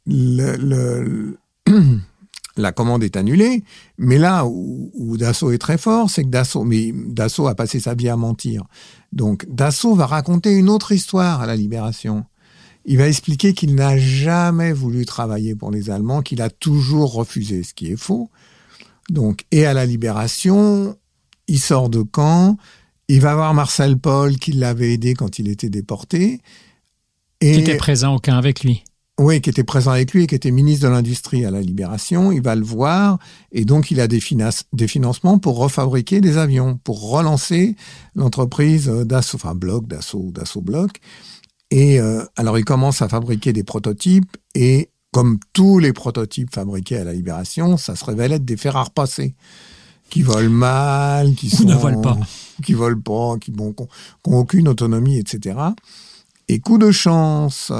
le- 0.06 0.56
le- 0.58 1.38
la 2.58 2.72
commande 2.72 3.04
est 3.04 3.18
annulée. 3.18 3.64
Mais 3.98 4.18
là 4.18 4.46
où, 4.46 4.92
où 4.94 5.18
Dassault 5.18 5.52
est 5.52 5.58
très 5.58 5.78
fort, 5.78 6.10
c'est 6.10 6.24
que 6.24 6.30
Dassault, 6.30 6.64
mais 6.64 6.92
Dassault 6.94 7.48
a 7.48 7.56
passé 7.56 7.80
sa 7.80 7.94
vie 7.96 8.10
à 8.10 8.16
mentir. 8.16 8.64
Donc, 9.12 9.46
Dassault 9.50 9.96
va 9.96 10.06
raconter 10.06 10.54
une 10.54 10.70
autre 10.70 10.92
histoire 10.92 11.42
à 11.42 11.46
la 11.48 11.56
Libération. 11.56 12.26
Il 12.86 12.98
va 13.00 13.08
expliquer 13.08 13.54
qu'il 13.54 13.74
n'a 13.76 13.98
jamais 13.98 14.72
voulu 14.72 15.06
travailler 15.06 15.56
pour 15.56 15.72
les 15.72 15.90
Allemands, 15.90 16.22
qu'il 16.22 16.42
a 16.42 16.50
toujours 16.52 17.14
refusé, 17.14 17.64
ce 17.64 17.74
qui 17.74 17.92
est 17.92 17.98
faux. 17.98 18.30
Donc, 19.10 19.46
et 19.52 19.66
à 19.66 19.74
la 19.74 19.86
Libération, 19.86 20.98
il 21.48 21.60
sort 21.60 21.90
de 21.90 22.02
camp. 22.02 22.58
Il 23.08 23.22
va 23.22 23.36
voir 23.36 23.54
Marcel 23.54 23.98
Paul, 23.98 24.38
qui 24.38 24.52
l'avait 24.52 24.94
aidé 24.94 25.14
quand 25.14 25.38
il 25.40 25.48
était 25.48 25.70
déporté. 25.70 26.42
Et 27.42 27.52
Qui 27.54 27.60
était 27.60 27.78
présent 27.78 28.16
au 28.16 28.20
camp 28.20 28.36
avec 28.36 28.64
lui. 28.64 28.84
oui, 29.20 29.40
qui 29.42 29.50
était 29.50 29.64
présent 29.64 29.92
avec 29.92 30.14
lui 30.14 30.24
et 30.24 30.28
qui 30.28 30.36
était 30.36 30.52
ministre 30.52 30.88
de 30.88 30.92
l'Industrie 30.92 31.46
à 31.46 31.52
la 31.52 31.62
Libération. 31.62 32.32
Il 32.32 32.42
va 32.42 32.56
le 32.56 32.64
voir 32.66 33.20
et 33.52 33.64
donc 33.64 33.92
il 33.92 34.00
a 34.02 34.08
des, 34.08 34.20
des 34.74 34.88
financements 34.88 35.38
pour 35.38 35.58
refabriquer 35.58 36.20
des 36.20 36.38
avions, 36.38 36.80
pour 36.84 37.10
relancer 37.10 37.76
l'entreprise 38.16 38.88
Dassault, 38.90 39.38
enfin 39.38 39.56
Bloc, 39.56 39.88
Dassault 39.88 40.20
ou 40.20 40.32
Dassault 40.32 40.62
Bloc. 40.62 41.00
Et 41.72 42.00
euh, 42.00 42.24
alors 42.36 42.58
il 42.58 42.66
commence 42.66 43.02
à 43.02 43.08
fabriquer 43.08 43.54
des 43.54 43.64
prototypes 43.64 44.36
et 44.54 44.90
comme 45.16 45.40
tous 45.54 45.80
les 45.80 45.94
prototypes 45.94 46.54
fabriqués 46.54 46.98
à 46.98 47.06
la 47.06 47.14
Libération, 47.14 47.78
ça 47.78 47.96
se 47.96 48.04
révèle 48.04 48.34
être 48.34 48.44
des 48.44 48.58
fer 48.58 48.76
à 48.76 48.84
repasser 48.84 49.34
qui 50.10 50.22
volent 50.24 50.50
mal, 50.50 51.36
qui 51.36 51.50
sont, 51.56 51.64
ne 51.64 51.74
volent 51.74 52.02
pas. 52.02 52.18
qui 52.62 52.74
volent 52.74 53.00
pas, 53.00 53.38
qui 53.40 53.52
bon, 53.52 53.72
qui 53.72 53.84
ont- 53.84 53.88
qui 53.88 54.30
ont 54.34 54.38
aucune 54.40 54.68
autonomie, 54.68 55.18
etc. 55.18 55.58
Et 56.50 56.60
coup 56.60 56.78
de 56.78 56.92
chance, 56.92 57.72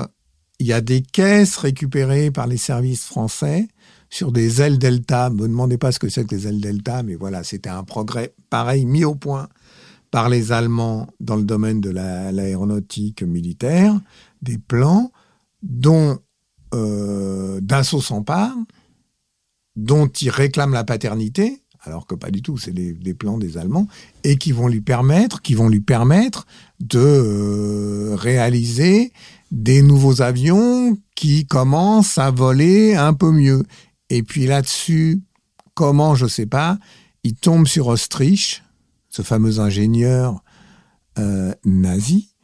il 0.60 0.68
y 0.68 0.72
a 0.72 0.80
des 0.80 1.02
caisses 1.02 1.58
récupérées 1.58 2.32
par 2.32 2.48
les 2.48 2.56
services 2.56 3.04
français 3.04 3.68
sur 4.10 4.32
des 4.32 4.62
ailes 4.62 4.78
Delta. 4.80 5.30
Me 5.30 5.42
demandez 5.50 5.78
pas 5.78 5.92
ce 5.92 6.00
que 6.00 6.08
c'est 6.08 6.26
que 6.26 6.34
les 6.34 6.48
ailes 6.48 6.62
Delta, 6.62 7.04
mais 7.04 7.16
voilà, 7.16 7.44
c'était 7.44 7.70
un 7.70 7.84
progrès 7.84 8.34
pareil 8.50 8.86
mis 8.86 9.04
au 9.04 9.14
point 9.16 9.50
par 10.10 10.30
les 10.30 10.54
Allemands 10.54 11.08
dans 11.20 11.36
le 11.36 11.44
domaine 11.44 11.82
de 11.82 11.90
la- 11.90 12.32
l'aéronautique 12.32 13.24
militaire, 13.24 13.94
des 14.42 14.58
plans 14.58 15.12
dont 15.62 16.20
euh, 16.74 17.60
Dassault 17.62 18.02
s'empare, 18.02 18.56
dont 19.76 20.08
ils 20.08 20.30
réclament 20.30 20.74
la 20.74 20.84
paternité, 20.84 21.62
alors 21.82 22.08
que 22.08 22.16
pas 22.16 22.32
du 22.32 22.42
tout, 22.42 22.58
c'est 22.58 22.72
des, 22.72 23.14
plans 23.14 23.38
des 23.38 23.58
Allemands, 23.58 23.88
et 24.24 24.38
qui 24.38 24.52
vont 24.52 24.68
lui 24.68 24.82
permettre, 24.82 25.42
qui 25.42 25.54
vont 25.54 25.70
lui 25.70 25.82
permettre 25.82 26.46
de 26.80 27.00
euh, 27.00 28.16
réaliser 28.16 29.12
des 29.52 29.82
nouveaux 29.82 30.22
avions 30.22 30.98
qui 31.16 31.46
commencent 31.46 32.18
à 32.18 32.32
voler 32.32 32.96
un 32.96 33.14
peu 33.14 33.32
mieux. 33.32 33.64
Et 34.10 34.24
puis 34.24 34.48
là-dessus, 34.48 35.22
comment, 35.74 36.16
je 36.16 36.26
sais 36.26 36.48
pas, 36.48 36.78
il 37.24 37.36
tombe 37.36 37.68
sur 37.68 37.88
Ostrich, 37.88 38.64
ce 39.10 39.22
fameux 39.22 39.60
ingénieur 39.60 40.44
euh, 41.20 41.54
nazi, 41.64 42.36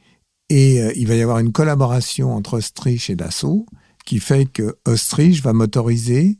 et 0.49 0.81
euh, 0.81 0.93
il 0.95 1.07
va 1.07 1.15
y 1.15 1.21
avoir 1.21 1.39
une 1.39 1.51
collaboration 1.51 2.35
entre 2.35 2.55
Ostrich 2.55 3.09
et 3.09 3.15
Dassault 3.15 3.65
qui 4.05 4.19
fait 4.19 4.45
que 4.45 4.75
Ostrich 4.85 5.41
va 5.41 5.53
motoriser 5.53 6.37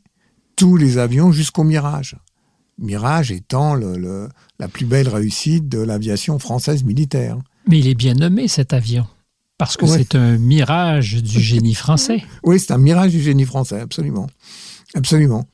tous 0.56 0.76
les 0.76 0.98
avions 0.98 1.32
jusqu'au 1.32 1.64
Mirage. 1.64 2.16
Mirage 2.78 3.30
étant 3.30 3.74
le- 3.74 3.96
le- 3.96 4.28
la 4.58 4.68
plus 4.68 4.86
belle 4.86 5.08
réussite 5.08 5.68
de 5.68 5.78
l'aviation 5.78 6.38
française 6.38 6.84
militaire. 6.84 7.38
Mais 7.68 7.78
il 7.78 7.86
est 7.86 7.94
bien 7.94 8.14
nommé 8.14 8.48
cet 8.48 8.72
avion. 8.72 9.06
Parce 9.58 9.76
que 9.76 9.84
Ouais. 9.84 9.98
c'est 9.98 10.14
un 10.16 10.38
mirage 10.38 11.22
du 11.22 11.40
génie 11.40 11.74
français. 11.74 12.24
Oui, 12.42 12.58
c'est 12.58 12.72
un 12.72 12.78
mirage 12.78 13.12
du 13.12 13.20
génie 13.22 13.44
français, 13.44 13.80
absolument. 13.80 14.28
Absolument. 14.94 15.46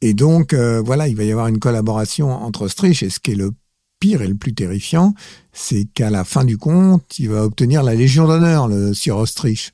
Et 0.00 0.12
donc, 0.14 0.52
euh, 0.52 0.82
voilà, 0.84 1.08
il 1.08 1.16
va 1.16 1.24
y 1.24 1.30
avoir 1.30 1.46
une 1.46 1.58
collaboration 1.60 2.30
entre 2.30 2.62
Ostrich. 2.62 3.02
Et 3.02 3.10
ce 3.10 3.20
qui 3.20 3.32
est 3.32 3.36
le 3.36 3.52
pire 4.00 4.22
et 4.22 4.28
le 4.28 4.34
plus 4.34 4.54
terrifiant, 4.54 5.14
c'est 5.52 5.86
qu'à 5.94 6.10
la 6.10 6.24
fin 6.24 6.44
du 6.44 6.58
compte, 6.58 7.18
il 7.18 7.30
va 7.30 7.44
obtenir 7.44 7.82
la 7.82 7.94
Légion 7.94 8.26
d'honneur, 8.26 8.68
le 8.68 8.92
Sir 8.92 9.16
Ostrich. 9.16 9.72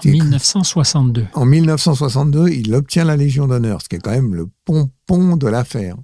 En 0.00 0.02
C'est- 0.02 0.10
1962. 0.10 1.26
En 1.34 1.44
1962, 1.46 2.48
il 2.48 2.74
obtient 2.74 3.04
la 3.04 3.16
Légion 3.16 3.46
d'honneur, 3.46 3.82
ce 3.82 3.88
qui 3.88 3.96
est 3.96 4.00
quand 4.00 4.10
même 4.10 4.34
le 4.34 4.48
pompon 4.64 5.36
de 5.36 5.46
l'affaire. 5.46 5.96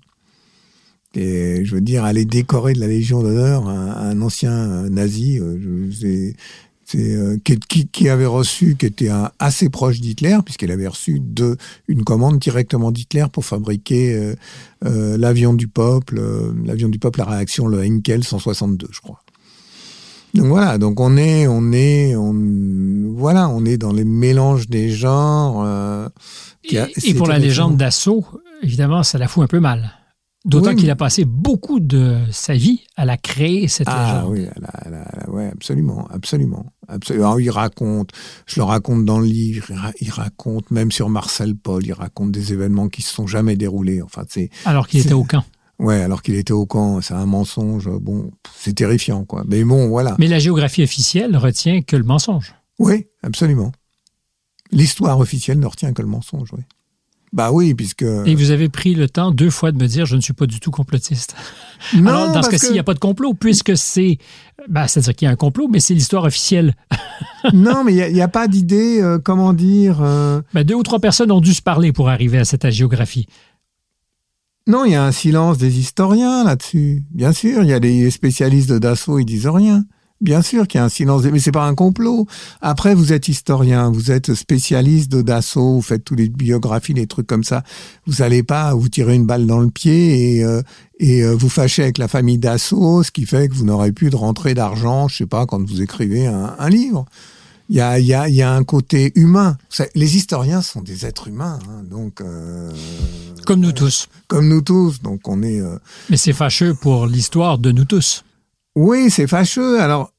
Et 1.15 1.65
je 1.65 1.75
veux 1.75 1.81
dire, 1.81 2.05
aller 2.05 2.25
décorer 2.27 2.75
de 2.75 2.81
la 2.81 2.89
Légion 2.89 3.23
d'honneur 3.23 3.69
un, 3.69 3.91
un 4.11 4.21
ancien 4.21 4.53
euh, 4.53 4.89
nazi, 4.91 5.39
euh, 5.41 5.91
c'est, 5.93 6.35
euh, 6.95 7.37
qui, 7.91 8.09
avait 8.09 8.27
reçu, 8.27 8.77
qui 8.77 8.87
était 8.87 9.09
un- 9.09 9.31
assez 9.39 9.71
proche 9.71 10.01
d'Hitler, 10.01 10.37
puisqu'il 10.45 10.71
avait 10.71 10.87
reçu 10.87 11.19
de, 11.21 11.57
une 11.89 12.05
commande 12.05 12.39
directement 12.39 12.93
d'Hitler 12.93 13.25
pour 13.33 13.45
fabriquer 13.47 14.15
euh, 14.15 14.35
euh, 14.85 15.17
l'avion 15.17 15.55
du 15.55 15.69
peuple, 15.69 16.21
l'avion 16.65 16.89
du 16.91 16.99
peuple 16.99 17.23
à 17.23 17.25
réaction, 17.25 17.67
le 17.67 17.81
Henkel 17.83 18.23
162, 18.23 18.89
je 18.93 19.01
crois. 19.01 19.23
Donc 20.37 20.47
voilà, 20.47 20.79
donc 20.79 21.01
on 21.01 21.17
est, 21.17 21.47
on 21.47 21.73
est, 21.73 22.15
on, 22.17 22.35
voilà, 23.15 23.49
on 23.49 23.65
est 23.65 23.77
dans 23.79 23.93
les 23.93 24.05
mélanges 24.05 24.69
des 24.69 24.91
genres. 24.91 25.63
euh, 25.65 26.09
a- 26.09 26.87
Et, 27.05 27.15
pour 27.15 27.27
la 27.29 27.39
légende 27.39 27.77
d'assaut, 27.77 28.25
évidemment, 28.63 29.03
ça 29.03 29.19
la 29.19 29.29
fout 29.29 29.45
un 29.45 29.47
peu 29.47 29.61
mal. 29.61 29.93
D'autant 30.45 30.71
Oui, 30.71 30.77
qu'il 30.77 30.91
a 30.91 30.97
passé 30.97 31.25
beaucoup 31.25 31.81
de 31.81 32.19
sa 32.31 32.55
vie 32.55 32.83
à 32.97 33.05
la 33.05 33.17
créer, 33.17 33.67
cette 33.67 33.89
Ah 33.91 34.23
légende. 34.29 34.33
oui, 34.33 34.47
ouais, 35.35 35.51
absolument, 35.53 36.07
absolument, 36.09 36.67
absolument. 36.87 37.25
Alors, 37.27 37.41
il 37.41 37.51
raconte, 37.51 38.11
je 38.47 38.61
le 38.61 38.65
raconte 38.65 39.05
dans 39.05 39.19
le 39.19 39.27
livre, 39.27 39.67
il, 39.71 39.77
ra- 39.77 39.93
il 40.01 40.11
raconte 40.11 40.71
même 40.71 40.93
sur 40.93 41.09
Marcel 41.09 41.57
Paul, 41.57 41.85
il 41.85 41.93
raconte 41.93 42.31
des 42.31 42.53
événements 42.53 42.89
qui 42.89 43.03
se 43.03 43.13
sont 43.13 43.27
jamais 43.27 43.57
déroulés. 43.57 44.03
Enfin, 44.03 44.23
c'est, 44.29 44.51
Alors 44.65 44.87
qu'il 44.87 45.01
était 45.01 45.15
au 45.15 45.25
camp. 45.25 45.43
Ouais, 45.79 46.01
alors 46.03 46.23
qu'il 46.23 46.35
était 46.37 46.53
au 46.53 46.67
camp, 46.67 47.01
c'est 47.01 47.15
un 47.15 47.27
mensonge. 47.27 47.89
Bon, 48.01 48.31
c'est 48.59 48.75
terrifiant, 48.75 49.25
quoi. 49.25 49.45
Mais 49.47 49.65
bon, 49.65 49.89
voilà. 49.89 50.15
Mais 50.19 50.29
la 50.29 50.39
géographie 50.39 50.83
officielle 50.83 51.37
retient 51.37 51.83
que 51.83 51.97
le 51.97 52.05
mensonge. 52.05 52.55
Oui, 52.79 53.07
absolument. 53.23 53.73
L'histoire 54.73 55.19
officielle 55.21 55.59
ne 55.61 55.67
retient 55.67 55.93
que 55.93 56.03
le 56.03 56.09
mensonge, 56.09 56.49
oui. 56.53 56.63
Bah 57.33 57.51
oui, 57.53 57.75
puisque. 57.75 58.03
Et 58.03 58.35
vous 58.35 58.51
avez 58.51 58.69
pris 58.69 58.95
le 58.95 59.09
temps 59.09 59.31
deux 59.31 59.51
fois 59.51 59.73
de 59.73 59.77
me 59.77 59.87
dire 59.89 60.07
je 60.07 60.17
ne 60.17 60.21
suis 60.21 60.33
pas 60.33 60.47
du 60.47 60.61
tout 60.61 60.71
complotiste. 60.71 61.35
non, 61.95 62.07
Alors, 62.11 62.27
dans 62.29 62.35
ce 62.35 62.35
parce 62.35 62.49
cas-ci, 62.49 62.67
il 62.67 62.69
que- 62.69 62.73
n'y 62.75 62.79
a 62.79 62.85
pas 62.85 62.95
de 62.95 62.99
complot, 62.99 63.35
puisque 63.35 63.77
c'est. 63.77 64.19
Ben, 64.69 64.87
C'est-à-dire 64.89 65.15
qu'il 65.15 65.27
y 65.27 65.29
a 65.29 65.33
un 65.33 65.37
complot, 65.37 65.69
mais 65.69 65.81
c'est 65.81 65.93
l'histoire 65.93 66.25
officielle. 66.25 66.75
non, 67.53 67.85
mais 67.85 67.95
il 67.95 68.13
n'y 68.15 68.21
a, 68.21 68.25
a 68.25 68.29
pas 68.29 68.49
d'idée, 68.49 69.01
euh, 69.03 69.19
comment 69.19 69.53
dire. 69.53 69.99
euh, 70.03 70.41
Ben, 70.55 70.65
deux 70.65 70.75
ou 70.75 70.83
trois 70.83 71.01
personnes 71.01 71.31
ont 71.33 71.41
dû 71.41 71.53
se 71.53 71.63
parler 71.63 71.93
pour 71.93 72.09
arriver 72.09 72.39
à 72.39 72.45
cette 72.45 72.69
géographie. 72.71 73.27
Non, 74.69 74.85
il 74.85 74.93
y 74.93 74.95
a 74.97 75.05
un 75.05 75.13
silence 75.13 75.59
des 75.59 75.79
historiens 75.79 76.43
là-dessus. 76.43 77.05
Bien 77.13 77.31
sûr, 77.31 77.63
il 77.63 77.69
y 77.69 77.73
a 77.73 77.79
des 77.79 78.11
spécialistes 78.11 78.69
de 78.69 78.79
Dassault, 78.81 79.21
ils 79.21 79.25
disent 79.25 79.47
rien. 79.47 79.85
Bien 80.21 80.43
sûr 80.43 80.67
qu'il 80.67 80.79
y 80.79 80.83
a 80.83 80.85
un 80.85 80.89
silence, 80.89 81.23
mais 81.23 81.39
c'est 81.39 81.53
pas 81.53 81.67
un 81.69 81.77
complot. 81.77 82.27
Après, 82.61 82.97
vous 82.97 83.13
êtes 83.13 83.29
historien, 83.29 83.93
vous 83.93 84.11
êtes 84.11 84.35
spécialiste 84.35 85.13
de 85.13 85.23
Dassault, 85.23 85.75
vous 85.75 85.83
faites 85.83 86.03
toutes 86.03 86.19
les 86.19 86.29
biographies, 86.29 86.95
les 86.95 87.07
trucs 87.07 87.29
comme 87.29 87.45
ça. 87.45 87.63
Vous 88.07 88.23
allez 88.23 88.43
pas 88.43 88.75
vous 88.75 88.89
tirer 88.89 89.15
une 89.15 89.27
balle 89.27 89.47
dans 89.47 89.61
le 89.61 89.69
pied 89.69 90.39
et, 90.39 90.45
euh, 90.45 90.63
euh, 91.01 91.37
vous 91.37 91.51
fâcher 91.51 91.85
avec 91.85 91.99
la 91.99 92.09
famille 92.09 92.39
Dassault, 92.39 93.05
ce 93.05 93.13
qui 93.13 93.25
fait 93.25 93.49
que 93.49 93.55
vous 93.55 93.67
n'aurez 93.67 93.93
plus 93.93 94.11
de 94.11 94.17
rentrée 94.17 94.55
d'argent, 94.55 95.07
je 95.07 95.19
sais 95.19 95.27
pas, 95.27 95.47
quand 95.47 95.63
vous 95.65 95.81
écrivez 95.81 96.27
un 96.27 96.69
livre. 96.71 97.05
Il 97.69 97.77
y 97.77 97.81
a, 97.81 97.99
y, 97.99 98.15
a, 98.15 98.29
y 98.29 98.43
a 98.43 98.53
un 98.53 98.63
côté 98.65 99.11
humain. 99.17 99.57
Les 99.95 100.17
historiens 100.17 100.63
sont 100.63 100.83
des 100.83 101.05
êtres 101.05 101.27
humains, 101.29 101.59
hein, 101.69 101.83
donc 101.83 102.21
euh, 102.21 102.71
Comme 103.45 103.61
nous 103.61 103.73
tous. 103.73 104.09
comme 104.29 104.49
nous 104.49 104.63
tous. 104.63 105.03
Donc 105.03 105.27
on 105.29 105.43
est. 105.43 105.61
euh, 105.61 105.79
Mais 106.09 106.17
c'est 106.17 106.33
fâcheux 106.33 106.75
pour 106.75 107.07
l'histoire 107.07 107.59
de 107.59 107.73
nous 107.73 107.85
tous. 107.85 108.25
Oui, 108.77 109.11
c'est 109.11 109.27
fâcheux. 109.27 109.81
Alors, 109.81 110.13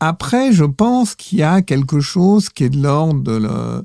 après, 0.00 0.52
je 0.52 0.64
pense 0.64 1.14
qu'il 1.14 1.38
y 1.38 1.42
a 1.42 1.62
quelque 1.62 2.00
chose 2.00 2.48
qui 2.48 2.64
est 2.64 2.70
de 2.70 2.82
l'ordre 2.82 3.22
de 3.22 3.32
la, 3.36 3.82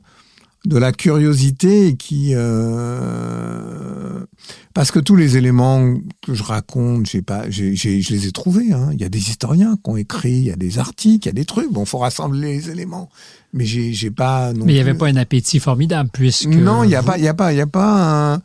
de 0.68 0.78
la 0.78 0.92
curiosité 0.92 1.96
qui... 1.98 2.34
euh, 2.36 4.26
parce 4.74 4.92
que 4.92 5.00
tous 5.00 5.16
les 5.16 5.38
éléments 5.38 5.96
que 6.22 6.34
je 6.34 6.44
raconte, 6.44 7.06
j'ai 7.08 7.22
pas, 7.22 7.50
j'ai, 7.50 7.76
j'ai- 7.76 8.02
je 8.02 8.14
les 8.14 8.28
ai 8.28 8.32
trouvés. 8.32 8.72
hein. 8.74 8.90
Il 8.94 9.02
y 9.02 9.04
a 9.06 9.10
des 9.10 9.18
historiens 9.30 9.76
qui 9.84 9.90
ont 9.90 9.98
écrit, 9.98 10.34
il 10.38 10.44
y 10.46 10.52
a 10.52 10.56
des 10.56 10.78
articles, 10.78 11.26
il 11.26 11.30
y 11.30 11.32
a 11.32 11.34
des 11.34 11.46
trucs. 11.46 11.72
Bon, 11.72 11.86
faut 11.86 11.98
rassembler 12.00 12.58
les 12.58 12.70
éléments. 12.70 13.10
Mais 13.54 13.66
j'ai, 13.66 13.94
j'ai 13.94 14.12
pas... 14.12 14.54
non 14.54 14.66
Mais 14.66 14.74
il 14.74 14.76
n'y 14.76 14.82
avait 14.82 14.94
pas 14.94 15.08
un 15.08 15.16
appétit 15.16 15.60
formidable, 15.60 16.10
puisque. 16.14 16.48
non, 16.48 16.84
il 16.84 16.90
n'y 16.90 16.96
a 16.96 17.02
pas, 17.04 17.18
il 17.18 17.24
y 17.24 17.28
a 17.28 17.34
pas, 17.34 17.54
il 17.54 17.58
y 17.58 17.62
a 17.62 17.68
pas 17.68 18.34
un. 18.36 18.42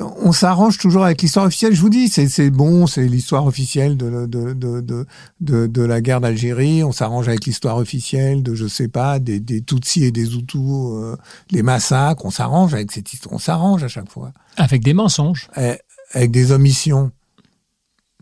On 0.00 0.32
s'arrange 0.32 0.78
toujours 0.78 1.04
avec 1.04 1.22
l'histoire 1.22 1.46
officielle. 1.46 1.74
Je 1.74 1.80
vous 1.80 1.88
dis, 1.90 2.08
c'est 2.08 2.50
bon, 2.50 2.86
c'est 2.86 3.06
l'histoire 3.06 3.46
officielle 3.46 3.96
de, 3.96 4.26
de, 4.26 4.52
de, 4.52 5.06
de, 5.40 5.66
de 5.66 5.82
la 5.82 6.00
guerre 6.00 6.20
d'Algérie. 6.20 6.82
On 6.82 6.92
s'arrange 6.92 7.28
avec 7.28 7.44
l'histoire 7.46 7.76
officielle 7.76 8.42
de, 8.42 8.54
je 8.54 8.66
sais 8.66 8.88
pas, 8.88 9.18
des, 9.18 9.40
des 9.40 9.62
Tutsis 9.62 10.04
et 10.04 10.10
des 10.10 10.34
Hutus, 10.36 10.60
euh, 10.60 11.16
les 11.50 11.62
massacres. 11.62 12.24
On 12.24 12.30
s'arrange 12.30 12.74
avec 12.74 12.90
cette 12.92 13.12
histoire. 13.12 13.34
On 13.34 13.38
s'arrange 13.38 13.84
à 13.84 13.88
chaque 13.88 14.10
fois. 14.10 14.32
Avec 14.56 14.82
des 14.82 14.94
mensonges. 14.94 15.48
Eh, 15.56 15.74
avec 16.12 16.30
des 16.30 16.50
omissions. 16.52 17.10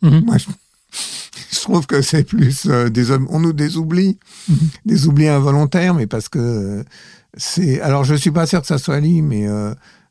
Mhm. 0.02 0.24
Moi, 0.26 0.36
je, 0.38 0.46
je 1.52 1.60
trouve 1.60 1.86
que 1.86 2.02
c'est 2.02 2.24
plus 2.24 2.66
euh, 2.66 2.88
des 2.90 3.10
hommes. 3.10 3.26
On 3.30 3.40
nous 3.40 3.52
des 3.52 3.76
oublis, 3.76 4.18
Mhm. 4.48 4.56
des 4.86 5.06
oublis 5.06 5.28
involontaires, 5.28 5.94
mais 5.94 6.06
parce 6.06 6.28
que 6.28 6.38
euh, 6.38 6.84
c'est. 7.36 7.80
Alors, 7.80 8.04
je 8.04 8.14
suis 8.14 8.30
pas 8.30 8.46
sûr 8.46 8.60
que 8.60 8.66
ça 8.66 8.78
soit 8.78 9.00
lui, 9.00 9.22
mais 9.22 9.46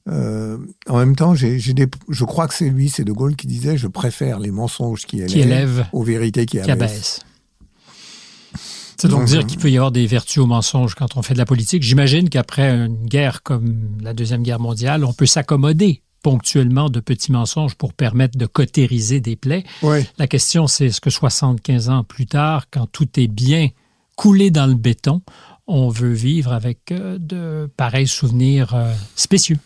euh, 0.07 0.57
en 0.87 0.97
même 0.97 1.15
temps, 1.15 1.35
j'ai 1.35 1.59
j'ai 1.59 1.73
des. 1.73 1.87
Je 2.09 2.25
crois 2.25 2.47
que 2.47 2.53
c'est 2.53 2.69
lui, 2.69 2.89
c'est 2.89 3.03
De 3.03 3.11
Gaulle 3.11 3.35
qui 3.35 3.47
disait 3.47 3.77
je 3.77 3.87
préfère 3.87 4.39
les 4.39 4.51
mensonges 4.51 5.05
qui 5.05 5.17
élèvent, 5.17 5.29
Qui 5.29 5.39
élève, 5.41 5.85
aux 5.93 6.03
vérités 6.03 6.45
qui, 6.45 6.59
qui 6.61 6.71
abaissent. 6.71 6.91
abaisse. 6.91 7.19
C'est 8.97 9.07
donc 9.07 9.21
Donc, 9.21 9.29
dire 9.29 9.39
euh, 9.41 9.43
qu'il 9.43 9.57
peut 9.59 9.69
y 9.71 9.77
avoir 9.77 9.91
des 9.91 10.05
vertus 10.05 10.39
au 10.39 10.45
mensonge 10.45 10.95
quand 10.95 11.17
on 11.17 11.21
fait 11.21 11.33
de 11.33 11.39
la 11.39 11.45
politique. 11.45 11.81
J'imagine 11.83 12.29
qu'après 12.29 12.69
une 12.69 13.05
guerre 13.05 13.41
comme 13.43 13.97
la 14.01 14.13
Deuxième 14.13 14.43
Guerre 14.43 14.59
mondiale, 14.59 15.03
on 15.05 15.13
peut 15.13 15.25
s'accommoder 15.25 16.01
ponctuellement 16.21 16.89
de 16.89 16.99
petits 16.99 17.31
mensonges 17.31 17.73
pour 17.73 17.93
permettre 17.93 18.37
de 18.37 18.45
cautériser 18.45 19.19
des 19.19 19.35
plaies. 19.35 19.63
La 20.19 20.27
question, 20.27 20.67
c'est 20.67 20.87
est-ce 20.87 21.01
que 21.01 21.09
75 21.09 21.89
ans 21.89 22.03
plus 22.03 22.27
tard, 22.27 22.65
quand 22.69 22.85
tout 22.85 23.07
est 23.19 23.27
bien 23.27 23.69
coulé 24.15 24.51
dans 24.51 24.67
le 24.67 24.75
béton, 24.75 25.23
on 25.65 25.89
veut 25.89 26.13
vivre 26.13 26.53
avec 26.53 26.91
euh, 26.91 27.17
de 27.19 27.67
pareils 27.75 28.07
souvenirs 28.07 28.75
spécieux? 29.15 29.57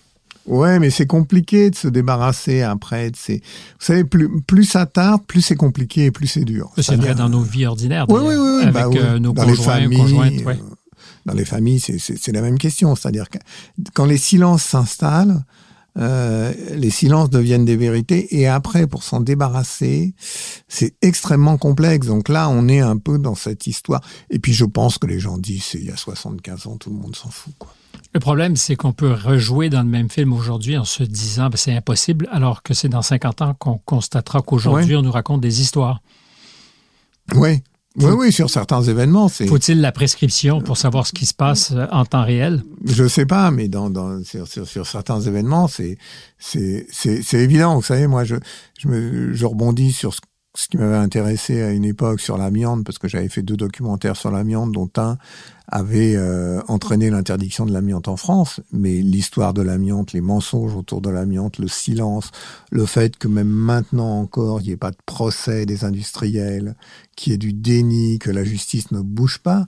Ouais, 0.45 0.77
mais 0.79 0.89
c'est 0.91 1.07
compliqué 1.07 1.69
de 1.71 1.75
se 1.75 1.87
débarrasser 1.87 2.61
après. 2.61 3.09
de 3.11 3.15
ces- 3.15 3.37
Vous 3.79 3.85
savez, 3.85 4.03
plus, 4.03 4.29
plus 4.41 4.63
ça 4.65 4.85
tarde, 4.85 5.23
plus 5.25 5.41
c'est 5.41 5.55
compliqué 5.55 6.05
et 6.05 6.11
plus 6.11 6.27
c'est 6.27 6.45
dur. 6.45 6.71
C'est 6.77 6.95
vrai 6.95 7.15
dans 7.15 7.29
nos 7.29 7.41
vies 7.41 7.65
ordinaires, 7.65 8.05
Oui, 8.09 8.19
oui, 8.23 8.35
oui, 8.35 8.49
oui, 8.57 8.61
avec 8.63 8.73
bah 8.73 8.87
oui. 8.89 8.97
euh, 8.99 9.19
nos 9.19 9.33
dans 9.33 9.43
les 9.43 9.55
conjoints, 9.55 9.73
familles, 9.81 9.97
conjointes. 9.97 10.45
ouais. 10.45 10.59
euh, 10.61 10.75
dans 11.25 11.33
les 11.33 11.45
familles, 11.45 11.79
c'est- 11.79 11.97
c'est 11.97 12.17
c'est 12.19 12.31
la 12.31 12.41
même 12.41 12.59
question. 12.59 12.95
C'est-à-dire 12.95 13.29
que 13.29 13.39
quand 13.95 14.05
les 14.05 14.17
silences 14.19 14.63
s'installent, 14.63 15.43
euh, 15.97 16.53
les 16.75 16.89
silences 16.91 17.29
deviennent 17.29 17.65
des 17.65 17.77
vérités 17.77 18.37
et 18.37 18.47
après, 18.47 18.85
pour 18.85 19.01
s'en 19.01 19.21
débarrasser, 19.21 20.13
c'est 20.67 20.93
extrêmement 21.01 21.57
complexe. 21.57 22.05
Donc 22.07 22.29
là, 22.29 22.49
on 22.49 22.67
est 22.67 22.81
un 22.81 22.97
peu 22.97 23.17
dans 23.17 23.33
cette 23.35 23.65
histoire. 23.65 24.01
Et 24.29 24.37
puis, 24.39 24.53
je 24.53 24.65
pense 24.65 24.97
que 24.99 25.07
les 25.07 25.19
gens 25.19 25.37
disent, 25.37 25.63
c'est 25.63 25.79
il 25.79 25.85
y 25.85 25.91
a 25.91 25.97
75 25.97 26.67
ans, 26.67 26.77
tout 26.77 26.89
le 26.91 26.97
monde 26.97 27.15
s'en 27.15 27.29
fout. 27.29 27.53
Quoi. 27.57 27.73
Le 28.13 28.19
problème, 28.19 28.55
c'est 28.55 28.75
qu'on 28.75 28.93
peut 28.93 29.11
rejouer 29.11 29.69
dans 29.69 29.81
le 29.81 29.89
même 29.89 30.09
film 30.09 30.33
aujourd'hui 30.33 30.77
en 30.77 30.85
se 30.85 31.03
disant 31.03 31.49
ben, 31.49 31.57
c'est 31.57 31.75
impossible, 31.75 32.27
alors 32.31 32.63
que 32.63 32.73
c'est 32.73 32.89
dans 32.89 33.01
50 33.01 33.41
ans 33.41 33.53
qu'on 33.53 33.77
constatera 33.79 34.41
qu'aujourd'hui, 34.41 34.95
on 34.95 35.01
nous 35.01 35.11
raconte 35.11 35.41
des 35.41 35.61
histoires. 35.61 36.01
Oui, 37.33 37.61
oui, 37.97 38.03
Faut- 38.05 38.11
oui, 38.21 38.31
sur 38.31 38.49
certains 38.49 38.81
événements, 38.83 39.27
c'est. 39.29 39.47
Faut-il 39.47 39.79
la 39.81 39.91
prescription 39.91 40.61
pour 40.61 40.77
savoir 40.77 41.07
ce 41.07 41.13
qui 41.13 41.25
se 41.25 41.33
passe 41.33 41.71
euh, 41.71 41.87
en 41.91 42.05
temps 42.05 42.23
réel? 42.25 42.63
Je 42.83 43.07
sais 43.07 43.25
pas, 43.25 43.51
mais 43.51 43.67
dans, 43.67 43.89
dans 43.89 44.23
sur, 44.23 44.47
sur, 44.47 44.67
sur 44.67 44.85
certains 44.85 45.21
événements, 45.21 45.67
c'est 45.67 45.97
c'est 46.37 46.85
c'est 46.91 47.21
c'est 47.23 47.39
évident. 47.39 47.75
Vous 47.75 47.81
savez, 47.83 48.07
moi, 48.07 48.23
je 48.25 48.35
je 48.79 48.87
me 48.89 49.33
je 49.33 49.45
rebondis 49.45 49.91
sur 49.93 50.13
ce, 50.13 50.19
ce 50.55 50.67
qui 50.67 50.77
m'avait 50.77 50.95
intéressé 50.95 51.61
à 51.61 51.71
une 51.71 51.85
époque 51.85 52.19
sur 52.19 52.37
l'amiante, 52.37 52.85
parce 52.85 52.97
que 52.97 53.07
j'avais 53.07 53.29
fait 53.29 53.43
deux 53.43 53.57
documentaires 53.57 54.15
sur 54.15 54.31
l'amiante, 54.31 54.71
dont 54.71 54.89
un 54.97 55.17
avait 55.67 56.15
euh, 56.15 56.61
entraîné 56.67 57.09
l'interdiction 57.09 57.65
de 57.65 57.73
l'amiante 57.73 58.07
en 58.07 58.17
France, 58.17 58.61
mais 58.71 59.01
l'histoire 59.01 59.53
de 59.53 59.61
l'amiante, 59.61 60.13
les 60.13 60.21
mensonges 60.21 60.75
autour 60.75 61.01
de 61.01 61.09
l'amiante, 61.09 61.57
le 61.57 61.67
silence, 61.67 62.31
le 62.71 62.85
fait 62.85 63.17
que 63.17 63.27
même 63.27 63.49
maintenant 63.49 64.19
encore, 64.19 64.61
il 64.61 64.67
n'y 64.67 64.71
ait 64.71 64.77
pas 64.77 64.91
de 64.91 64.97
procès 65.05 65.65
des 65.65 65.83
industriels, 65.83 66.75
qu'il 67.15 67.31
y 67.31 67.35
ait 67.35 67.39
du 67.39 67.53
déni, 67.53 68.19
que 68.19 68.31
la 68.31 68.43
justice 68.43 68.91
ne 68.91 69.01
bouge 69.01 69.39
pas, 69.39 69.65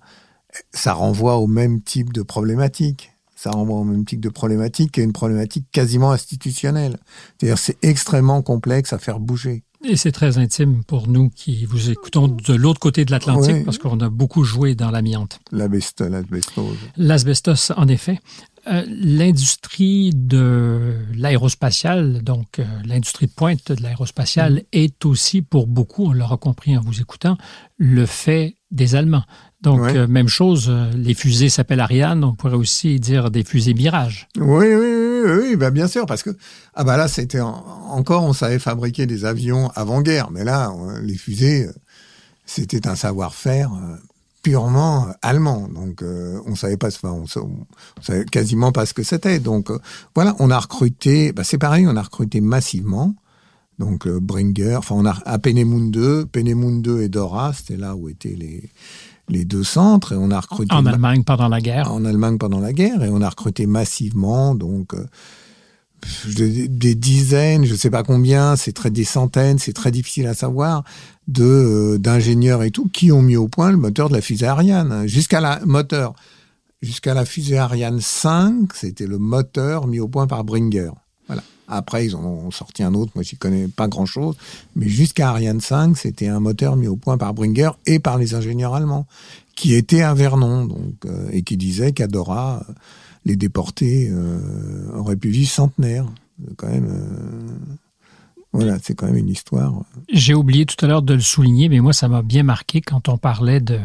ça 0.72 0.94
renvoie 0.94 1.38
au 1.38 1.48
même 1.48 1.82
type 1.82 2.14
de 2.14 2.22
problématique. 2.22 3.12
Ça 3.36 3.52
renvoie 3.52 3.78
au 3.78 3.84
même 3.84 4.04
type 4.04 4.20
de 4.20 4.30
problématique 4.30 4.98
est 4.98 5.04
une 5.04 5.14
problématique 5.14 5.68
quasiment 5.72 6.12
institutionnelle. 6.12 6.98
C'est-à-dire 7.38 7.60
c'est 7.60 7.78
extrêmement 7.84 8.42
complexe 8.42 8.94
à 8.94 8.98
faire 8.98 9.20
bouger. 9.20 9.64
Et 9.86 9.96
c'est 9.96 10.12
très 10.12 10.38
intime 10.38 10.84
pour 10.84 11.08
nous 11.08 11.30
qui 11.30 11.66
vous 11.66 11.90
écoutons 11.92 12.28
de 12.28 12.54
l'autre 12.54 12.80
côté 12.80 13.06
de 13.06 13.12
l'Atlantique 13.12 13.56
Oui. 13.58 13.64
parce 13.64 13.78
qu'on 13.78 14.00
a 14.00 14.10
beaucoup 14.10 14.44
joué 14.44 14.74
dans 14.76 14.90
l'amiante. 14.92 15.40
L'asbest- 15.52 16.02
L'asbestose. 16.02 16.78
L'asbestos, 16.98 17.72
en 17.78 17.88
effet. 17.88 18.20
Euh, 18.68 18.84
l'industrie 18.90 20.10
de 20.14 20.96
l'aérospatiale, 21.16 22.22
donc 22.22 22.60
euh, 22.60 22.66
l'industrie 22.86 23.28
de 23.28 23.32
pointe 23.32 23.72
de 23.72 23.82
l'aérospatiale, 23.82 24.64
est 24.74 25.06
aussi 25.06 25.42
pour 25.42 25.68
beaucoup, 25.68 26.06
on 26.08 26.12
l'aura 26.12 26.38
compris 26.38 26.78
en 26.78 26.82
vous 26.82 27.00
écoutant, 27.00 27.38
le 27.78 28.06
fait 28.06 28.58
des 28.72 28.96
Allemands. 28.96 29.24
Donc, 29.62 29.82
Ouais. 29.82 29.98
euh, 29.98 30.08
même 30.08 30.28
chose, 30.28 30.68
euh, 30.70 30.92
les 30.94 31.16
fusées 31.16 31.50
s'appellent 31.50 31.80
Ariane, 31.80 32.24
on 32.24 32.36
pourrait 32.36 32.56
aussi 32.56 33.00
dire 33.00 33.32
des 33.32 33.44
fusées 33.44 33.74
Mirage. 33.74 34.28
Oui, 34.38 34.66
oui, 34.68 34.76
oui, 34.76 35.22
oui, 35.26 35.32
oui, 35.50 35.56
bah 35.56 35.72
bien 35.72 35.88
sûr, 35.88 36.06
parce 36.06 36.22
que 36.22 36.30
ah 36.76 36.84
bah 36.84 36.96
là 36.96 37.08
c'était 37.08 37.40
en- 37.42 37.66
encore 37.90 38.24
on 38.24 38.34
savait 38.34 38.60
fabriquer 38.60 39.08
des 39.08 39.26
avions 39.26 39.72
avant-guerre, 39.76 40.30
mais 40.32 40.44
là 40.44 40.72
on- 40.72 41.00
les 41.00 41.16
fusées 41.18 41.66
euh, 41.66 41.74
c'était 42.46 42.88
un 42.88 42.96
savoir-faire 42.96 43.72
purement 44.44 45.08
allemand, 45.24 45.68
donc 45.68 46.04
euh, 46.04 46.40
on 46.46 46.56
savait 46.56 46.78
pas, 46.78 46.88
enfin, 46.88 47.10
on, 47.12 47.26
sa- 47.28 47.42
on 47.42 47.66
savait 48.02 48.26
quasiment 48.26 48.72
pas 48.72 48.86
ce 48.86 48.94
que 48.94 49.04
c'était. 49.04 49.40
Donc 49.40 49.72
voilà, 50.16 50.36
on 50.40 50.50
a 50.52 50.60
recruté, 50.60 51.34
bah 51.34 51.44
c'est 51.44 51.58
pareil, 51.58 51.86
on 51.88 51.96
a 51.98 52.02
recruté 52.04 52.40
massivement. 52.42 53.16
Donc 53.80 54.08
Bringer, 54.08 54.76
enfin 54.78 54.96
on 54.96 55.06
a 55.06 55.16
à 55.26 55.38
Peenemünde, 55.40 56.26
Peenemünde 56.32 56.88
et 57.02 57.10
Dora, 57.10 57.54
c'était 57.54 57.78
là 57.78 57.96
où 57.96 58.08
étaient 58.10 58.36
les 58.38 58.72
les 59.30 59.44
deux 59.46 59.64
centres, 59.64 60.14
et 60.14 60.16
on 60.16 60.32
a 60.32 60.40
recruté 60.40 60.74
En 60.74 60.82
ma- 60.82 60.92
Allemagne 60.92 61.24
pendant 61.24 61.48
la 61.50 61.60
guerre. 61.62 61.92
en 61.92 62.06
Allemagne 62.06 62.38
pendant 62.38 62.60
la 62.60 62.72
guerre 62.74 63.04
et 63.04 63.10
on 63.10 63.22
a 63.22 63.30
recruté 63.30 63.66
massivement 63.66 64.56
donc 64.56 64.94
euh, 64.94 65.06
des, 66.36 66.68
des 66.68 66.96
dizaines, 66.96 67.66
je 67.66 67.76
sais 67.76 67.90
pas 67.90 68.04
combien, 68.04 68.56
c'est 68.56 68.72
très 68.72 68.92
des 68.92 69.04
centaines, 69.04 69.58
c'est 69.60 69.74
très 69.74 69.92
difficile 69.92 70.28
à 70.28 70.34
savoir 70.34 70.84
de 71.28 71.44
euh, 71.44 71.98
d'ingénieurs 71.98 72.64
et 72.64 72.72
tout 72.72 72.88
qui 72.88 73.12
ont 73.12 73.22
mis 73.22 73.36
au 73.36 73.48
point 73.48 73.72
le 73.72 73.78
moteur 73.78 74.08
de 74.10 74.14
la 74.14 74.22
fusée 74.22 74.46
Ariane 74.46 75.08
jusqu'à 75.08 75.42
la 75.42 75.60
moteur 75.66 76.14
jusqu'à 76.82 77.14
la 77.16 77.26
fusée 77.26 77.58
Ariane 77.58 78.00
5, 78.00 78.72
c'était 78.76 79.08
le 79.08 79.18
moteur 79.18 79.88
mis 79.88 80.00
au 80.00 80.08
point 80.08 80.28
par 80.28 80.44
Bringer. 80.44 80.92
Après, 81.68 82.06
ils 82.06 82.16
ont 82.16 82.50
sorti 82.52 82.82
un 82.82 82.94
autre, 82.94 83.12
moi 83.16 83.24
j'y 83.24 83.36
connais 83.36 83.68
pas 83.68 83.88
grand 83.88 84.06
chose, 84.06 84.36
mais 84.76 84.88
jusqu'à 84.88 85.30
Ariane 85.30 85.60
5, 85.60 85.98
c'était 85.98 86.28
un 86.28 86.40
moteur 86.40 86.78
mis 86.78 86.88
au 86.88 86.96
point 86.96 87.18
par 87.18 87.34
Bringer 87.34 87.72
et 87.86 88.00
par 88.00 88.18
les 88.18 88.36
ingénieurs 88.36 88.74
allemands, 88.74 89.06
qui 89.56 89.74
étaient 89.74 90.02
à 90.02 90.14
Vernon, 90.14 90.66
donc, 90.66 90.94
euh, 91.06 91.30
et 91.32 91.42
qui 91.42 91.58
disaient 91.58 91.92
qu'Adora, 91.92 92.64
euh, 92.70 92.74
les 93.26 93.36
déportés, 93.36 94.10
euh, 94.10 94.40
auraient 94.96 95.18
pu 95.18 95.30
vivre 95.30 95.50
centenaire. 95.50 96.06
Quand 96.56 96.68
même, 96.68 96.90
voilà, 98.54 98.78
c'est 98.82 98.94
quand 98.94 99.08
même 99.08 99.18
une 99.18 99.30
histoire. 99.30 99.74
J'ai 100.08 100.36
oublié 100.36 100.66
tout 100.66 100.86
à 100.86 100.88
l'heure 100.88 101.02
de 101.02 101.16
le 101.16 101.20
souligner, 101.20 101.68
mais 101.68 101.80
moi, 101.80 101.94
ça 101.94 102.08
m'a 102.08 102.22
bien 102.22 102.44
marqué 102.44 102.80
quand 102.80 103.10
on 103.10 103.18
parlait 103.18 103.60
de, 103.60 103.80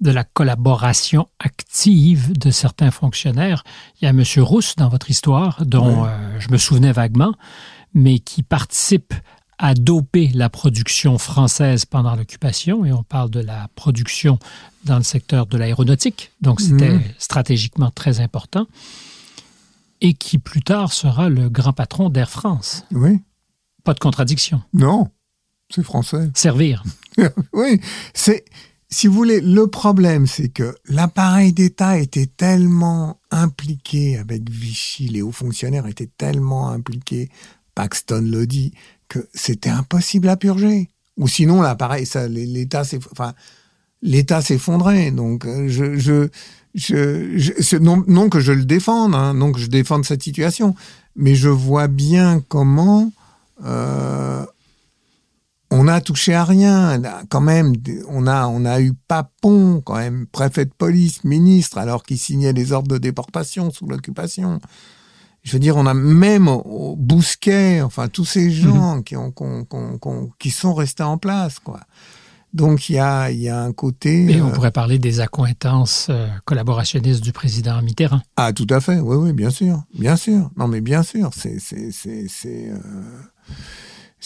de 0.00 0.10
la 0.10 0.24
collaboration 0.24 1.28
active 1.38 2.36
de 2.36 2.50
certains 2.50 2.90
fonctionnaires. 2.90 3.64
Il 4.00 4.04
y 4.04 4.08
a 4.08 4.10
M. 4.10 4.22
Rousse 4.38 4.74
dans 4.76 4.88
votre 4.88 5.10
histoire, 5.10 5.64
dont 5.64 6.04
euh, 6.04 6.38
je 6.40 6.50
me 6.50 6.58
souvenais 6.58 6.92
vaguement, 6.92 7.34
mais 7.94 8.18
qui 8.18 8.42
participe 8.42 9.14
à 9.58 9.74
doper 9.74 10.28
la 10.34 10.48
production 10.50 11.16
française 11.16 11.84
pendant 11.84 12.16
l'occupation, 12.16 12.84
et 12.84 12.92
on 12.92 13.04
parle 13.04 13.30
de 13.30 13.38
la 13.40 13.68
production 13.76 14.38
dans 14.84 14.96
le 14.96 15.04
secteur 15.04 15.46
de 15.46 15.56
l'aéronautique, 15.56 16.32
donc 16.42 16.60
c'était 16.60 16.90
Mhm. 16.94 17.02
stratégiquement 17.18 17.90
très 17.92 18.20
important, 18.20 18.66
et 20.00 20.12
qui 20.14 20.38
plus 20.38 20.62
tard 20.62 20.92
sera 20.92 21.28
le 21.28 21.48
grand 21.48 21.72
patron 21.72 22.10
d'Air 22.10 22.28
France. 22.30 22.84
Oui, 22.90 23.20
Pas 23.84 23.94
de 23.94 24.00
contradiction. 24.00 24.60
non, 24.72 25.10
c'est 25.70 25.84
français. 25.84 26.30
Servir. 26.34 26.82
oui, 27.52 27.80
c'est 28.12 28.44
si 28.90 29.06
vous 29.06 29.14
voulez, 29.14 29.40
le 29.40 29.66
problème, 29.66 30.26
c'est 30.26 30.48
que 30.48 30.74
l'appareil 30.88 31.52
d'État 31.52 31.98
était 31.98 32.26
tellement 32.26 33.18
impliqué 33.30 34.18
avec 34.18 34.48
Vichy, 34.48 35.08
les 35.08 35.22
hauts 35.22 35.32
fonctionnaires 35.32 35.86
étaient 35.86 36.10
tellement 36.18 36.70
impliqués, 36.70 37.28
Paxton 37.74 38.22
le 38.30 38.46
dit, 38.46 38.72
que 39.08 39.26
c'était 39.34 39.70
impossible 39.70 40.28
à 40.28 40.36
purger. 40.36 40.88
Ou 41.16 41.28
sinon, 41.28 41.62
l'appareil, 41.62 42.06
l'État, 42.28 42.82
l'État 44.02 44.42
s'effondrait. 44.42 45.10
Donc, 45.10 45.44
euh, 45.44 45.68
je, 45.68 46.28
non 47.78 48.28
que 48.28 48.40
je 48.40 48.52
le 48.52 48.64
défende, 48.64 49.14
hein, 49.14 49.34
non 49.34 49.52
que 49.52 49.60
je 49.60 49.66
défende 49.66 50.04
cette 50.04 50.22
situation, 50.22 50.74
mais 51.16 51.34
je 51.34 51.48
vois 51.48 51.88
bien 51.88 52.42
comment 52.48 53.12
euh, 53.64 54.44
on 55.74 55.88
a 55.88 56.00
touché 56.00 56.34
à 56.34 56.44
rien. 56.44 57.02
Quand 57.28 57.40
même, 57.40 57.72
on 58.08 58.26
a, 58.26 58.46
on 58.46 58.64
a 58.64 58.80
eu 58.80 58.92
Papon, 59.08 59.82
quand 59.84 59.96
même, 59.96 60.26
préfet 60.26 60.64
de 60.64 60.72
police, 60.72 61.24
ministre, 61.24 61.78
alors 61.78 62.04
qu'il 62.04 62.18
signait 62.18 62.52
les 62.52 62.72
ordres 62.72 62.88
de 62.88 62.98
déportation 62.98 63.70
sous 63.70 63.86
l'occupation. 63.86 64.60
Je 65.42 65.52
veux 65.52 65.58
dire, 65.58 65.76
on 65.76 65.86
a 65.86 65.92
même 65.92 66.48
au 66.48 66.96
Bousquet, 66.96 67.82
enfin 67.82 68.08
tous 68.08 68.24
ces 68.24 68.50
gens 68.50 69.02
qui 69.02 69.16
ont, 69.16 69.34
qui 70.38 70.50
sont 70.50 70.74
restés 70.74 71.02
en 71.02 71.18
place, 71.18 71.58
quoi. 71.58 71.80
Donc 72.54 72.88
il 72.88 72.94
y 72.94 72.98
a, 73.00 73.32
y 73.32 73.48
a 73.48 73.60
un 73.60 73.72
côté. 73.72 74.30
Et 74.30 74.40
on 74.40 74.48
euh, 74.48 74.52
pourrait 74.52 74.70
parler 74.70 75.00
des 75.00 75.18
accointances 75.18 76.06
euh, 76.08 76.28
collaborationnistes 76.44 77.20
du 77.20 77.32
président 77.32 77.82
Mitterrand. 77.82 78.20
Ah, 78.36 78.52
tout 78.52 78.68
à 78.70 78.80
fait. 78.80 79.00
Oui, 79.00 79.16
oui, 79.16 79.32
bien 79.32 79.50
sûr, 79.50 79.82
bien 79.98 80.14
sûr. 80.14 80.50
Non, 80.56 80.68
mais 80.68 80.80
bien 80.80 81.02
sûr. 81.02 81.30
C'est, 81.36 81.58
c'est, 81.58 81.90
c'est, 81.90 82.26
c'est. 82.28 82.70
euh, 82.70 82.78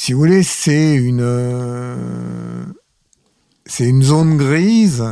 Si 0.01 0.13
vous 0.13 0.21
voulez, 0.21 0.45
c'est 0.45 0.95
une, 0.95 1.23
euh, 1.23 2.65
c'est 3.67 3.85
une 3.85 4.05
zone 4.05 4.37
grise 4.37 5.05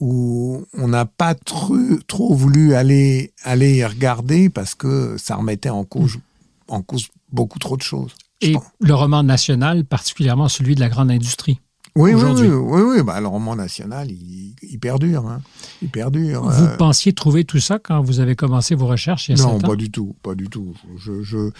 où 0.00 0.66
on 0.74 0.88
n'a 0.88 1.04
pas 1.04 1.36
trop, 1.36 1.78
trop 2.08 2.34
voulu 2.34 2.74
aller, 2.74 3.32
aller 3.44 3.76
y 3.76 3.84
regarder 3.84 4.50
parce 4.50 4.74
que 4.74 5.16
ça 5.18 5.36
remettait 5.36 5.70
en 5.70 5.84
cause, 5.84 6.18
en 6.66 6.82
cause 6.82 7.06
beaucoup 7.30 7.60
trop 7.60 7.76
de 7.76 7.82
choses. 7.82 8.10
Et 8.40 8.54
pense. 8.54 8.64
le 8.80 8.92
roman 8.92 9.22
national, 9.22 9.84
particulièrement 9.84 10.48
celui 10.48 10.74
de 10.74 10.80
la 10.80 10.88
grande 10.88 11.12
industrie. 11.12 11.60
Oui, 11.94 12.10
oui, 12.10 12.16
aujourd'hui. 12.16 12.48
oui, 12.48 12.82
oui, 12.82 12.96
oui. 12.96 13.02
Bah, 13.04 13.20
le 13.20 13.28
roman 13.28 13.56
national, 13.56 14.10
il, 14.10 14.54
il 14.62 14.78
perdure, 14.78 15.26
hein. 15.26 15.40
Il 15.80 15.88
perdure. 15.88 16.42
Vous 16.42 16.64
euh, 16.64 16.76
pensiez 16.76 17.14
trouver 17.14 17.44
tout 17.44 17.60
ça 17.60 17.78
quand 17.78 18.02
vous 18.02 18.20
avez 18.20 18.36
commencé 18.36 18.74
vos 18.74 18.86
recherches 18.86 19.28
il 19.30 19.38
y 19.38 19.40
a 19.40 19.44
Non, 19.44 19.54
ans? 19.54 19.60
pas 19.60 19.76
du 19.76 19.90
tout, 19.90 20.14
pas 20.22 20.34
du 20.34 20.48
tout. 20.48 20.74
Je 20.98 21.22
je 21.22 21.50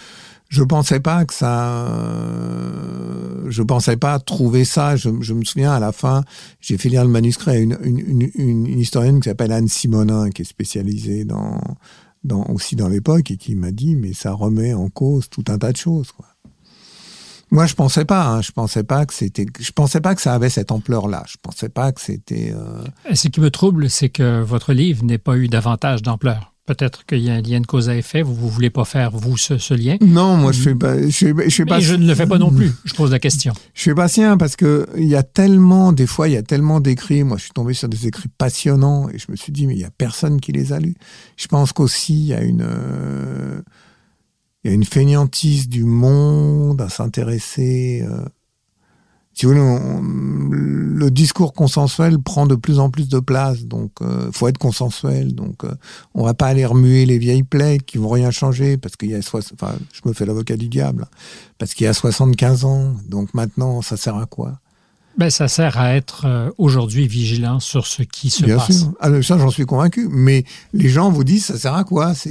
je 0.49 0.63
pensais 0.63 0.99
pas 0.99 1.25
que 1.25 1.33
ça. 1.33 1.87
Je 3.49 3.61
pensais 3.63 3.97
pas 3.97 4.19
trouver 4.19 4.65
ça. 4.65 4.95
Je, 4.95 5.09
me 5.09 5.43
souviens 5.43 5.71
à 5.71 5.79
la 5.79 5.91
fin, 5.91 6.23
j'ai 6.59 6.77
fait 6.77 6.89
lire 6.89 7.03
le 7.03 7.09
manuscrit 7.09 7.51
à 7.51 7.57
une 7.57 8.79
historienne 8.79 9.19
qui 9.19 9.29
s'appelle 9.29 9.51
Anne 9.51 9.67
Simonin, 9.67 10.29
qui 10.29 10.41
est 10.43 10.45
spécialisée 10.45 11.25
dans 11.25 11.59
aussi 12.49 12.75
dans 12.75 12.89
l'époque 12.89 13.31
et 13.31 13.37
qui 13.37 13.55
m'a 13.55 13.71
dit 13.71 13.95
mais 13.95 14.11
ça 14.13 14.33
remet 14.33 14.73
en 14.73 14.89
cause 14.89 15.29
tout 15.29 15.45
un 15.47 15.57
tas 15.57 15.71
de 15.71 15.77
choses. 15.77 16.11
Quoi. 16.11 16.25
Moi, 17.49 17.65
je 17.65 17.75
pensais 17.75 18.05
pas. 18.05 18.27
Hein, 18.27 18.41
je 18.41 18.51
pensais 18.51 18.83
pas 18.83 19.05
que 19.05 19.13
c'était. 19.13 19.45
Je 19.59 19.71
pensais 19.71 20.01
pas 20.01 20.15
que 20.15 20.21
ça 20.21 20.33
avait 20.33 20.49
cette 20.49 20.71
ampleur-là. 20.71 21.23
Je 21.27 21.37
pensais 21.41 21.69
pas 21.69 21.91
que 21.91 22.01
c'était. 22.01 22.53
euh, 22.53 22.83
Ce 23.13 23.29
qui 23.29 23.39
me 23.39 23.49
trouble, 23.49 23.89
c'est 23.89 24.09
que 24.09 24.41
votre 24.41 24.73
livre 24.73 25.05
n'ait 25.05 25.17
pas 25.17 25.37
eu 25.37 25.47
davantage 25.47 26.01
d'ampleur. 26.01 26.53
Peut-être 26.67 27.05
qu'il 27.05 27.19
y 27.19 27.29
a 27.29 27.33
un 27.33 27.41
lien 27.41 27.61
de 27.61 27.65
cause 27.65 27.87
à 27.87 27.95
effet, 27.95 28.21
vous 28.21 28.33
ne 28.45 28.51
voulez 28.51 28.69
pas 28.69 28.83
faire, 28.83 29.11
vous, 29.11 29.37
ce, 29.37 29.57
ce 29.57 29.73
lien? 29.73 29.95
Non, 30.01 30.35
moi, 30.35 30.51
je 30.51 30.61
fais 30.61 30.75
pas. 30.75 31.01
Je 31.01 31.09
fais, 31.09 31.33
je 31.49 31.55
fais 31.55 31.65
pas. 31.65 31.79
Et 31.79 31.81
je 31.81 31.95
ne 31.95 32.05
le 32.05 32.13
fais 32.13 32.27
pas 32.27 32.37
non 32.37 32.51
plus. 32.51 32.73
Je 32.83 32.93
pose 32.93 33.09
la 33.09 33.19
question. 33.19 33.53
Je 33.73 33.81
suis 33.81 33.95
patient 33.95 34.37
parce 34.37 34.57
que 34.57 34.85
il 34.97 35.07
y 35.07 35.15
a 35.15 35.23
tellement, 35.23 35.93
des 35.93 36.05
fois, 36.07 36.27
il 36.27 36.33
y 36.33 36.37
a 36.37 36.43
tellement 36.43 36.81
d'écrits. 36.81 37.23
Moi, 37.23 37.37
je 37.37 37.43
suis 37.43 37.53
tombé 37.53 37.73
sur 37.73 37.87
des 37.87 38.05
écrits 38.07 38.27
passionnants 38.37 39.07
et 39.09 39.17
je 39.17 39.31
me 39.31 39.37
suis 39.37 39.53
dit, 39.53 39.65
mais 39.65 39.75
il 39.75 39.79
y 39.79 39.85
a 39.85 39.91
personne 39.91 40.41
qui 40.41 40.51
les 40.51 40.73
a 40.73 40.79
lus. 40.81 40.95
Je 41.37 41.47
pense 41.47 41.71
qu'aussi, 41.71 42.13
il 42.15 42.25
y 42.25 42.33
a 42.33 42.41
une, 42.41 42.65
euh, 42.67 43.61
il 44.63 44.69
y 44.69 44.71
a 44.71 44.75
une 44.75 44.83
fainéantise 44.83 45.69
du 45.69 45.85
monde 45.85 46.81
à 46.81 46.89
s'intéresser. 46.89 48.05
euh, 48.05 48.25
si 49.37 49.45
vous 49.45 49.51
voulez, 49.53 50.97
le 50.99 51.11
discours 51.11 51.53
consensuel 51.53 52.17
prend 52.17 52.47
de 52.47 52.55
plus 52.55 52.79
en 52.79 52.89
plus 52.89 53.07
de 53.07 53.19
place, 53.19 53.65
donc 53.65 53.91
euh, 54.01 54.31
faut 54.31 54.47
être 54.47 54.57
consensuel. 54.57 55.35
Donc, 55.35 55.63
euh, 55.63 55.71
on 56.15 56.23
va 56.25 56.33
pas 56.33 56.47
aller 56.47 56.65
remuer 56.65 57.05
les 57.05 57.19
vieilles 57.19 57.43
plaies 57.43 57.77
qui 57.77 57.99
vont 57.99 58.09
rien 58.09 58.31
changer 58.31 58.77
parce 58.77 58.95
qu'il 58.95 59.11
y 59.11 59.13
a, 59.15 59.21
soix- 59.21 59.41
enfin, 59.53 59.75
je 59.93 60.01
me 60.09 60.13
fais 60.13 60.25
l'avocat 60.25 60.57
du 60.57 60.69
diable, 60.69 61.05
parce 61.59 61.75
qu'il 61.75 61.85
y 61.85 61.87
a 61.87 61.93
75 61.93 62.65
ans. 62.65 62.95
Donc 63.07 63.33
maintenant, 63.35 63.83
ça 63.83 63.95
sert 63.95 64.15
à 64.15 64.25
quoi? 64.25 64.59
Ben, 65.17 65.31
ça 65.31 65.47
sert 65.47 65.79
à 65.79 65.95
être 65.95 66.25
euh, 66.25 66.51
aujourd'hui 66.59 67.07
vigilant 67.07 67.59
sur 67.59 67.87
ce 67.87 68.03
qui 68.03 68.29
se 68.29 68.43
Bien 68.43 68.57
passe. 68.57 68.79
sûr. 68.81 68.93
Ah, 68.99 69.09
ça, 69.23 69.37
j'en 69.39 69.49
suis 69.49 69.65
convaincu. 69.65 70.07
Mais 70.11 70.43
les 70.73 70.89
gens 70.89 71.09
vous 71.09 71.23
disent, 71.23 71.45
ça 71.45 71.57
sert 71.57 71.73
à 71.73 71.83
quoi? 71.83 72.13
C'est 72.13 72.29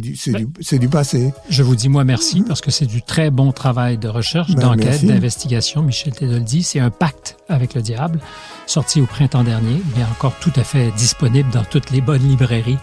du, 0.00 0.16
Ben- 0.32 0.46
du, 0.60 0.78
du 0.80 0.88
passé. 0.88 1.32
Je 1.48 1.62
vous 1.62 1.76
dis 1.76 1.88
moi 1.88 2.02
merci 2.04 2.42
parce 2.42 2.60
que 2.60 2.70
c'est 2.72 2.86
du 2.86 3.00
très 3.02 3.30
bon 3.30 3.52
travail 3.52 3.96
de 3.96 4.08
recherche, 4.08 4.54
Ben, 4.54 4.62
d'enquête, 4.62 5.04
d'investigation. 5.04 5.82
Michel 5.82 6.12
Tédoldi, 6.14 6.64
c'est 6.64 6.80
un 6.80 6.90
pacte 6.90 7.36
avec 7.48 7.74
le 7.74 7.82
diable, 7.82 8.18
sorti 8.66 9.00
au 9.00 9.06
printemps 9.06 9.44
dernier, 9.44 9.80
mais 9.96 10.02
encore 10.04 10.34
tout 10.40 10.52
à 10.56 10.64
fait 10.64 10.90
disponible 10.96 11.48
dans 11.52 11.64
toutes 11.64 11.90
les 11.92 12.00
bonnes 12.00 12.26
librairies. 12.28 12.78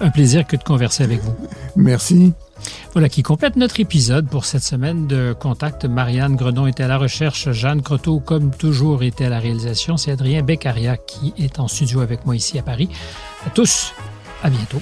Un 0.00 0.10
plaisir 0.10 0.46
que 0.46 0.56
de 0.56 0.62
converser 0.62 1.02
avec 1.02 1.20
vous. 1.22 1.34
Merci. 1.76 2.32
Voilà 2.92 3.08
qui 3.08 3.22
complète 3.22 3.56
notre 3.56 3.80
épisode 3.80 4.28
pour 4.28 4.44
cette 4.44 4.62
semaine 4.62 5.06
de 5.06 5.34
Contact. 5.38 5.84
Marianne 5.84 6.36
Gredon 6.36 6.66
était 6.66 6.82
à 6.82 6.88
la 6.88 6.98
recherche, 6.98 7.50
Jeanne 7.52 7.82
Croteau, 7.82 8.20
comme 8.20 8.50
toujours, 8.50 9.02
était 9.02 9.26
à 9.26 9.30
la 9.30 9.38
réalisation. 9.38 9.96
C'est 9.96 10.10
Adrien 10.10 10.42
Beccaria 10.42 10.96
qui 10.96 11.34
est 11.38 11.60
en 11.60 11.68
studio 11.68 12.00
avec 12.00 12.26
moi 12.26 12.36
ici 12.36 12.58
à 12.58 12.62
Paris. 12.62 12.88
À 13.46 13.50
tous, 13.50 13.92
à 14.42 14.50
bientôt. 14.50 14.80